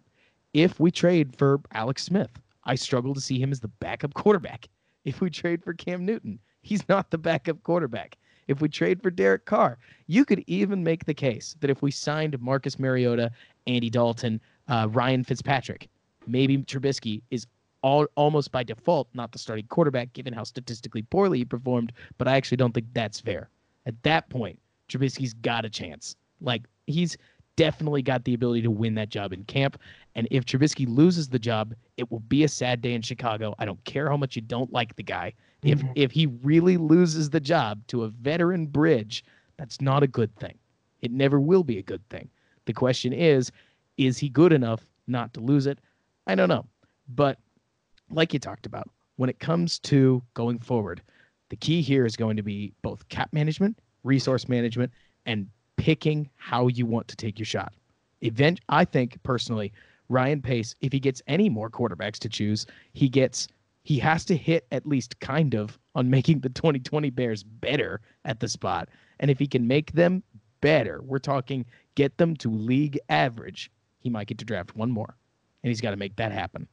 if 0.53 0.79
we 0.79 0.91
trade 0.91 1.35
for 1.37 1.61
Alex 1.73 2.03
Smith, 2.03 2.29
I 2.65 2.75
struggle 2.75 3.13
to 3.13 3.21
see 3.21 3.39
him 3.39 3.51
as 3.51 3.59
the 3.59 3.67
backup 3.67 4.13
quarterback. 4.13 4.67
If 5.05 5.21
we 5.21 5.29
trade 5.29 5.63
for 5.63 5.75
Cam 5.75 6.03
Newton, 6.03 6.39
he's 6.63 6.89
not 6.89 7.11
the 7.11 7.19
backup 7.19 7.61
quarterback. 7.61 8.17
If 8.47 8.59
we 8.59 8.69
trade 8.69 9.03
for 9.03 9.11
Derek 9.11 9.45
Carr, 9.45 9.77
you 10.07 10.25
could 10.25 10.43
even 10.47 10.83
make 10.83 11.05
the 11.05 11.13
case 11.13 11.55
that 11.59 11.69
if 11.69 11.83
we 11.83 11.91
signed 11.91 12.41
Marcus 12.41 12.79
Mariota, 12.79 13.29
Andy 13.67 13.91
Dalton, 13.91 14.41
uh, 14.67 14.87
Ryan 14.89 15.23
Fitzpatrick, 15.23 15.89
maybe 16.27 16.57
Trubisky 16.57 17.21
is 17.31 17.47
all, 17.81 18.07
almost 18.15 18.51
by 18.51 18.63
default 18.63 19.07
not 19.13 19.31
the 19.31 19.39
starting 19.39 19.67
quarterback, 19.67 20.13
given 20.13 20.33
how 20.33 20.43
statistically 20.43 21.03
poorly 21.03 21.39
he 21.39 21.45
performed. 21.45 21.93
But 22.17 22.27
I 22.27 22.35
actually 22.35 22.57
don't 22.57 22.73
think 22.73 22.87
that's 22.93 23.19
fair. 23.19 23.49
At 23.85 24.01
that 24.03 24.29
point, 24.29 24.59
Trubisky's 24.89 25.33
got 25.33 25.65
a 25.65 25.69
chance. 25.69 26.15
Like 26.41 26.63
he's 26.87 27.17
definitely 27.55 28.01
got 28.01 28.23
the 28.25 28.33
ability 28.33 28.61
to 28.63 28.71
win 28.71 28.95
that 28.95 29.09
job 29.09 29.33
in 29.33 29.43
camp. 29.45 29.79
And 30.15 30.27
if 30.31 30.45
Trubisky 30.45 30.87
loses 30.87 31.29
the 31.29 31.39
job, 31.39 31.73
it 31.97 32.09
will 32.11 32.19
be 32.21 32.43
a 32.43 32.47
sad 32.47 32.81
day 32.81 32.93
in 32.93 33.01
Chicago. 33.01 33.55
I 33.59 33.65
don't 33.65 33.83
care 33.85 34.09
how 34.09 34.17
much 34.17 34.35
you 34.35 34.41
don't 34.41 34.71
like 34.73 34.95
the 34.95 35.03
guy. 35.03 35.33
If 35.63 35.79
mm-hmm. 35.79 35.91
if 35.95 36.11
he 36.11 36.27
really 36.27 36.77
loses 36.77 37.29
the 37.29 37.39
job 37.39 37.81
to 37.87 38.03
a 38.03 38.09
veteran 38.09 38.67
bridge, 38.67 39.23
that's 39.57 39.81
not 39.81 40.03
a 40.03 40.07
good 40.07 40.35
thing. 40.35 40.57
It 41.01 41.11
never 41.11 41.39
will 41.39 41.63
be 41.63 41.77
a 41.77 41.83
good 41.83 42.07
thing. 42.09 42.29
The 42.65 42.73
question 42.73 43.13
is, 43.13 43.51
is 43.97 44.17
he 44.17 44.29
good 44.29 44.53
enough 44.53 44.85
not 45.07 45.33
to 45.35 45.39
lose 45.39 45.67
it? 45.67 45.79
I 46.27 46.35
don't 46.35 46.49
know. 46.49 46.65
But 47.07 47.37
like 48.09 48.33
you 48.33 48.39
talked 48.39 48.65
about, 48.65 48.89
when 49.17 49.29
it 49.29 49.39
comes 49.39 49.79
to 49.79 50.21
going 50.33 50.59
forward, 50.59 51.01
the 51.49 51.55
key 51.55 51.81
here 51.81 52.05
is 52.05 52.15
going 52.15 52.37
to 52.37 52.43
be 52.43 52.73
both 52.81 53.07
cap 53.09 53.31
management, 53.31 53.79
resource 54.03 54.49
management, 54.49 54.91
and 55.25 55.47
picking 55.77 56.29
how 56.35 56.67
you 56.67 56.85
want 56.85 57.07
to 57.07 57.15
take 57.15 57.39
your 57.39 57.45
shot. 57.45 57.73
Event, 58.21 58.59
I 58.69 58.85
think 58.85 59.21
personally, 59.23 59.71
Ryan 60.09 60.41
Pace, 60.41 60.75
if 60.81 60.91
he 60.91 60.99
gets 60.99 61.21
any 61.27 61.49
more 61.49 61.69
quarterbacks 61.69 62.19
to 62.19 62.29
choose, 62.29 62.65
he 62.93 63.09
gets 63.09 63.47
he 63.83 63.99
has 63.99 64.25
to 64.25 64.35
hit 64.35 64.65
at 64.71 64.87
least 64.87 65.19
kind 65.19 65.53
of 65.53 65.77
on 65.93 66.09
making 66.09 66.39
the 66.39 66.49
2020 66.49 67.11
Bears 67.11 67.43
better 67.43 68.01
at 68.25 68.39
the 68.39 68.47
spot. 68.47 68.89
And 69.19 69.29
if 69.29 69.37
he 69.37 69.45
can 69.45 69.67
make 69.67 69.91
them 69.91 70.23
better, 70.59 71.01
we're 71.03 71.19
talking 71.19 71.65
get 71.93 72.17
them 72.17 72.35
to 72.37 72.49
league 72.49 72.99
average, 73.09 73.71
he 73.99 74.09
might 74.09 74.25
get 74.25 74.39
to 74.39 74.45
draft 74.45 74.75
one 74.75 74.89
more. 74.89 75.15
And 75.65 75.71
he's 75.71 75.81
got 75.81 75.89
to 75.89 75.97
make 75.97 76.15
that 76.17 76.31
happen. 76.31 76.67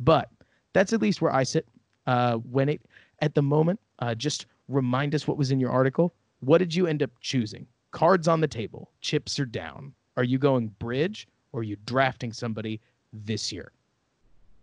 But 0.00 0.30
that's 0.72 0.94
at 0.94 1.02
least 1.02 1.20
where 1.20 1.34
I 1.34 1.42
sit. 1.42 1.68
Uh, 2.06 2.36
when 2.36 2.70
it 2.70 2.80
at 3.20 3.34
the 3.34 3.42
moment, 3.42 3.78
uh, 3.98 4.14
just 4.14 4.46
remind 4.68 5.14
us 5.14 5.28
what 5.28 5.36
was 5.36 5.50
in 5.50 5.60
your 5.60 5.70
article. 5.70 6.14
What 6.40 6.56
did 6.56 6.74
you 6.74 6.86
end 6.86 7.02
up 7.02 7.10
choosing? 7.20 7.66
Cards 7.90 8.26
on 8.26 8.40
the 8.40 8.48
table, 8.48 8.90
chips 9.02 9.38
are 9.38 9.44
down. 9.44 9.92
Are 10.16 10.24
you 10.24 10.38
going 10.38 10.68
bridge 10.78 11.28
or 11.52 11.60
are 11.60 11.62
you 11.62 11.76
drafting 11.84 12.32
somebody 12.32 12.80
this 13.12 13.52
year? 13.52 13.70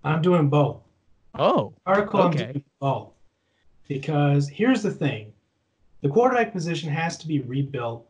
I'm 0.04 0.24
doing 0.24 0.50
both. 0.50 0.82
Oh, 1.36 1.76
article 1.86 2.22
okay. 2.22 2.46
I'm 2.46 2.52
doing 2.54 2.64
both 2.80 3.10
because 3.88 4.50
here's 4.50 4.82
the 4.82 4.90
thing: 4.90 5.32
the 6.02 6.10
quarterback 6.10 6.54
position 6.54 6.90
has 6.90 7.20
to 7.20 7.28
be 7.28 7.42
rebuilt. 7.42 8.04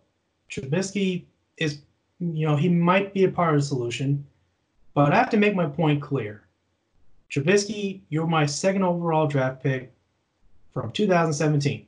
Trubisky 0.50 1.26
is, 1.58 1.80
you 2.22 2.48
know, 2.48 2.56
he 2.56 2.70
might 2.70 3.14
be 3.14 3.26
a 3.26 3.30
part 3.30 3.56
of 3.56 3.60
the 3.60 3.68
solution, 3.68 4.26
but 4.96 5.14
I 5.14 5.18
have 5.18 5.30
to 5.32 5.38
make 5.38 5.56
my 5.56 5.68
point 5.68 6.02
clear. 6.02 6.48
Trubisky, 7.30 8.02
you're 8.10 8.26
my 8.26 8.46
second 8.46 8.84
overall 8.84 9.28
draft 9.28 9.62
pick 9.62 9.92
from 10.74 10.92
2017. 10.92 11.86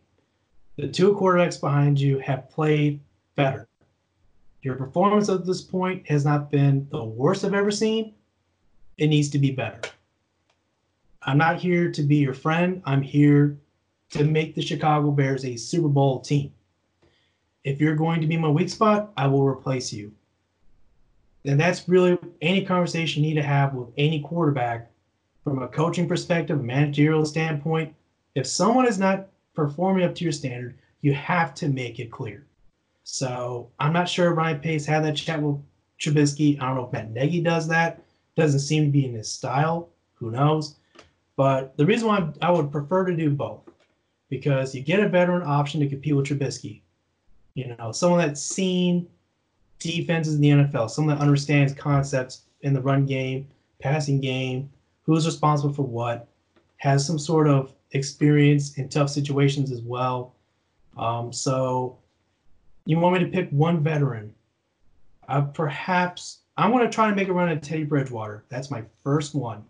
The 0.75 0.87
two 0.89 1.15
quarterbacks 1.15 1.59
behind 1.59 1.99
you 1.99 2.19
have 2.19 2.49
played 2.49 2.99
better. 3.35 3.67
Your 4.61 4.75
performance 4.75 5.29
at 5.29 5.45
this 5.45 5.61
point 5.61 6.05
has 6.07 6.25
not 6.25 6.51
been 6.51 6.85
the 6.91 7.03
worst 7.03 7.45
I've 7.45 7.53
ever 7.53 7.71
seen. 7.71 8.13
It 8.97 9.07
needs 9.07 9.29
to 9.29 9.39
be 9.39 9.51
better. 9.51 9.79
I'm 11.21 11.37
not 11.37 11.59
here 11.59 11.89
to 11.91 12.03
be 12.03 12.17
your 12.17 12.33
friend. 12.33 12.81
I'm 12.85 13.01
here 13.01 13.57
to 14.11 14.25
make 14.25 14.53
the 14.53 14.61
Chicago 14.61 15.11
Bears 15.11 15.45
a 15.45 15.55
Super 15.55 15.87
Bowl 15.87 16.19
team. 16.19 16.51
If 17.63 17.79
you're 17.79 17.95
going 17.95 18.19
to 18.21 18.27
be 18.27 18.37
my 18.37 18.49
weak 18.49 18.69
spot, 18.69 19.13
I 19.15 19.27
will 19.27 19.45
replace 19.45 19.93
you. 19.93 20.11
And 21.45 21.59
that's 21.59 21.87
really 21.87 22.17
any 22.41 22.65
conversation 22.65 23.23
you 23.23 23.29
need 23.29 23.41
to 23.41 23.47
have 23.47 23.73
with 23.73 23.89
any 23.97 24.21
quarterback 24.21 24.91
from 25.43 25.63
a 25.63 25.67
coaching 25.67 26.07
perspective, 26.07 26.61
managerial 26.61 27.25
standpoint, 27.25 27.95
if 28.35 28.45
someone 28.45 28.85
is 28.85 28.99
not 28.99 29.29
performing 29.53 30.03
up 30.03 30.13
to 30.15 30.23
your 30.25 30.33
standard, 30.33 30.77
you 31.01 31.13
have 31.13 31.53
to 31.55 31.69
make 31.69 31.99
it 31.99 32.11
clear. 32.11 32.45
So 33.03 33.71
I'm 33.79 33.93
not 33.93 34.09
sure 34.09 34.33
Ryan 34.33 34.59
Pace 34.59 34.85
had 34.85 35.05
that 35.05 35.15
chat 35.15 35.41
with 35.41 35.55
Trubisky. 36.01 36.61
I 36.61 36.67
don't 36.67 36.75
know 36.75 36.85
if 36.87 36.91
Matt 36.91 37.11
Nagy 37.11 37.41
does 37.41 37.67
that. 37.69 38.03
Doesn't 38.35 38.59
seem 38.59 38.85
to 38.85 38.91
be 38.91 39.05
in 39.05 39.13
his 39.13 39.31
style. 39.31 39.89
Who 40.15 40.31
knows? 40.31 40.75
But 41.37 41.77
the 41.77 41.85
reason 41.85 42.09
why 42.09 42.29
I 42.41 42.51
would 42.51 42.71
prefer 42.71 43.05
to 43.05 43.15
do 43.15 43.29
both, 43.29 43.61
because 44.29 44.75
you 44.75 44.81
get 44.81 44.99
a 44.99 45.07
veteran 45.07 45.43
option 45.43 45.79
to 45.79 45.87
compete 45.87 46.15
with 46.15 46.27
Trubisky. 46.27 46.81
You 47.53 47.75
know, 47.77 47.93
someone 47.93 48.19
that's 48.19 48.41
seen 48.41 49.07
defenses 49.79 50.35
in 50.35 50.41
the 50.41 50.49
NFL, 50.49 50.89
someone 50.89 51.15
that 51.15 51.21
understands 51.21 51.73
concepts 51.73 52.43
in 52.61 52.73
the 52.73 52.81
run 52.81 53.05
game, 53.05 53.47
passing 53.79 54.19
game, 54.19 54.69
who's 55.03 55.25
responsible 55.25 55.73
for 55.73 55.83
what, 55.83 56.27
has 56.77 57.05
some 57.05 57.19
sort 57.19 57.47
of 57.47 57.73
experience 57.91 58.77
in 58.77 58.89
tough 58.89 59.09
situations 59.09 59.71
as 59.71 59.81
well. 59.81 60.35
Um, 60.97 61.31
so 61.31 61.97
you 62.85 62.99
want 62.99 63.13
me 63.13 63.25
to 63.25 63.31
pick 63.31 63.49
one 63.49 63.83
veteran? 63.83 64.33
Uh, 65.27 65.41
perhaps 65.41 66.39
I'm 66.57 66.71
going 66.71 66.83
to 66.83 66.89
try 66.89 67.09
to 67.09 67.15
make 67.15 67.27
a 67.27 67.33
run 67.33 67.49
at 67.49 67.61
Teddy 67.61 67.83
Bridgewater. 67.83 68.43
That's 68.49 68.71
my 68.71 68.83
first 69.03 69.35
one. 69.35 69.63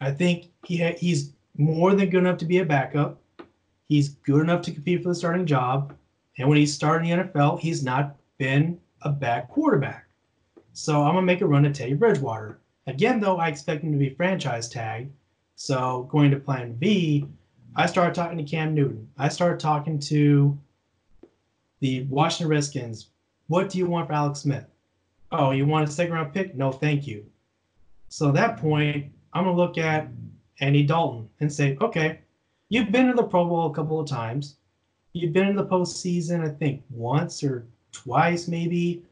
I 0.00 0.10
think 0.10 0.46
he 0.66 0.76
ha- 0.76 0.96
he's 0.98 1.32
more 1.56 1.94
than 1.94 2.10
good 2.10 2.18
enough 2.18 2.38
to 2.38 2.44
be 2.44 2.58
a 2.58 2.64
backup. 2.64 3.18
He's 3.88 4.10
good 4.10 4.40
enough 4.40 4.62
to 4.62 4.72
compete 4.72 5.02
for 5.02 5.08
the 5.08 5.14
starting 5.14 5.46
job. 5.46 5.94
And 6.38 6.48
when 6.48 6.58
he's 6.58 6.74
starting 6.74 7.10
the 7.10 7.24
NFL, 7.24 7.60
he's 7.60 7.82
not 7.82 8.16
been 8.42 8.76
a 9.02 9.08
bad 9.08 9.46
quarterback. 9.46 10.08
So 10.72 11.02
I'm 11.02 11.14
gonna 11.14 11.22
make 11.22 11.42
a 11.42 11.46
run 11.46 11.64
at 11.64 11.76
Teddy 11.76 11.94
Bridgewater. 11.94 12.58
Again, 12.88 13.20
though, 13.20 13.36
I 13.36 13.46
expect 13.46 13.84
him 13.84 13.92
to 13.92 13.98
be 13.98 14.10
franchise 14.10 14.68
tagged. 14.68 15.12
So 15.54 16.08
going 16.10 16.32
to 16.32 16.40
plan 16.40 16.72
B, 16.72 17.24
I 17.76 17.86
started 17.86 18.16
talking 18.16 18.38
to 18.38 18.42
Cam 18.42 18.74
Newton. 18.74 19.08
I 19.16 19.28
started 19.28 19.60
talking 19.60 20.00
to 20.10 20.58
the 21.78 22.02
Washington 22.10 22.48
Redskins. 22.48 23.10
What 23.46 23.68
do 23.68 23.78
you 23.78 23.86
want 23.86 24.08
for 24.08 24.14
Alex 24.14 24.40
Smith? 24.40 24.66
Oh, 25.30 25.52
you 25.52 25.64
want 25.64 25.88
a 25.88 25.92
second 25.92 26.14
round 26.14 26.34
pick? 26.34 26.56
No, 26.56 26.72
thank 26.72 27.06
you. 27.06 27.24
So 28.08 28.30
at 28.30 28.34
that 28.34 28.56
point, 28.56 29.06
I'm 29.32 29.44
gonna 29.44 29.56
look 29.56 29.78
at 29.78 30.08
Andy 30.60 30.82
Dalton 30.82 31.28
and 31.38 31.52
say, 31.52 31.76
okay, 31.80 32.22
you've 32.70 32.90
been 32.90 33.06
to 33.06 33.14
the 33.14 33.22
Pro 33.22 33.44
Bowl 33.44 33.70
a 33.70 33.74
couple 33.74 34.00
of 34.00 34.08
times. 34.08 34.56
You've 35.12 35.32
been 35.32 35.46
in 35.46 35.54
the 35.54 35.64
postseason, 35.64 36.44
I 36.44 36.52
think, 36.52 36.82
once 36.90 37.44
or 37.44 37.68
twice, 37.92 38.48
maybe. 38.48 39.02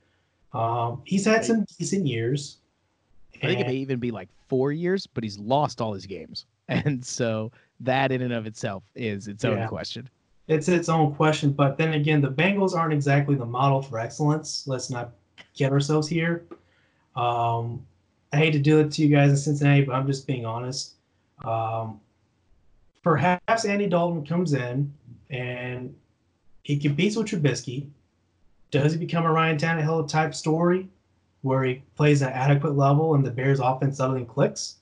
Um, 0.52 1.02
he's 1.04 1.24
had 1.24 1.44
some 1.44 1.64
decent 1.78 2.06
years. 2.06 2.56
I 3.42 3.46
think 3.46 3.60
it 3.60 3.66
may 3.68 3.74
even 3.76 3.98
be 4.00 4.10
like 4.10 4.28
four 4.48 4.72
years, 4.72 5.06
but 5.06 5.22
he's 5.24 5.38
lost 5.38 5.80
all 5.80 5.92
his 5.94 6.06
games. 6.06 6.46
And 6.68 7.04
so 7.04 7.50
that 7.80 8.12
in 8.12 8.22
and 8.22 8.32
of 8.32 8.46
itself 8.46 8.84
is 8.94 9.26
its 9.26 9.44
own 9.44 9.58
Yeah. 9.58 9.66
question. 9.66 10.08
it's 10.46 10.68
its 10.68 10.88
own 10.88 11.14
question. 11.16 11.50
But 11.52 11.76
then 11.76 11.94
again, 11.94 12.20
the 12.20 12.30
Bengals 12.30 12.74
aren't 12.76 12.92
exactly 12.92 13.34
the 13.34 13.44
model 13.46 13.82
for 13.82 13.98
excellence. 13.98 14.68
Let's 14.68 14.88
not 14.88 15.10
get 15.56 15.72
ourselves 15.72 16.06
here. 16.08 16.44
Um, 17.16 17.84
I 18.32 18.36
hate 18.36 18.52
to 18.52 18.60
do 18.60 18.78
it 18.78 18.92
to 18.92 19.02
you 19.02 19.08
guys 19.08 19.30
in 19.30 19.36
Cincinnati, 19.36 19.82
but 19.84 19.94
I'm 19.96 20.06
just 20.06 20.26
being 20.28 20.44
honest. 20.46 20.92
Um, 21.44 22.00
perhaps 23.02 23.64
Andy 23.64 23.86
Dalton 23.88 24.24
comes 24.24 24.52
in 24.52 24.92
and 25.30 25.92
he 26.62 26.78
competes 26.78 27.16
with 27.16 27.26
Trubisky. 27.28 27.86
Does 28.70 28.92
he 28.92 28.98
become 28.98 29.24
a 29.24 29.32
Ryan 29.32 29.58
Tannehill 29.58 30.08
type 30.08 30.34
story 30.34 30.88
where 31.42 31.64
he 31.64 31.82
plays 31.96 32.22
at 32.22 32.32
adequate 32.32 32.76
level 32.76 33.14
and 33.14 33.24
the 33.24 33.30
Bears 33.30 33.60
offense 33.60 33.96
suddenly 33.96 34.24
clicks? 34.24 34.76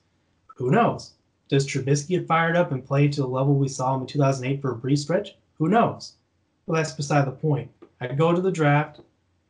Who 0.57 0.69
knows? 0.69 1.13
Does 1.47 1.65
Trubisky 1.65 2.09
get 2.09 2.27
fired 2.27 2.55
up 2.55 2.71
and 2.71 2.85
play 2.85 3.07
to 3.07 3.21
the 3.21 3.27
level 3.27 3.55
we 3.55 3.67
saw 3.67 3.95
him 3.95 4.01
in 4.01 4.07
2008 4.07 4.61
for 4.61 4.71
a 4.71 4.75
brief 4.75 4.99
stretch? 4.99 5.35
Who 5.57 5.69
knows? 5.69 6.13
Well, 6.65 6.75
that's 6.75 6.91
beside 6.91 7.25
the 7.25 7.31
point. 7.31 7.71
I 7.99 8.07
go 8.07 8.31
to 8.31 8.41
the 8.41 8.51
draft 8.51 8.99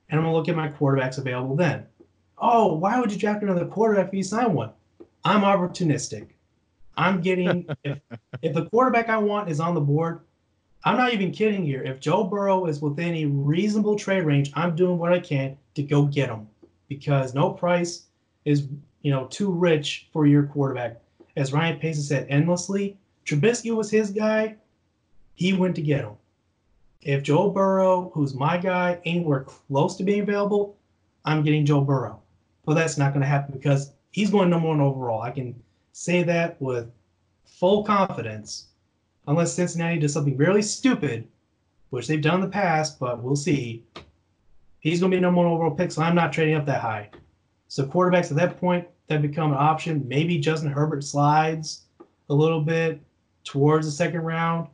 and 0.10 0.20
I'm 0.20 0.24
going 0.24 0.34
to 0.34 0.38
look 0.38 0.48
at 0.48 0.56
my 0.56 0.70
quarterbacks 0.70 1.18
available 1.18 1.56
then. 1.56 1.86
Oh, 2.38 2.76
why 2.76 3.00
would 3.00 3.12
you 3.12 3.20
draft 3.20 3.44
another 3.44 3.66
quarterback 3.66 4.08
if 4.08 4.14
you 4.14 4.24
sign 4.24 4.54
one? 4.54 4.72
I'm 5.26 5.42
opportunistic. 5.42 6.28
I'm 6.96 7.22
getting, 7.22 7.68
if, 7.84 8.00
if 8.42 8.54
the 8.54 8.66
quarterback 8.66 9.10
I 9.10 9.18
want 9.18 9.50
is 9.50 9.60
on 9.60 9.74
the 9.74 9.82
board, 9.82 10.22
I'm 10.86 10.98
not 10.98 11.14
even 11.14 11.32
kidding 11.32 11.66
here. 11.66 11.84
If 11.84 12.00
Joe 12.00 12.24
Burrow 12.24 12.66
is 12.66 12.82
within 12.82 13.16
a 13.16 13.26
reasonable 13.26 13.98
trade 13.98 14.24
range, 14.24 14.52
I'm 14.56 14.76
doing 14.76 14.98
what 14.98 15.12
I 15.12 15.20
can 15.20 15.58
to 15.76 15.84
go 15.84 16.06
get 16.06 16.30
him 16.30 16.48
because 16.88 17.34
no 17.34 17.52
price 17.52 18.06
is, 18.46 18.68
you 19.02 19.12
know, 19.12 19.26
too 19.26 19.52
rich 19.52 20.08
for 20.14 20.26
your 20.26 20.44
quarterback. 20.44 21.02
As 21.36 21.52
Ryan 21.52 21.80
Pace 21.80 22.08
said 22.08 22.28
endlessly, 22.30 22.98
Trubisky 23.26 23.76
was 23.76 23.92
his 23.92 24.10
guy. 24.10 24.56
He 25.36 25.54
went 25.54 25.76
to 25.76 25.82
get 25.82 26.02
him. 26.02 26.14
If 27.02 27.24
Joe 27.24 27.50
Burrow, 27.50 28.12
who's 28.14 28.34
my 28.34 28.58
guy, 28.58 29.00
anywhere 29.06 29.42
close 29.42 29.96
to 29.98 30.04
being 30.04 30.22
available, 30.22 30.78
I'm 31.26 31.44
getting 31.44 31.66
Joe 31.66 31.82
Burrow. 31.82 32.22
But 32.66 32.76
that's 32.76 32.98
not 32.98 33.14
going 33.14 33.22
to 33.22 33.28
happen 33.28 33.54
because 33.54 33.94
he's 34.12 34.32
going 34.32 34.50
number 34.50 34.68
one 34.68 34.82
overall. 34.82 35.22
I 35.22 35.32
can 35.32 35.56
say 35.92 36.24
that 36.24 36.62
with 36.62 36.90
full 37.46 37.84
confidence, 37.84 38.69
unless 39.30 39.54
Cincinnati 39.54 40.00
does 40.00 40.12
something 40.12 40.36
really 40.38 40.64
stupid, 40.64 41.28
which 41.92 42.08
they've 42.08 42.22
done 42.22 42.36
in 42.36 42.42
the 42.42 42.48
past, 42.48 43.00
but 43.00 43.22
we'll 43.22 43.36
see. 43.36 43.86
He's 44.80 45.00
going 45.00 45.12
to 45.12 45.18
be 45.18 45.22
number 45.22 45.42
one 45.42 45.52
overall 45.52 45.76
pick, 45.76 45.92
so 45.92 46.02
I'm 46.02 46.16
not 46.16 46.34
trading 46.34 46.56
up 46.56 46.66
that 46.66 46.82
high. 46.82 47.12
So 47.68 47.86
quarterbacks 47.86 48.32
at 48.32 48.38
that 48.38 48.60
point 48.60 48.88
that 49.08 49.22
become 49.22 49.52
an 49.52 49.58
option. 49.58 50.08
Maybe 50.08 50.40
Justin 50.40 50.72
Herbert 50.72 51.04
slides 51.04 51.84
a 52.30 52.34
little 52.34 52.62
bit 52.62 53.00
towards 53.44 53.86
the 53.86 53.92
second 53.92 54.22
round. 54.22 54.68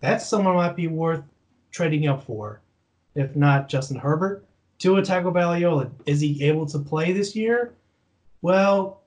That's 0.00 0.26
someone 0.26 0.54
might 0.54 0.74
be 0.74 0.88
worth 0.88 1.22
trading 1.70 2.08
up 2.08 2.24
for. 2.24 2.62
If 3.14 3.36
not 3.36 3.68
Justin 3.68 3.98
Herbert, 3.98 4.46
Tua 4.78 5.02
Tagovailoa, 5.02 5.90
is 6.06 6.20
he 6.20 6.42
able 6.44 6.64
to 6.66 6.78
play 6.78 7.12
this 7.12 7.36
year? 7.36 7.74
Well, 8.40 9.02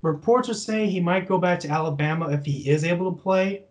reports 0.00 0.48
are 0.48 0.54
saying 0.54 0.88
he 0.88 1.00
might 1.00 1.28
go 1.28 1.36
back 1.36 1.60
to 1.60 1.68
Alabama 1.68 2.30
if 2.30 2.46
he 2.46 2.66
is 2.70 2.84
able 2.84 3.12
to 3.12 3.22
play. 3.22 3.64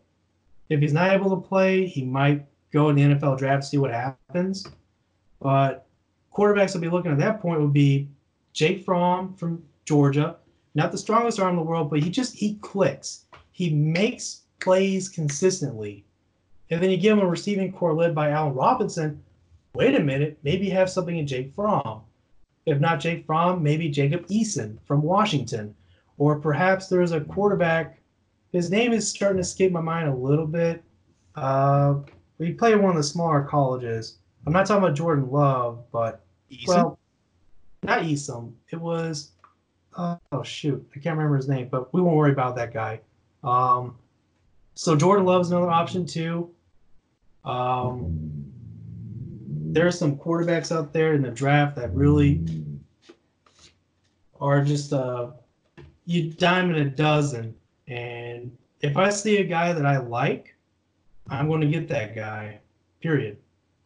If 0.69 0.81
he's 0.81 0.93
not 0.93 1.11
able 1.11 1.29
to 1.29 1.47
play, 1.47 1.85
he 1.85 2.03
might 2.03 2.45
go 2.71 2.89
in 2.89 2.95
the 2.95 3.03
NFL 3.03 3.37
draft 3.37 3.63
see 3.63 3.77
what 3.77 3.91
happens. 3.91 4.67
But 5.39 5.87
quarterbacks 6.33 6.73
will 6.73 6.81
be 6.81 6.89
looking 6.89 7.11
at 7.11 7.19
that 7.19 7.41
point 7.41 7.61
would 7.61 7.73
be 7.73 8.09
Jake 8.53 8.83
Fromm 8.83 9.35
from 9.35 9.63
Georgia, 9.85 10.37
not 10.75 10.91
the 10.91 10.97
strongest 10.97 11.39
arm 11.39 11.51
in 11.51 11.55
the 11.57 11.61
world, 11.61 11.89
but 11.89 12.03
he 12.03 12.09
just 12.09 12.35
he 12.35 12.55
clicks. 12.55 13.25
He 13.51 13.69
makes 13.69 14.41
plays 14.59 15.09
consistently. 15.09 16.05
And 16.69 16.81
then 16.81 16.91
you 16.91 16.97
give 16.97 17.17
him 17.17 17.23
a 17.23 17.27
receiving 17.27 17.71
core 17.71 17.93
led 17.93 18.13
by 18.13 18.31
Allen 18.31 18.53
Robinson. 18.53 19.23
Wait 19.73 19.95
a 19.95 19.99
minute, 19.99 20.37
maybe 20.43 20.69
have 20.69 20.89
something 20.89 21.17
in 21.17 21.27
Jake 21.27 21.53
Fromm. 21.55 22.01
If 22.65 22.79
not 22.79 22.99
Jake 22.99 23.25
Fromm, 23.25 23.63
maybe 23.63 23.89
Jacob 23.89 24.27
Eason 24.27 24.77
from 24.85 25.01
Washington. 25.01 25.73
Or 26.17 26.39
perhaps 26.39 26.87
there's 26.87 27.11
a 27.11 27.21
quarterback. 27.21 27.96
His 28.57 28.71
name 28.71 28.91
is 28.91 29.07
starting 29.07 29.37
to 29.37 29.41
escape 29.41 29.71
my 29.71 29.81
mind 29.81 30.09
a 30.09 30.15
little 30.15 30.47
bit. 30.47 30.83
Uh, 31.35 31.99
he 32.39 32.53
played 32.53 32.73
at 32.73 32.81
one 32.81 32.89
of 32.89 32.97
the 32.97 33.03
smaller 33.03 33.43
colleges. 33.43 34.17
I'm 34.47 34.53
not 34.53 34.65
talking 34.65 34.83
about 34.83 34.97
Jordan 34.97 35.29
Love, 35.29 35.83
but 35.91 36.25
Eason? 36.51 36.67
well, 36.67 36.99
not 37.83 38.01
Eason. 38.01 38.51
It 38.71 38.77
was 38.77 39.33
oh 39.97 40.43
shoot, 40.43 40.83
I 40.95 40.99
can't 40.99 41.15
remember 41.15 41.37
his 41.37 41.47
name, 41.47 41.67
but 41.69 41.93
we 41.93 42.01
won't 42.01 42.17
worry 42.17 42.31
about 42.31 42.55
that 42.55 42.73
guy. 42.73 42.99
Um, 43.43 43.95
so 44.73 44.95
Jordan 44.95 45.25
Love's 45.25 45.51
another 45.51 45.69
option 45.69 46.03
too. 46.03 46.49
Um, 47.45 48.43
there 49.71 49.85
are 49.85 49.91
some 49.91 50.17
quarterbacks 50.17 50.75
out 50.75 50.93
there 50.93 51.13
in 51.13 51.21
the 51.21 51.29
draft 51.29 51.75
that 51.75 51.93
really 51.93 52.43
are 54.41 54.63
just 54.63 54.93
uh, 54.93 55.27
you 56.05 56.31
dime 56.31 56.71
in 56.71 56.87
a 56.87 56.89
dozen. 56.89 57.53
And 57.87 58.55
if 58.81 58.97
I 58.97 59.09
see 59.09 59.37
a 59.37 59.43
guy 59.43 59.73
that 59.73 59.85
I 59.85 59.97
like, 59.97 60.55
I'm 61.29 61.47
going 61.47 61.61
to 61.61 61.67
get 61.67 61.87
that 61.89 62.15
guy. 62.15 62.59
Period. 63.01 63.37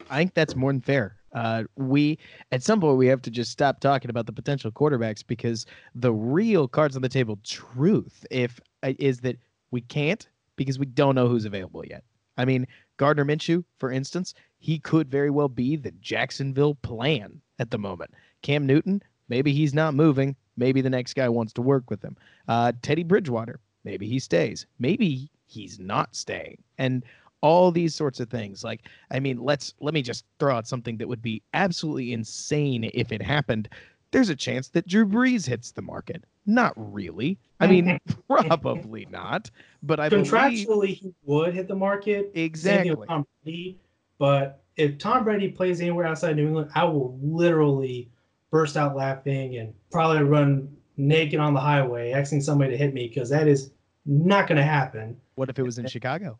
I 0.10 0.18
think 0.18 0.34
that's 0.34 0.56
more 0.56 0.72
than 0.72 0.82
fair. 0.82 1.16
Uh, 1.34 1.64
we 1.78 2.20
at 2.52 2.62
some 2.62 2.82
point 2.82 2.97
we 2.97 3.08
have 3.08 3.22
to 3.22 3.32
just 3.32 3.52
stop 3.52 3.80
talking 3.80 4.10
about 4.10 4.26
the 4.26 4.34
potential 4.34 4.70
quarterbacks 4.70 5.26
because 5.26 5.66
the 5.95 6.12
real 6.12 6.68
cards 6.68 6.95
on 6.95 7.02
the 7.02 7.10
table 7.10 7.39
truth 7.43 8.26
if 8.30 8.60
uh, 8.84 8.91
is 8.99 9.22
that 9.22 9.38
we 9.72 9.80
can't 9.80 10.28
because 10.58 10.78
we 10.78 10.86
don't 10.86 11.16
know 11.16 11.30
who's 11.30 11.45
available 11.45 11.86
yet. 11.86 12.04
I 12.38 12.43
mean, 12.43 12.68
Gardner 12.97 13.24
Minshew, 13.24 13.64
for 13.78 13.91
instance, 13.91 14.34
he 14.60 14.78
could 14.78 15.10
very 15.10 15.30
well 15.30 15.47
be 15.47 15.76
the 15.76 15.91
Jacksonville 16.02 16.76
plan 16.76 17.39
at 17.60 17.72
the 17.72 17.78
moment. 17.78 18.14
Cam 18.41 18.66
Newton, 18.66 19.02
maybe 19.30 19.54
he's 19.54 19.74
not 19.74 19.93
moving. 19.93 20.36
Maybe 20.58 20.82
the 20.82 20.89
next 20.89 21.14
guy 21.14 21.30
wants 21.30 21.54
to 21.54 21.62
work 21.62 21.89
with 21.89 22.04
him. 22.04 22.18
Uh, 22.47 22.74
Teddy 22.82 23.04
Bridgewater, 23.04 23.60
maybe 23.84 24.08
he 24.08 24.20
stays. 24.20 24.66
Maybe 24.80 25.30
he's 25.48 25.80
not 25.80 26.16
staying. 26.16 26.58
And 26.78 27.04
all 27.42 27.72
these 27.72 27.96
sorts 27.96 28.20
of 28.20 28.30
things. 28.30 28.64
Like, 28.64 28.82
I 29.12 29.20
mean, 29.20 29.40
let's 29.40 29.74
let 29.80 29.94
me 29.94 30.02
just 30.02 30.26
throw 30.40 30.56
out 30.56 30.68
something 30.68 30.98
that 30.98 31.08
would 31.08 31.22
be 31.22 31.42
absolutely 31.54 32.14
insane 32.14 32.90
if 32.94 33.12
it 33.12 33.22
happened. 33.22 33.68
There's 34.12 34.30
a 34.30 34.36
chance 34.36 34.70
that 34.70 34.88
Drew 34.88 35.06
Brees 35.06 35.48
hits 35.48 35.72
the 35.72 35.82
market. 35.82 36.24
Not 36.46 36.74
really. 36.76 37.40
I 37.60 37.68
mean, 37.68 38.00
probably 38.28 39.08
not. 39.10 39.50
But 39.84 40.00
I 40.00 40.10
believe 40.10 40.28
Contractually, 40.28 40.96
he 40.96 41.14
would 41.24 41.54
hit 41.54 41.68
the 41.68 41.76
market. 41.76 42.32
Exactly. 42.34 43.08
Tom 43.08 43.26
Brady. 43.44 43.80
But 44.18 44.62
if 44.76 44.98
Tom 44.98 45.24
Brady 45.24 45.50
plays 45.50 45.82
anywhere 45.82 46.06
outside 46.06 46.36
New 46.36 46.48
England, 46.48 46.72
I 46.76 46.84
will 46.84 47.18
literally 47.22 48.10
burst 48.52 48.78
out 48.78 48.96
laughing 48.96 49.58
and 49.58 49.74
probably 49.92 50.24
run 50.24 50.76
naked 51.02 51.39
on 51.39 51.54
the 51.54 51.60
highway, 51.60 52.12
asking 52.12 52.41
somebody 52.41 52.72
to 52.72 52.78
hit 52.78 52.93
me 52.93 53.08
because 53.08 53.30
that 53.30 53.47
is 53.47 53.72
not 54.06 54.47
going 54.47 54.58
to 54.58 54.64
happen. 54.64 55.18
What 55.36 55.49
if 55.49 55.60
it 55.60 55.64
was 55.64 55.78
in 55.78 55.88
Chicago? 55.88 56.38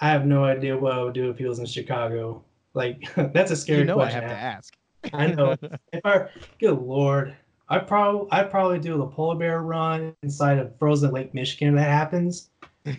I 0.00 0.10
have 0.10 0.26
no 0.26 0.44
idea 0.44 0.76
what 0.76 0.92
I 0.92 1.02
would 1.02 1.14
do 1.14 1.30
if 1.30 1.38
he 1.38 1.44
was 1.44 1.58
in 1.58 1.66
Chicago. 1.66 2.44
Like 2.74 3.12
that's 3.32 3.50
a 3.50 3.56
scary 3.56 3.80
You 3.80 3.84
know 3.86 4.00
I 4.00 4.10
have 4.10 4.24
to 4.24 4.34
ask. 4.34 4.76
I 5.12 5.28
know. 5.28 5.56
if 5.92 6.04
I, 6.04 6.28
good 6.60 6.78
lord, 6.78 7.34
I 7.68 7.78
probably 7.78 8.28
I 8.30 8.44
probably 8.44 8.78
do 8.78 8.96
the 8.98 9.06
polar 9.06 9.36
bear 9.36 9.62
run 9.62 10.14
inside 10.22 10.58
of 10.58 10.76
frozen 10.78 11.10
Lake 11.12 11.34
Michigan. 11.34 11.68
If 11.68 11.74
that 11.76 11.90
happens. 11.90 12.50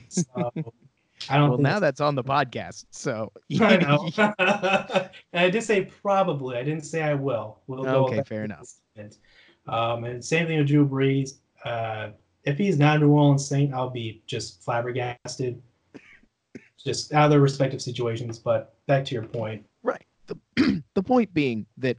So 0.09 0.24
I 1.30 1.38
don't. 1.38 1.49
Well, 1.49 1.57
now 1.59 1.80
that's 1.80 2.01
on 2.01 2.15
the 2.15 2.24
podcast. 2.24 2.86
So 2.91 3.32
I 3.61 3.78
know. 3.78 4.09
and 4.17 5.09
I 5.34 5.49
did 5.49 5.63
say 5.63 5.86
probably. 6.01 6.57
I 6.57 6.63
didn't 6.63 6.86
say 6.86 7.03
I 7.03 7.13
will. 7.13 7.59
We'll 7.67 7.84
go 7.84 8.05
Okay, 8.05 8.24
fair 8.24 8.43
enough. 8.43 8.65
statement. 8.65 9.17
Um, 9.68 10.03
and 10.03 10.24
same 10.24 10.47
thing 10.47 10.57
with 10.57 10.68
Drew 10.68 10.88
Brees. 10.88 11.36
Uh, 11.64 12.09
if 12.43 12.57
he's 12.57 12.78
not 12.78 12.97
a 12.97 12.99
New 12.99 13.11
Orleans 13.11 13.47
Saint, 13.47 13.74
I'll 13.74 13.89
be 13.89 14.22
just 14.28 14.61
flabbergasted. 14.64 15.61
just 16.78 17.14
out 17.14 17.26
of 17.26 17.32
their 17.32 17.39
respective 17.39 17.82
situations. 17.82 18.39
But 18.39 18.76
back 18.88 19.05
to 19.05 19.16
your 19.16 19.24
point. 19.24 19.66
Right. 19.82 20.05
The, 20.28 20.84
the 20.93 21.03
point 21.03 21.34
being 21.34 21.66
that 21.78 21.97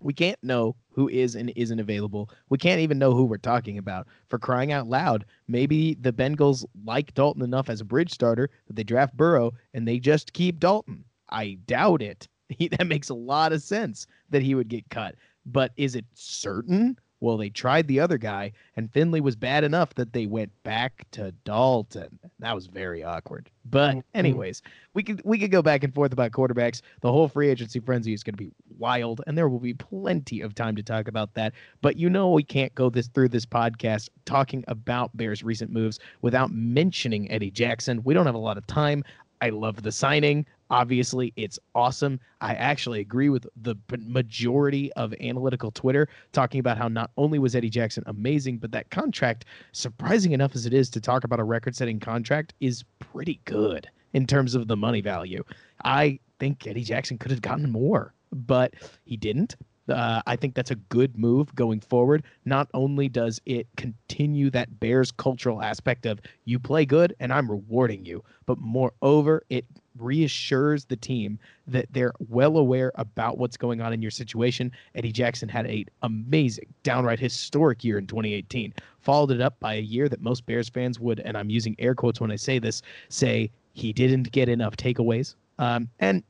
we 0.00 0.12
can't 0.12 0.42
know 0.42 0.76
who 0.90 1.08
is 1.08 1.34
and 1.34 1.52
isn't 1.56 1.80
available. 1.80 2.30
We 2.48 2.58
can't 2.58 2.80
even 2.80 2.98
know 2.98 3.12
who 3.12 3.24
we're 3.24 3.38
talking 3.38 3.78
about. 3.78 4.06
For 4.28 4.38
crying 4.38 4.70
out 4.70 4.86
loud, 4.86 5.24
maybe 5.48 5.94
the 5.94 6.12
Bengals 6.12 6.64
like 6.84 7.14
Dalton 7.14 7.42
enough 7.42 7.68
as 7.68 7.80
a 7.80 7.84
bridge 7.84 8.12
starter 8.12 8.50
that 8.66 8.76
they 8.76 8.84
draft 8.84 9.16
Burrow 9.16 9.52
and 9.72 9.88
they 9.88 9.98
just 9.98 10.32
keep 10.32 10.60
Dalton. 10.60 11.04
I 11.30 11.58
doubt 11.66 12.02
it. 12.02 12.28
He, 12.50 12.68
that 12.68 12.86
makes 12.86 13.08
a 13.08 13.14
lot 13.14 13.54
of 13.54 13.62
sense 13.62 14.06
that 14.28 14.42
he 14.42 14.54
would 14.54 14.68
get 14.68 14.88
cut. 14.90 15.14
But 15.46 15.72
is 15.76 15.94
it 15.94 16.04
certain? 16.14 16.98
Well, 17.20 17.38
they 17.38 17.48
tried 17.48 17.88
the 17.88 18.00
other 18.00 18.18
guy, 18.18 18.52
and 18.76 18.92
Finley 18.92 19.22
was 19.22 19.34
bad 19.34 19.64
enough 19.64 19.94
that 19.94 20.12
they 20.12 20.26
went 20.26 20.52
back 20.62 21.06
to 21.12 21.32
Dalton. 21.44 22.18
That 22.40 22.54
was 22.54 22.66
very 22.66 23.02
awkward. 23.02 23.48
But 23.64 23.92
Mm-hmm. 23.92 24.00
anyways, 24.14 24.60
we 24.92 25.02
could 25.02 25.22
we 25.24 25.38
could 25.38 25.50
go 25.50 25.62
back 25.62 25.84
and 25.84 25.94
forth 25.94 26.12
about 26.12 26.32
quarterbacks. 26.32 26.82
The 27.00 27.10
whole 27.10 27.28
free 27.28 27.48
agency 27.48 27.80
frenzy 27.80 28.12
is 28.12 28.22
going 28.22 28.34
to 28.34 28.44
be 28.44 28.52
wild, 28.78 29.22
and 29.26 29.38
there 29.38 29.48
will 29.48 29.58
be 29.60 29.72
plenty 29.72 30.42
of 30.42 30.54
time 30.54 30.76
to 30.76 30.82
talk 30.82 31.08
about 31.08 31.32
that. 31.34 31.54
But 31.80 31.96
you 31.96 32.10
know 32.10 32.30
we 32.30 32.42
can't 32.42 32.74
go 32.74 32.90
this 32.90 33.06
through 33.08 33.30
this 33.30 33.46
podcast 33.46 34.10
talking 34.26 34.62
about 34.68 35.16
Bears' 35.16 35.42
recent 35.42 35.70
moves 35.70 35.98
without 36.20 36.52
mentioning 36.52 37.30
Eddie 37.30 37.50
Jackson. 37.50 38.02
We 38.04 38.12
don't 38.12 38.26
have 38.26 38.34
a 38.34 38.38
lot 38.38 38.58
of 38.58 38.66
time. 38.66 39.02
I 39.40 39.48
love 39.48 39.82
the 39.82 39.92
signing. 39.92 40.44
Obviously, 40.74 41.32
it's 41.36 41.56
awesome. 41.76 42.18
I 42.40 42.54
actually 42.54 42.98
agree 42.98 43.28
with 43.28 43.46
the 43.62 43.76
majority 43.96 44.92
of 44.94 45.14
analytical 45.20 45.70
Twitter 45.70 46.08
talking 46.32 46.58
about 46.58 46.76
how 46.76 46.88
not 46.88 47.12
only 47.16 47.38
was 47.38 47.54
Eddie 47.54 47.70
Jackson 47.70 48.02
amazing, 48.08 48.58
but 48.58 48.72
that 48.72 48.90
contract, 48.90 49.44
surprising 49.70 50.32
enough 50.32 50.56
as 50.56 50.66
it 50.66 50.74
is 50.74 50.90
to 50.90 51.00
talk 51.00 51.22
about 51.22 51.38
a 51.38 51.44
record 51.44 51.76
setting 51.76 52.00
contract, 52.00 52.54
is 52.58 52.82
pretty 52.98 53.40
good 53.44 53.88
in 54.14 54.26
terms 54.26 54.56
of 54.56 54.66
the 54.66 54.76
money 54.76 55.00
value. 55.00 55.44
I 55.84 56.18
think 56.40 56.66
Eddie 56.66 56.82
Jackson 56.82 57.18
could 57.18 57.30
have 57.30 57.40
gotten 57.40 57.70
more, 57.70 58.12
but 58.32 58.74
he 59.04 59.16
didn't. 59.16 59.54
Uh, 59.88 60.22
I 60.26 60.34
think 60.34 60.56
that's 60.56 60.72
a 60.72 60.76
good 60.76 61.16
move 61.16 61.54
going 61.54 61.78
forward. 61.78 62.24
Not 62.46 62.68
only 62.74 63.08
does 63.08 63.40
it 63.46 63.68
continue 63.76 64.50
that 64.50 64.80
Bears 64.80 65.12
cultural 65.12 65.62
aspect 65.62 66.04
of 66.04 66.20
you 66.46 66.58
play 66.58 66.84
good 66.84 67.14
and 67.20 67.32
I'm 67.32 67.48
rewarding 67.48 68.04
you, 68.04 68.24
but 68.46 68.58
moreover, 68.58 69.44
it 69.50 69.66
reassures 69.98 70.84
the 70.84 70.96
team 70.96 71.38
that 71.66 71.86
they're 71.90 72.12
well 72.28 72.56
aware 72.56 72.92
about 72.96 73.38
what's 73.38 73.56
going 73.56 73.80
on 73.80 73.92
in 73.92 74.02
your 74.02 74.10
situation. 74.10 74.72
Eddie 74.94 75.12
Jackson 75.12 75.48
had 75.48 75.66
a 75.66 75.84
amazing, 76.02 76.66
downright 76.82 77.20
historic 77.20 77.84
year 77.84 77.98
in 77.98 78.06
2018. 78.06 78.72
Followed 79.00 79.30
it 79.30 79.40
up 79.40 79.58
by 79.60 79.74
a 79.74 79.80
year 79.80 80.08
that 80.08 80.20
most 80.20 80.46
Bears 80.46 80.68
fans 80.68 80.98
would, 80.98 81.20
and 81.20 81.36
I'm 81.36 81.50
using 81.50 81.76
air 81.78 81.94
quotes 81.94 82.20
when 82.20 82.30
I 82.30 82.36
say 82.36 82.58
this, 82.58 82.82
say 83.08 83.50
he 83.72 83.92
didn't 83.92 84.32
get 84.32 84.48
enough 84.48 84.76
takeaways. 84.76 85.34
Um, 85.58 85.88
and 86.00 86.22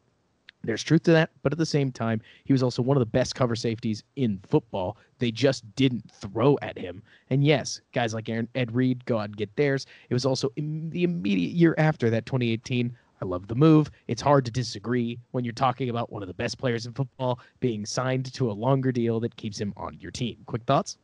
there's 0.65 0.83
truth 0.83 1.03
to 1.05 1.13
that, 1.13 1.31
but 1.43 1.53
at 1.53 1.59
the 1.59 1.67
same 1.67 1.93
time, 1.93 2.21
he 2.45 2.53
was 2.53 2.63
also 2.63 2.83
one 2.83 2.97
of 2.97 3.01
the 3.01 3.07
best 3.07 3.35
cover 3.35 3.55
safeties 3.55 4.03
in 4.17 4.41
football. 4.49 4.97
They 5.19 5.31
just 5.31 5.63
didn't 5.77 6.11
throw 6.11 6.59
at 6.63 6.79
him. 6.79 7.03
And 7.31 7.45
yes, 7.45 7.81
guys 7.93 8.15
like 8.15 8.29
Aaron, 8.29 8.49
Ed 8.55 8.75
Reed 8.75 9.05
go 9.05 9.19
out 9.19 9.27
and 9.27 9.37
get 9.37 9.55
theirs. 9.57 9.87
It 10.09 10.15
was 10.15 10.25
also 10.25 10.51
the 10.57 11.05
immediate 11.05 11.53
year 11.53 11.75
after 11.79 12.11
that 12.11 12.27
2018. 12.27 12.97
I 13.25 13.27
love 13.27 13.49
the 13.49 13.55
move. 13.55 13.91
It's 14.07 14.21
hard 14.21 14.45
to 14.45 14.51
disagree 14.51 15.19
when 15.31 15.45
you're 15.45 15.55
talking 15.55 15.89
about 15.89 16.13
one 16.13 16.23
of 16.23 16.29
the 16.29 16.35
best 16.35 16.59
players 16.59 16.85
in 16.85 16.93
football 16.93 17.41
being 17.59 17.87
signed 17.87 18.31
to 18.35 18.51
a 18.51 18.53
longer 18.53 18.93
deal 18.93 19.19
that 19.21 19.35
keeps 19.37 19.59
him 19.59 19.73
on 19.79 19.97
your 19.99 20.11
team. 20.11 20.37
Quick 20.45 20.63
thoughts? 20.65 20.99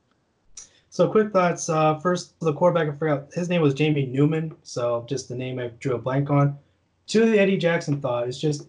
So 0.91 1.09
quick 1.09 1.33
thoughts. 1.33 1.71
Uh, 1.71 1.99
first, 1.99 2.39
the 2.41 2.53
quarterback 2.53 2.95
I 2.95 2.99
forgot 2.99 3.33
his 3.33 3.49
name 3.49 3.63
was 3.63 3.73
Jamie 3.73 4.05
Newman. 4.05 4.55
So 4.65 5.07
just 5.09 5.31
the 5.31 5.35
name 5.35 5.59
I 5.59 5.69
drew 5.81 5.95
a 5.95 5.99
blank 5.99 6.29
on. 6.29 6.59
To 7.07 7.25
the 7.25 7.39
Eddie 7.39 7.57
Jackson 7.57 8.03
thought 8.03 8.29
it's 8.29 8.39
just 8.39 8.69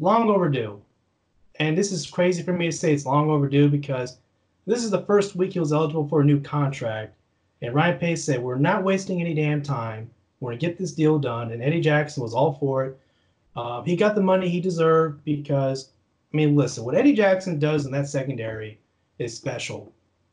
long 0.00 0.28
overdue, 0.28 0.82
and 1.60 1.78
this 1.78 1.92
is 1.92 2.10
crazy 2.10 2.42
for 2.42 2.52
me 2.52 2.66
to 2.66 2.76
say 2.76 2.92
it's 2.92 3.06
long 3.06 3.30
overdue 3.30 3.68
because 3.68 4.18
this 4.66 4.82
is 4.82 4.90
the 4.90 5.06
first 5.06 5.36
week 5.36 5.52
he 5.52 5.60
was 5.60 5.72
eligible 5.72 6.08
for 6.08 6.20
a 6.20 6.24
new 6.24 6.40
contract, 6.40 7.14
and 7.62 7.74
Ryan 7.74 7.98
Pace 7.98 8.24
said 8.24 8.42
we're 8.42 8.58
not 8.58 8.82
wasting 8.82 9.20
any 9.20 9.34
damn 9.34 9.62
time. 9.62 10.10
We're 10.42 10.50
gonna 10.50 10.60
get 10.60 10.76
this 10.76 10.92
deal 10.92 11.20
done, 11.20 11.52
and 11.52 11.62
Eddie 11.62 11.80
Jackson 11.80 12.22
was 12.22 12.34
all 12.34 12.54
for 12.54 12.84
it. 12.84 12.98
Um, 13.54 13.84
he 13.84 13.94
got 13.94 14.16
the 14.16 14.22
money 14.22 14.48
he 14.48 14.60
deserved 14.60 15.24
because, 15.24 15.90
I 16.32 16.36
mean, 16.36 16.56
listen, 16.56 16.84
what 16.84 16.96
Eddie 16.96 17.12
Jackson 17.12 17.60
does 17.60 17.86
in 17.86 17.92
that 17.92 18.08
secondary 18.08 18.80
is 19.18 19.36
special. 19.36 19.92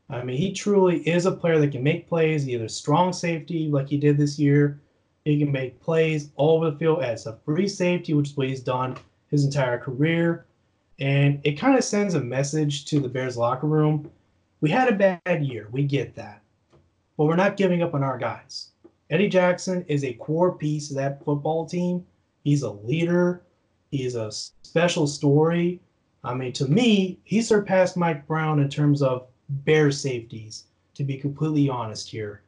I 0.10 0.24
mean, 0.24 0.38
he 0.38 0.52
truly 0.52 1.08
is 1.08 1.28
a 1.28 1.32
player 1.32 1.60
that 1.60 1.72
can 1.72 1.84
make 1.84 2.10
plays, 2.10 2.50
either 2.50 2.68
strong 2.68 3.14
safety 3.14 3.68
like 3.68 3.88
he 3.88 3.98
did 3.98 4.18
this 4.18 4.40
year. 4.40 4.82
He 5.26 5.38
can 5.38 5.52
make 5.52 5.80
plays 5.80 6.32
all 6.38 6.58
over 6.58 6.72
the 6.72 6.78
field 6.78 7.04
as 7.04 7.28
a 7.28 7.38
free 7.46 7.68
safety, 7.68 8.16
which 8.16 8.30
is 8.30 8.38
what 8.38 8.48
he's 8.48 8.62
done 8.62 8.98
his 9.30 9.46
entire 9.46 9.78
career. 9.78 10.46
And 11.00 11.40
it 11.44 11.60
kind 11.60 11.78
of 11.78 11.84
sends 11.84 12.16
a 12.16 12.22
message 12.22 12.86
to 12.86 13.00
the 13.00 13.08
Bears 13.08 13.38
locker 13.38 13.68
room. 13.68 14.10
We 14.62 14.72
had 14.72 14.90
a 14.90 15.20
bad 15.24 15.46
year. 15.46 15.68
We 15.72 15.84
get 15.84 16.16
that. 16.16 16.42
But 17.16 17.26
we're 17.26 17.36
not 17.36 17.58
giving 17.58 17.84
up 17.84 17.94
on 17.94 18.04
our 18.04 18.18
guys. 18.18 18.70
Eddie 19.10 19.30
Jackson 19.30 19.84
is 19.88 20.04
a 20.04 20.14
core 20.14 20.52
piece 20.52 20.92
of 20.92 20.98
that 20.98 21.24
football 21.26 21.66
team. 21.66 22.06
He's 22.44 22.62
a 22.62 22.72
leader. 22.72 23.42
He's 23.90 24.16
a 24.16 24.32
special 24.32 25.08
story. 25.08 25.80
I 26.24 26.36
mean, 26.36 26.54
to 26.54 26.68
me, 26.68 27.18
he 27.24 27.42
surpassed 27.42 27.98
Mike 27.98 28.28
Brown 28.28 28.60
in 28.60 28.70
terms 28.70 29.02
of 29.02 29.28
bear 29.50 29.90
safeties, 29.90 30.66
to 30.94 31.04
be 31.04 31.18
completely 31.18 31.70
honest 31.70 32.10
here. 32.10 32.42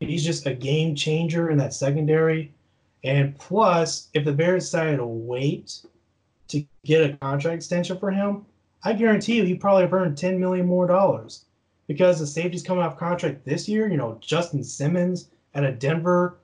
He's 0.00 0.24
just 0.24 0.46
a 0.46 0.54
game 0.54 0.94
changer 0.94 1.50
in 1.50 1.58
that 1.58 1.74
secondary. 1.74 2.52
And 3.04 3.38
plus, 3.38 4.08
if 4.14 4.24
the 4.24 4.32
Bears 4.32 4.64
decided 4.64 4.96
to 4.96 5.06
wait 5.06 5.80
to 6.48 6.64
get 6.84 7.08
a 7.08 7.16
contract 7.18 7.56
extension 7.56 7.98
for 7.98 8.10
him, 8.10 8.46
I 8.82 8.94
guarantee 8.94 9.36
you 9.36 9.44
he 9.44 9.54
probably 9.54 9.82
have 9.82 9.92
earned 9.92 10.18
10 10.18 10.40
million 10.40 10.66
more 10.66 10.86
dollars. 10.86 11.44
Because 11.86 12.18
the 12.18 12.26
safety's 12.26 12.62
coming 12.62 12.82
off 12.82 12.98
contract 12.98 13.44
this 13.44 13.68
year, 13.68 13.88
you 13.88 13.96
know, 13.96 14.16
Justin 14.20 14.64
Simmons 14.64 15.28
at 15.54 15.64
a 15.64 15.72
Denver. 15.72 16.38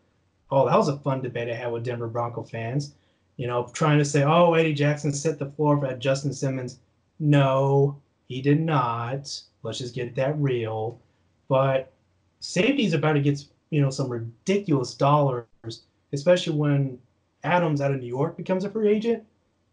Oh, 0.50 0.66
that 0.66 0.76
was 0.76 0.88
a 0.88 0.98
fun 0.98 1.22
debate 1.22 1.48
I 1.48 1.54
had 1.54 1.72
with 1.72 1.84
Denver 1.84 2.08
Bronco 2.08 2.42
fans. 2.42 2.94
You 3.36 3.46
know, 3.46 3.68
trying 3.72 3.98
to 3.98 4.04
say, 4.04 4.22
oh, 4.22 4.54
Eddie 4.54 4.74
Jackson 4.74 5.12
set 5.12 5.38
the 5.38 5.50
floor 5.50 5.78
for 5.78 5.92
Justin 5.94 6.32
Simmons. 6.32 6.78
No, 7.18 8.00
he 8.28 8.40
did 8.40 8.60
not. 8.60 9.40
Let's 9.62 9.78
just 9.78 9.94
get 9.94 10.14
that 10.14 10.38
real. 10.38 11.00
But 11.48 11.92
safety's 12.40 12.94
about 12.94 13.14
to 13.14 13.20
get, 13.20 13.44
you 13.70 13.80
know, 13.80 13.90
some 13.90 14.08
ridiculous 14.08 14.94
dollars, 14.94 15.46
especially 16.12 16.56
when 16.56 16.98
Adams 17.44 17.80
out 17.80 17.92
of 17.92 18.00
New 18.00 18.06
York 18.06 18.36
becomes 18.36 18.64
a 18.64 18.70
free 18.70 18.88
agent. 18.88 19.24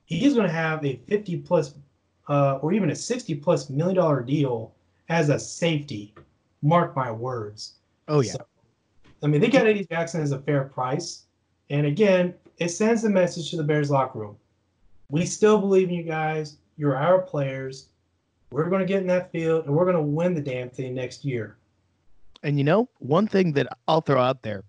He's 0.05 0.33
going 0.33 0.47
to 0.47 0.53
have 0.53 0.85
a 0.85 0.99
50 1.07 1.37
plus 1.37 1.75
uh, 2.27 2.57
or 2.57 2.73
even 2.73 2.89
a 2.89 2.95
60 2.95 3.35
plus 3.35 3.69
million 3.69 3.95
dollar 3.95 4.21
deal 4.21 4.73
as 5.09 5.29
a 5.29 5.39
safety. 5.39 6.13
Mark 6.61 6.95
my 6.95 7.11
words. 7.11 7.73
Oh, 8.07 8.21
yeah. 8.21 8.33
So, 8.33 8.45
I 9.23 9.27
mean, 9.27 9.41
they 9.41 9.47
mm-hmm. 9.47 9.57
got 9.57 9.67
Eddie 9.67 9.85
Jackson 9.85 10.21
as 10.21 10.31
a 10.31 10.39
fair 10.39 10.65
price. 10.65 11.23
And 11.69 11.87
again, 11.87 12.33
it 12.57 12.69
sends 12.69 13.03
a 13.03 13.09
message 13.09 13.49
to 13.51 13.57
the 13.57 13.63
Bears 13.63 13.89
locker 13.89 14.19
room. 14.19 14.35
We 15.09 15.25
still 15.25 15.59
believe 15.59 15.89
in 15.89 15.95
you 15.95 16.03
guys. 16.03 16.57
You're 16.77 16.95
our 16.95 17.21
players. 17.21 17.87
We're 18.51 18.69
going 18.69 18.81
to 18.81 18.85
get 18.85 19.01
in 19.01 19.07
that 19.07 19.31
field 19.31 19.65
and 19.65 19.75
we're 19.75 19.85
going 19.85 19.95
to 19.95 20.01
win 20.01 20.33
the 20.33 20.41
damn 20.41 20.69
thing 20.69 20.93
next 20.93 21.25
year. 21.25 21.57
And 22.43 22.57
you 22.57 22.63
know, 22.63 22.89
one 22.99 23.27
thing 23.27 23.53
that 23.53 23.67
I'll 23.87 24.01
throw 24.01 24.21
out 24.21 24.43
there 24.43 24.63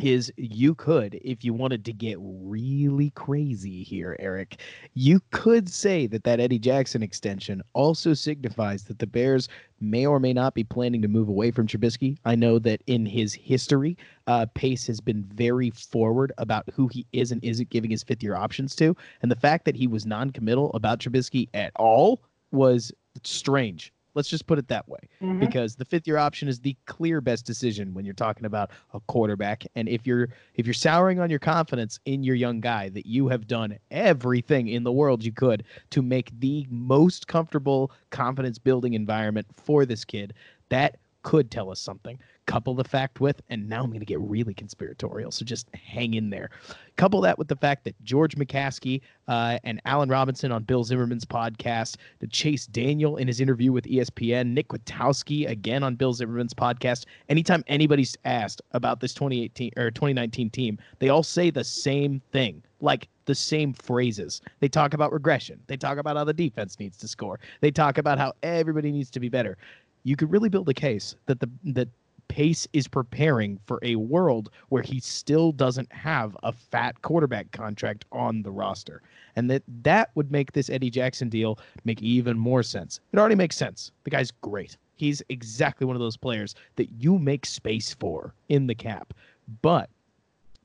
is 0.00 0.32
you 0.36 0.74
could, 0.74 1.20
if 1.22 1.44
you 1.44 1.52
wanted 1.52 1.84
to 1.84 1.92
get 1.92 2.16
really 2.20 3.10
crazy 3.10 3.82
here, 3.82 4.16
Eric, 4.18 4.60
you 4.94 5.20
could 5.30 5.68
say 5.68 6.06
that 6.06 6.24
that 6.24 6.40
Eddie 6.40 6.58
Jackson 6.58 7.02
extension 7.02 7.62
also 7.74 8.14
signifies 8.14 8.84
that 8.84 8.98
the 8.98 9.06
Bears 9.06 9.48
may 9.80 10.06
or 10.06 10.18
may 10.18 10.32
not 10.32 10.54
be 10.54 10.64
planning 10.64 11.02
to 11.02 11.08
move 11.08 11.28
away 11.28 11.50
from 11.50 11.66
Trubisky. 11.66 12.16
I 12.24 12.34
know 12.34 12.58
that 12.60 12.82
in 12.86 13.04
his 13.04 13.34
history, 13.34 13.98
uh, 14.26 14.46
Pace 14.54 14.86
has 14.86 15.00
been 15.00 15.24
very 15.34 15.70
forward 15.70 16.32
about 16.38 16.68
who 16.72 16.88
he 16.88 17.06
is 17.12 17.30
and 17.30 17.44
isn't 17.44 17.70
giving 17.70 17.90
his 17.90 18.02
fifth 18.02 18.22
year 18.22 18.36
options 18.36 18.74
to. 18.76 18.96
And 19.20 19.30
the 19.30 19.36
fact 19.36 19.64
that 19.66 19.76
he 19.76 19.86
was 19.86 20.06
non 20.06 20.30
committal 20.30 20.70
about 20.72 21.00
Trubisky 21.00 21.48
at 21.52 21.72
all 21.76 22.22
was 22.50 22.92
strange. 23.24 23.92
Let's 24.14 24.28
just 24.28 24.46
put 24.46 24.58
it 24.58 24.68
that 24.68 24.88
way 24.88 24.98
Mm-hmm. 25.22 25.40
because 25.40 25.76
the 25.76 25.84
fifth 25.84 26.06
year 26.06 26.16
option 26.18 26.48
is 26.48 26.60
the 26.60 26.76
clear 26.86 27.20
best 27.20 27.46
decision 27.46 27.94
when 27.94 28.04
you're 28.04 28.14
talking 28.14 28.44
about 28.44 28.70
a 28.92 29.00
quarterback. 29.00 29.64
And 29.74 29.88
if 29.88 30.06
you're 30.06 30.28
if 30.54 30.66
you're 30.66 30.74
souring 30.74 31.20
on 31.20 31.30
your 31.30 31.38
confidence 31.38 31.98
in 32.04 32.22
your 32.22 32.34
young 32.34 32.60
guy 32.60 32.88
that 32.90 33.06
you 33.06 33.28
have 33.28 33.46
done 33.46 33.78
everything 33.90 34.68
in 34.68 34.82
the 34.84 34.92
world 34.92 35.24
you 35.24 35.32
could 35.32 35.64
to 35.90 36.02
make 36.02 36.30
the 36.40 36.66
most 36.70 37.26
comfortable 37.26 37.92
confidence 38.10 38.58
building 38.58 38.94
environment 38.94 39.46
for 39.56 39.84
this 39.86 40.04
kid, 40.04 40.34
that 40.68 40.96
could 41.22 41.50
tell 41.50 41.70
us 41.70 41.80
something. 41.80 42.18
Couple 42.46 42.74
the 42.74 42.84
fact 42.84 43.20
with, 43.20 43.40
and 43.50 43.68
now 43.68 43.84
I'm 43.84 43.90
going 43.90 44.00
to 44.00 44.06
get 44.06 44.20
really 44.20 44.52
conspiratorial. 44.52 45.30
So 45.30 45.44
just 45.44 45.68
hang 45.74 46.14
in 46.14 46.30
there. 46.30 46.50
Couple 46.96 47.20
that 47.20 47.38
with 47.38 47.48
the 47.48 47.56
fact 47.56 47.84
that 47.84 48.02
George 48.02 48.34
McCaskey 48.34 49.00
uh, 49.28 49.58
and 49.62 49.80
Allen 49.84 50.08
Robinson 50.08 50.50
on 50.50 50.64
Bill 50.64 50.82
Zimmerman's 50.82 51.24
podcast, 51.24 51.96
the 52.18 52.26
Chase 52.26 52.66
Daniel 52.66 53.16
in 53.16 53.28
his 53.28 53.40
interview 53.40 53.70
with 53.70 53.84
ESPN, 53.84 54.48
Nick 54.48 54.68
Kwiatkowski 54.68 55.48
again 55.48 55.84
on 55.84 55.94
Bill 55.94 56.12
Zimmerman's 56.12 56.54
podcast. 56.54 57.06
Anytime 57.28 57.62
anybody's 57.68 58.16
asked 58.24 58.60
about 58.72 58.98
this 59.00 59.14
2018 59.14 59.72
or 59.76 59.90
2019 59.90 60.50
team, 60.50 60.78
they 60.98 61.10
all 61.10 61.22
say 61.22 61.50
the 61.50 61.64
same 61.64 62.20
thing, 62.32 62.62
like 62.80 63.08
the 63.26 63.34
same 63.34 63.72
phrases. 63.72 64.40
They 64.60 64.68
talk 64.68 64.94
about 64.94 65.12
regression. 65.12 65.60
They 65.68 65.76
talk 65.76 65.98
about 65.98 66.16
how 66.16 66.24
the 66.24 66.32
defense 66.32 66.78
needs 66.80 66.96
to 66.98 67.08
score. 67.08 67.38
They 67.60 67.70
talk 67.70 67.98
about 67.98 68.18
how 68.18 68.32
everybody 68.42 68.90
needs 68.90 69.10
to 69.12 69.20
be 69.20 69.28
better. 69.28 69.56
You 70.04 70.16
could 70.16 70.30
really 70.30 70.48
build 70.48 70.68
a 70.68 70.74
case 70.74 71.16
that 71.26 71.40
the 71.40 71.48
that 71.64 71.88
Pace 72.32 72.66
is 72.72 72.88
preparing 72.88 73.58
for 73.66 73.78
a 73.82 73.96
world 73.96 74.48
where 74.70 74.82
he 74.82 75.00
still 75.00 75.52
doesn't 75.52 75.92
have 75.92 76.34
a 76.42 76.50
fat 76.50 77.02
quarterback 77.02 77.50
contract 77.50 78.06
on 78.10 78.42
the 78.42 78.50
roster. 78.50 79.02
And 79.36 79.50
that 79.50 79.62
that 79.82 80.10
would 80.14 80.32
make 80.32 80.52
this 80.52 80.70
Eddie 80.70 80.88
Jackson 80.88 81.28
deal 81.28 81.58
make 81.84 82.00
even 82.00 82.38
more 82.38 82.62
sense. 82.62 83.00
It 83.12 83.18
already 83.18 83.34
makes 83.34 83.56
sense. 83.56 83.92
The 84.04 84.10
guy's 84.10 84.30
great. 84.30 84.78
He's 84.96 85.22
exactly 85.28 85.86
one 85.86 85.94
of 85.94 86.00
those 86.00 86.16
players 86.16 86.54
that 86.76 86.90
you 86.92 87.18
make 87.18 87.44
space 87.44 87.92
for 87.92 88.32
in 88.48 88.66
the 88.66 88.74
cap. 88.74 89.12
But 89.60 89.90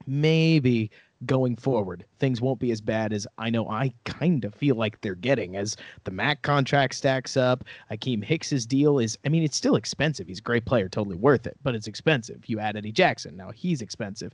maybe 0.05 0.89
going 1.25 1.55
forward, 1.55 2.05
things 2.19 2.41
won't 2.41 2.59
be 2.59 2.71
as 2.71 2.81
bad 2.81 3.11
as 3.11 3.25
I 3.37 3.49
know 3.49 3.69
I 3.69 3.93
kind 4.05 4.45
of 4.45 4.53
feel 4.53 4.75
like 4.75 5.01
they're 5.01 5.15
getting 5.15 5.55
as 5.55 5.75
the 6.03 6.11
Mack 6.11 6.41
contract 6.41 6.95
stacks 6.95 7.35
up. 7.35 7.63
Akiem 7.91 8.23
Hicks's 8.23 8.65
deal 8.65 8.99
is, 8.99 9.17
I 9.25 9.29
mean, 9.29 9.43
it's 9.43 9.57
still 9.57 9.75
expensive. 9.75 10.27
He's 10.27 10.39
a 10.39 10.43
great 10.43 10.65
player, 10.65 10.89
totally 10.89 11.17
worth 11.17 11.47
it, 11.47 11.57
but 11.63 11.75
it's 11.75 11.87
expensive. 11.87 12.43
You 12.47 12.59
add 12.59 12.77
Eddie 12.77 12.91
Jackson, 12.91 13.35
now 13.35 13.51
he's 13.51 13.81
expensive. 13.81 14.31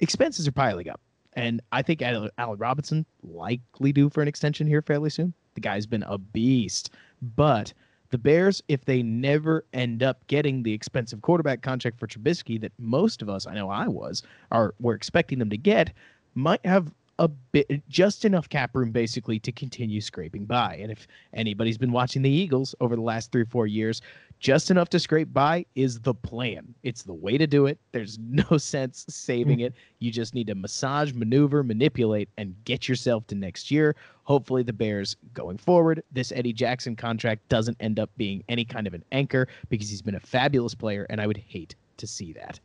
Expenses 0.00 0.46
are 0.46 0.52
piling 0.52 0.88
up. 0.88 1.00
And 1.34 1.60
I 1.72 1.82
think 1.82 2.00
Allen 2.00 2.30
Robinson 2.38 3.04
likely 3.22 3.92
due 3.92 4.08
for 4.08 4.22
an 4.22 4.28
extension 4.28 4.66
here 4.66 4.82
fairly 4.82 5.10
soon. 5.10 5.34
The 5.54 5.60
guy's 5.60 5.86
been 5.86 6.02
a 6.04 6.16
beast, 6.16 6.90
but 7.20 7.72
the 8.10 8.18
Bears, 8.18 8.62
if 8.68 8.84
they 8.84 9.02
never 9.02 9.66
end 9.72 10.02
up 10.02 10.26
getting 10.28 10.62
the 10.62 10.72
expensive 10.72 11.22
quarterback 11.22 11.62
contract 11.62 11.98
for 11.98 12.06
Trubisky 12.06 12.60
that 12.60 12.72
most 12.78 13.20
of 13.20 13.28
us, 13.28 13.46
I 13.46 13.54
know 13.54 13.68
I 13.68 13.88
was, 13.88 14.22
are 14.52 14.74
were 14.78 14.94
expecting 14.94 15.38
them 15.38 15.50
to 15.50 15.56
get, 15.56 15.92
might 16.36 16.64
have 16.64 16.92
a 17.18 17.28
bit 17.28 17.82
just 17.88 18.24
enough 18.24 18.48
cap 18.48 18.76
room 18.76 18.90
basically 18.90 19.38
to 19.38 19.50
continue 19.50 20.00
scraping 20.00 20.44
by. 20.44 20.78
And 20.80 20.92
if 20.92 21.06
anybody's 21.32 21.78
been 21.78 21.92
watching 21.92 22.22
the 22.22 22.30
Eagles 22.30 22.74
over 22.80 22.94
the 22.94 23.02
last 23.02 23.32
three 23.32 23.44
four 23.44 23.66
years, 23.66 24.02
just 24.38 24.70
enough 24.70 24.90
to 24.90 25.00
scrape 25.00 25.32
by 25.32 25.64
is 25.74 26.00
the 26.00 26.12
plan. 26.12 26.74
It's 26.82 27.02
the 27.02 27.14
way 27.14 27.38
to 27.38 27.46
do 27.46 27.66
it. 27.66 27.78
There's 27.92 28.18
no 28.28 28.58
sense 28.58 29.06
saving 29.08 29.60
it. 29.60 29.74
You 29.98 30.10
just 30.10 30.34
need 30.34 30.46
to 30.48 30.54
massage, 30.54 31.14
maneuver, 31.14 31.62
manipulate, 31.62 32.28
and 32.36 32.54
get 32.64 32.88
yourself 32.88 33.26
to 33.28 33.34
next 33.34 33.70
year. 33.70 33.96
Hopefully, 34.24 34.62
the 34.62 34.72
Bears 34.72 35.16
going 35.32 35.56
forward, 35.56 36.02
this 36.12 36.32
Eddie 36.32 36.52
Jackson 36.52 36.96
contract 36.96 37.48
doesn't 37.48 37.76
end 37.80 37.98
up 37.98 38.10
being 38.16 38.42
any 38.48 38.64
kind 38.64 38.86
of 38.86 38.92
an 38.92 39.04
anchor 39.12 39.48
because 39.70 39.88
he's 39.88 40.02
been 40.02 40.16
a 40.16 40.20
fabulous 40.20 40.74
player, 40.74 41.06
and 41.08 41.20
I 41.20 41.26
would 41.26 41.38
hate 41.38 41.76
to 41.96 42.06
see 42.06 42.32
that. 42.34 42.60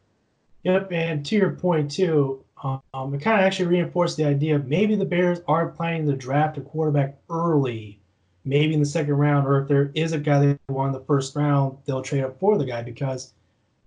Yep, 0.64 0.92
and 0.92 1.26
to 1.26 1.36
your 1.36 1.52
point 1.52 1.90
too, 1.90 2.44
um, 2.64 3.14
it 3.14 3.22
kind 3.22 3.40
of 3.40 3.46
actually 3.46 3.68
reinforced 3.68 4.18
the 4.18 4.26
idea 4.26 4.56
of 4.56 4.68
maybe 4.68 4.96
the 4.96 5.06
Bears 5.06 5.40
are 5.48 5.70
planning 5.70 6.06
to 6.06 6.16
draft 6.16 6.58
a 6.58 6.62
quarterback 6.62 7.18
early, 7.30 8.00
maybe 8.46 8.74
in 8.74 8.80
the 8.80 8.86
second 8.86 9.16
round, 9.16 9.48
or 9.48 9.62
if 9.62 9.68
there 9.68 9.92
is 9.96 10.12
a 10.12 10.20
guy 10.20 10.40
they 10.40 10.60
want 10.70 10.94
in 10.94 11.00
the 11.00 11.06
first 11.06 11.36
round, 11.36 11.78
they'll 11.86 12.04
trade 12.04 12.24
up 12.24 12.40
for 12.40 12.58
the 12.58 12.66
guy 12.66 12.84
because, 12.84 13.34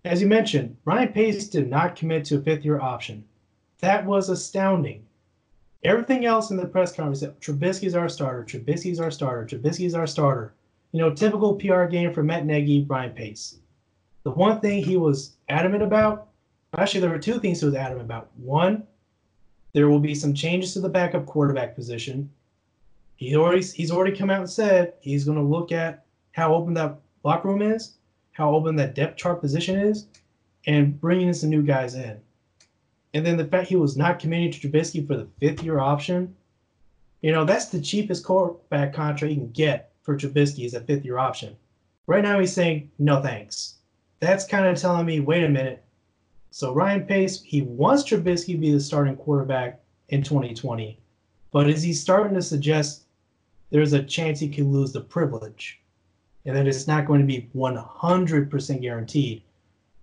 as 0.04 0.20
you 0.20 0.26
mentioned, 0.26 0.76
Ryan 0.84 1.12
Pace 1.12 1.48
did 1.48 1.70
not 1.70 1.94
commit 1.94 2.24
to 2.26 2.36
a 2.36 2.40
fifth 2.40 2.64
year 2.64 2.80
option. 2.80 3.24
That 3.78 4.06
was 4.06 4.28
astounding. 4.28 5.04
Everything 5.84 6.24
else 6.24 6.50
in 6.50 6.56
the 6.56 6.66
press 6.66 6.92
conference 6.92 7.20
said 7.20 7.38
Trubisky's 7.40 7.94
our 7.94 8.08
starter, 8.08 8.42
Trubisky's 8.42 8.98
our 8.98 9.10
starter, 9.10 9.44
Trubisky's 9.44 9.94
our 9.94 10.06
starter. 10.06 10.54
You 10.92 11.00
know, 11.00 11.12
typical 11.12 11.56
PR 11.56 11.84
game 11.84 12.12
for 12.12 12.22
Matt 12.22 12.46
Nagy, 12.46 12.86
Ryan 12.88 13.12
Pace. 13.12 13.58
The 14.22 14.30
one 14.30 14.60
thing 14.60 14.82
he 14.82 14.96
was 14.96 15.36
adamant 15.48 15.82
about 15.82 16.28
Actually, 16.78 17.00
there 17.00 17.10
were 17.10 17.18
two 17.18 17.38
things 17.38 17.62
was 17.62 17.74
adamant 17.74 18.06
about. 18.06 18.30
One, 18.36 18.84
there 19.72 19.88
will 19.88 20.00
be 20.00 20.14
some 20.14 20.34
changes 20.34 20.72
to 20.72 20.80
the 20.80 20.88
backup 20.88 21.26
quarterback 21.26 21.74
position. 21.74 22.30
He 23.16 23.36
already 23.36 23.62
he's 23.62 23.90
already 23.90 24.16
come 24.16 24.30
out 24.30 24.40
and 24.40 24.50
said 24.50 24.94
he's 25.00 25.24
going 25.24 25.38
to 25.38 25.44
look 25.44 25.72
at 25.72 26.04
how 26.32 26.54
open 26.54 26.74
that 26.74 26.98
locker 27.22 27.48
room 27.48 27.62
is, 27.62 27.94
how 28.32 28.54
open 28.54 28.76
that 28.76 28.94
depth 28.94 29.16
chart 29.16 29.40
position 29.40 29.76
is, 29.76 30.06
and 30.66 31.00
bringing 31.00 31.28
in 31.28 31.34
some 31.34 31.50
new 31.50 31.62
guys 31.62 31.94
in. 31.94 32.20
And 33.14 33.24
then 33.24 33.36
the 33.36 33.44
fact 33.44 33.68
he 33.68 33.76
was 33.76 33.96
not 33.96 34.18
committing 34.18 34.50
to 34.50 34.68
Trubisky 34.68 35.06
for 35.06 35.16
the 35.16 35.28
fifth 35.38 35.62
year 35.62 35.78
option, 35.78 36.34
you 37.20 37.30
know, 37.30 37.44
that's 37.44 37.66
the 37.66 37.80
cheapest 37.80 38.24
quarterback 38.24 38.92
contract 38.92 39.32
you 39.32 39.40
can 39.40 39.52
get 39.52 39.92
for 40.02 40.16
Trubisky 40.16 40.66
is 40.66 40.74
a 40.74 40.80
fifth 40.80 41.04
year 41.04 41.18
option. 41.18 41.56
Right 42.06 42.24
now 42.24 42.40
he's 42.40 42.52
saying 42.52 42.90
no 42.98 43.22
thanks. 43.22 43.76
That's 44.20 44.44
kind 44.44 44.66
of 44.66 44.76
telling 44.76 45.06
me, 45.06 45.20
wait 45.20 45.44
a 45.44 45.48
minute, 45.48 45.83
so 46.54 46.72
Ryan 46.72 47.04
Pace, 47.04 47.42
he 47.42 47.62
wants 47.62 48.04
Trubisky 48.04 48.52
to 48.52 48.58
be 48.58 48.70
the 48.70 48.78
starting 48.78 49.16
quarterback 49.16 49.80
in 50.10 50.22
2020, 50.22 51.00
but 51.50 51.68
is 51.68 51.82
he 51.82 51.92
starting 51.92 52.32
to 52.36 52.42
suggest 52.42 53.06
there's 53.70 53.92
a 53.92 54.04
chance 54.04 54.38
he 54.38 54.48
could 54.48 54.66
lose 54.66 54.92
the 54.92 55.00
privilege, 55.00 55.80
and 56.46 56.54
that 56.54 56.68
it's 56.68 56.86
not 56.86 57.06
going 57.06 57.18
to 57.18 57.26
be 57.26 57.50
100% 57.56 58.80
guaranteed? 58.80 59.42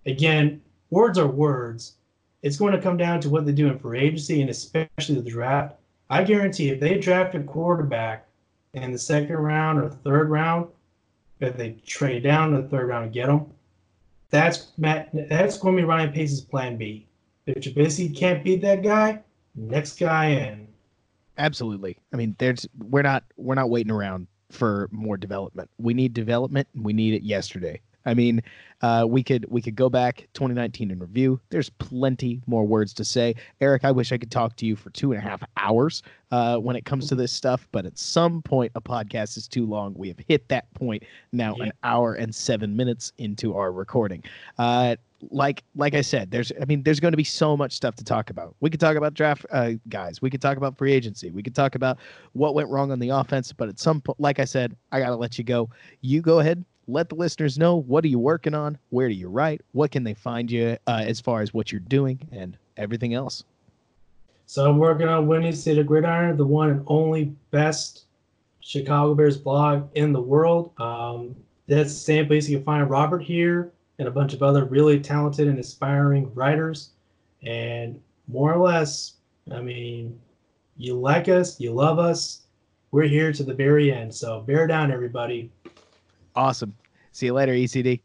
Again, 0.04 0.60
words 0.90 1.16
are 1.16 1.26
words. 1.26 1.94
It's 2.42 2.58
going 2.58 2.74
to 2.74 2.82
come 2.82 2.98
down 2.98 3.22
to 3.22 3.30
what 3.30 3.46
they 3.46 3.52
do 3.52 3.68
in 3.68 3.78
free 3.78 4.00
agency 4.00 4.42
and 4.42 4.50
especially 4.50 5.22
the 5.22 5.30
draft. 5.30 5.76
I 6.10 6.22
guarantee 6.22 6.68
if 6.68 6.80
they 6.80 6.98
draft 6.98 7.34
a 7.34 7.40
quarterback 7.40 8.26
in 8.74 8.92
the 8.92 8.98
second 8.98 9.36
round 9.36 9.78
or 9.78 9.88
third 9.88 10.28
round, 10.28 10.68
if 11.40 11.56
they 11.56 11.78
trade 11.86 12.24
down 12.24 12.50
to 12.50 12.60
the 12.60 12.68
third 12.68 12.88
round 12.88 13.04
and 13.04 13.14
get 13.14 13.28
them, 13.28 13.46
that's 14.32 14.72
Matt. 14.78 15.10
That's 15.28 15.58
going 15.58 15.76
to 15.76 15.82
be 15.82 15.86
Ryan 15.86 16.10
Pace's 16.10 16.40
plan 16.40 16.76
B. 16.76 17.06
If 17.46 17.62
Trubisky 17.62 18.16
can't 18.16 18.42
beat 18.42 18.62
that 18.62 18.82
guy, 18.82 19.20
next 19.54 20.00
guy 20.00 20.26
in. 20.26 20.66
Absolutely. 21.38 21.98
I 22.12 22.16
mean, 22.16 22.34
there's 22.38 22.66
we're 22.78 23.02
not 23.02 23.24
we're 23.36 23.54
not 23.54 23.70
waiting 23.70 23.92
around 23.92 24.26
for 24.50 24.88
more 24.90 25.16
development. 25.16 25.70
We 25.78 25.94
need 25.94 26.14
development. 26.14 26.66
We 26.74 26.92
need 26.92 27.14
it 27.14 27.22
yesterday. 27.22 27.80
I 28.04 28.14
mean, 28.14 28.42
uh, 28.82 29.06
we 29.08 29.22
could 29.22 29.46
we 29.48 29.62
could 29.62 29.76
go 29.76 29.88
back 29.88 30.28
2019 30.34 30.90
and 30.90 31.00
review. 31.00 31.40
There's 31.50 31.70
plenty 31.70 32.40
more 32.46 32.64
words 32.64 32.92
to 32.94 33.04
say. 33.04 33.34
Eric, 33.60 33.84
I 33.84 33.92
wish 33.92 34.12
I 34.12 34.18
could 34.18 34.30
talk 34.30 34.56
to 34.56 34.66
you 34.66 34.76
for 34.76 34.90
two 34.90 35.12
and 35.12 35.18
a 35.18 35.22
half 35.22 35.42
hours 35.56 36.02
uh, 36.30 36.56
when 36.58 36.76
it 36.76 36.84
comes 36.84 37.08
to 37.08 37.14
this 37.14 37.32
stuff, 37.32 37.68
but 37.72 37.86
at 37.86 37.98
some 37.98 38.42
point 38.42 38.72
a 38.74 38.80
podcast 38.80 39.36
is 39.36 39.46
too 39.46 39.66
long. 39.66 39.94
We 39.94 40.08
have 40.08 40.18
hit 40.26 40.48
that 40.48 40.72
point 40.74 41.04
now, 41.32 41.54
yeah. 41.58 41.66
an 41.66 41.72
hour 41.84 42.14
and 42.14 42.34
seven 42.34 42.76
minutes 42.76 43.12
into 43.18 43.56
our 43.56 43.72
recording. 43.72 44.24
Uh, 44.58 44.96
like 45.30 45.62
like 45.76 45.94
I 45.94 46.00
said, 46.00 46.30
there's 46.30 46.50
I 46.60 46.64
mean 46.64 46.82
there's 46.82 47.00
going 47.00 47.12
to 47.12 47.16
be 47.16 47.24
so 47.24 47.56
much 47.56 47.72
stuff 47.72 47.94
to 47.96 48.04
talk 48.04 48.30
about. 48.30 48.56
We 48.60 48.70
could 48.70 48.80
talk 48.80 48.96
about 48.96 49.14
draft 49.14 49.46
uh, 49.50 49.72
guys. 49.88 50.20
We 50.20 50.30
could 50.30 50.42
talk 50.42 50.56
about 50.56 50.76
free 50.76 50.92
agency. 50.92 51.30
We 51.30 51.42
could 51.42 51.54
talk 51.54 51.74
about 51.74 51.98
what 52.32 52.54
went 52.54 52.68
wrong 52.68 52.90
on 52.90 52.98
the 52.98 53.10
offense. 53.10 53.52
But 53.52 53.68
at 53.68 53.78
some 53.78 54.00
point, 54.00 54.18
like 54.18 54.38
I 54.38 54.44
said, 54.44 54.76
I 54.90 55.00
gotta 55.00 55.16
let 55.16 55.38
you 55.38 55.44
go. 55.44 55.70
You 56.00 56.20
go 56.20 56.40
ahead, 56.40 56.64
let 56.88 57.08
the 57.08 57.14
listeners 57.14 57.58
know 57.58 57.76
what 57.76 58.04
are 58.04 58.08
you 58.08 58.18
working 58.18 58.54
on, 58.54 58.78
where 58.90 59.08
do 59.08 59.14
you 59.14 59.28
write, 59.28 59.60
what 59.72 59.90
can 59.90 60.04
they 60.04 60.14
find 60.14 60.50
you 60.50 60.76
uh, 60.86 61.04
as 61.06 61.20
far 61.20 61.40
as 61.40 61.54
what 61.54 61.70
you're 61.70 61.80
doing, 61.80 62.18
and 62.32 62.56
everything 62.76 63.14
else. 63.14 63.44
So 64.46 64.68
I'm 64.68 64.78
working 64.78 65.08
on 65.08 65.26
Windy 65.26 65.52
City 65.52 65.82
Gridiron, 65.82 66.36
the 66.36 66.46
one 66.46 66.70
and 66.70 66.84
only 66.86 67.34
best 67.50 68.04
Chicago 68.60 69.14
Bears 69.14 69.36
blog 69.36 69.88
in 69.94 70.12
the 70.12 70.20
world. 70.20 70.72
Um, 70.80 71.34
that's 71.68 71.92
the 71.92 72.00
same 72.00 72.26
place 72.26 72.48
you 72.48 72.58
can 72.58 72.64
find 72.64 72.90
Robert 72.90 73.22
here 73.22 73.72
and 73.98 74.08
a 74.08 74.10
bunch 74.10 74.34
of 74.34 74.42
other 74.42 74.64
really 74.64 75.00
talented 75.00 75.48
and 75.48 75.56
inspiring 75.56 76.32
writers. 76.34 76.90
And 77.44 78.00
more 78.28 78.52
or 78.52 78.62
less, 78.62 79.14
I 79.50 79.60
mean, 79.60 80.18
you 80.76 80.98
like 80.98 81.28
us, 81.28 81.60
you 81.60 81.72
love 81.72 81.98
us, 81.98 82.42
we're 82.90 83.08
here 83.08 83.32
to 83.32 83.42
the 83.42 83.54
very 83.54 83.92
end. 83.92 84.14
So 84.14 84.40
bear 84.40 84.66
down, 84.66 84.92
everybody. 84.92 85.50
Awesome. 86.34 86.76
See 87.12 87.26
you 87.26 87.34
later, 87.34 87.52
ECD. 87.52 88.00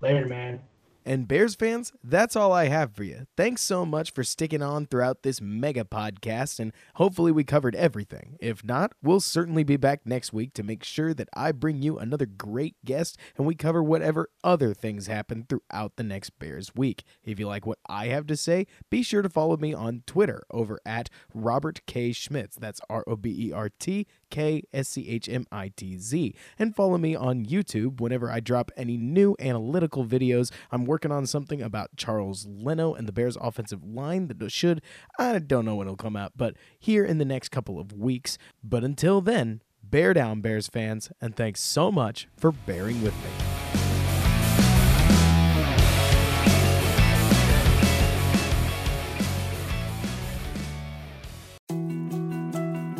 Later, 0.00 0.26
man. 0.26 0.60
And 1.06 1.28
Bears 1.28 1.54
fans, 1.54 1.92
that's 2.02 2.34
all 2.34 2.50
I 2.50 2.68
have 2.68 2.94
for 2.94 3.04
you. 3.04 3.26
Thanks 3.36 3.60
so 3.60 3.84
much 3.84 4.10
for 4.10 4.24
sticking 4.24 4.62
on 4.62 4.86
throughout 4.86 5.22
this 5.22 5.38
mega 5.38 5.84
podcast, 5.84 6.58
and 6.58 6.72
hopefully 6.94 7.30
we 7.30 7.44
covered 7.44 7.76
everything. 7.76 8.38
If 8.40 8.64
not, 8.64 8.92
we'll 9.02 9.20
certainly 9.20 9.64
be 9.64 9.76
back 9.76 10.06
next 10.06 10.32
week 10.32 10.54
to 10.54 10.62
make 10.62 10.82
sure 10.82 11.12
that 11.12 11.28
I 11.34 11.52
bring 11.52 11.82
you 11.82 11.98
another 11.98 12.24
great 12.24 12.76
guest 12.86 13.18
and 13.36 13.46
we 13.46 13.54
cover 13.54 13.82
whatever 13.82 14.30
other 14.42 14.72
things 14.72 15.06
happen 15.06 15.44
throughout 15.46 15.96
the 15.96 16.04
next 16.04 16.38
Bears 16.38 16.74
week. 16.74 17.04
If 17.22 17.38
you 17.38 17.48
like 17.48 17.66
what 17.66 17.80
I 17.86 18.06
have 18.06 18.26
to 18.28 18.36
say, 18.36 18.66
be 18.88 19.02
sure 19.02 19.20
to 19.20 19.28
follow 19.28 19.58
me 19.58 19.74
on 19.74 20.04
Twitter 20.06 20.44
over 20.50 20.80
at 20.86 21.10
Robert 21.34 21.82
K. 21.86 22.12
Schmitz. 22.12 22.56
That's 22.56 22.80
R 22.88 23.04
O 23.06 23.16
B 23.16 23.48
E 23.48 23.52
R 23.52 23.68
T 23.68 24.06
K 24.34 24.64
S 24.72 24.88
C 24.88 25.08
H 25.08 25.28
M 25.28 25.46
I 25.52 25.68
T 25.68 25.96
Z. 25.96 26.34
And 26.58 26.74
follow 26.74 26.98
me 26.98 27.14
on 27.14 27.46
YouTube 27.46 28.00
whenever 28.00 28.28
I 28.28 28.40
drop 28.40 28.72
any 28.76 28.96
new 28.96 29.36
analytical 29.38 30.04
videos. 30.04 30.50
I'm 30.72 30.86
working 30.86 31.12
on 31.12 31.24
something 31.26 31.62
about 31.62 31.94
Charles 31.96 32.44
Leno 32.50 32.94
and 32.94 33.06
the 33.06 33.12
Bears 33.12 33.36
offensive 33.40 33.84
line 33.84 34.26
that 34.26 34.50
should, 34.50 34.82
I 35.20 35.38
don't 35.38 35.64
know 35.64 35.76
when 35.76 35.86
it'll 35.86 35.96
come 35.96 36.16
out, 36.16 36.32
but 36.36 36.56
here 36.80 37.04
in 37.04 37.18
the 37.18 37.24
next 37.24 37.50
couple 37.50 37.78
of 37.78 37.92
weeks. 37.92 38.36
But 38.64 38.82
until 38.82 39.20
then, 39.20 39.62
bear 39.84 40.12
down, 40.12 40.40
Bears 40.40 40.66
fans, 40.66 41.12
and 41.20 41.36
thanks 41.36 41.60
so 41.60 41.92
much 41.92 42.26
for 42.36 42.50
bearing 42.50 43.02
with 43.02 43.14
me. 43.14 43.53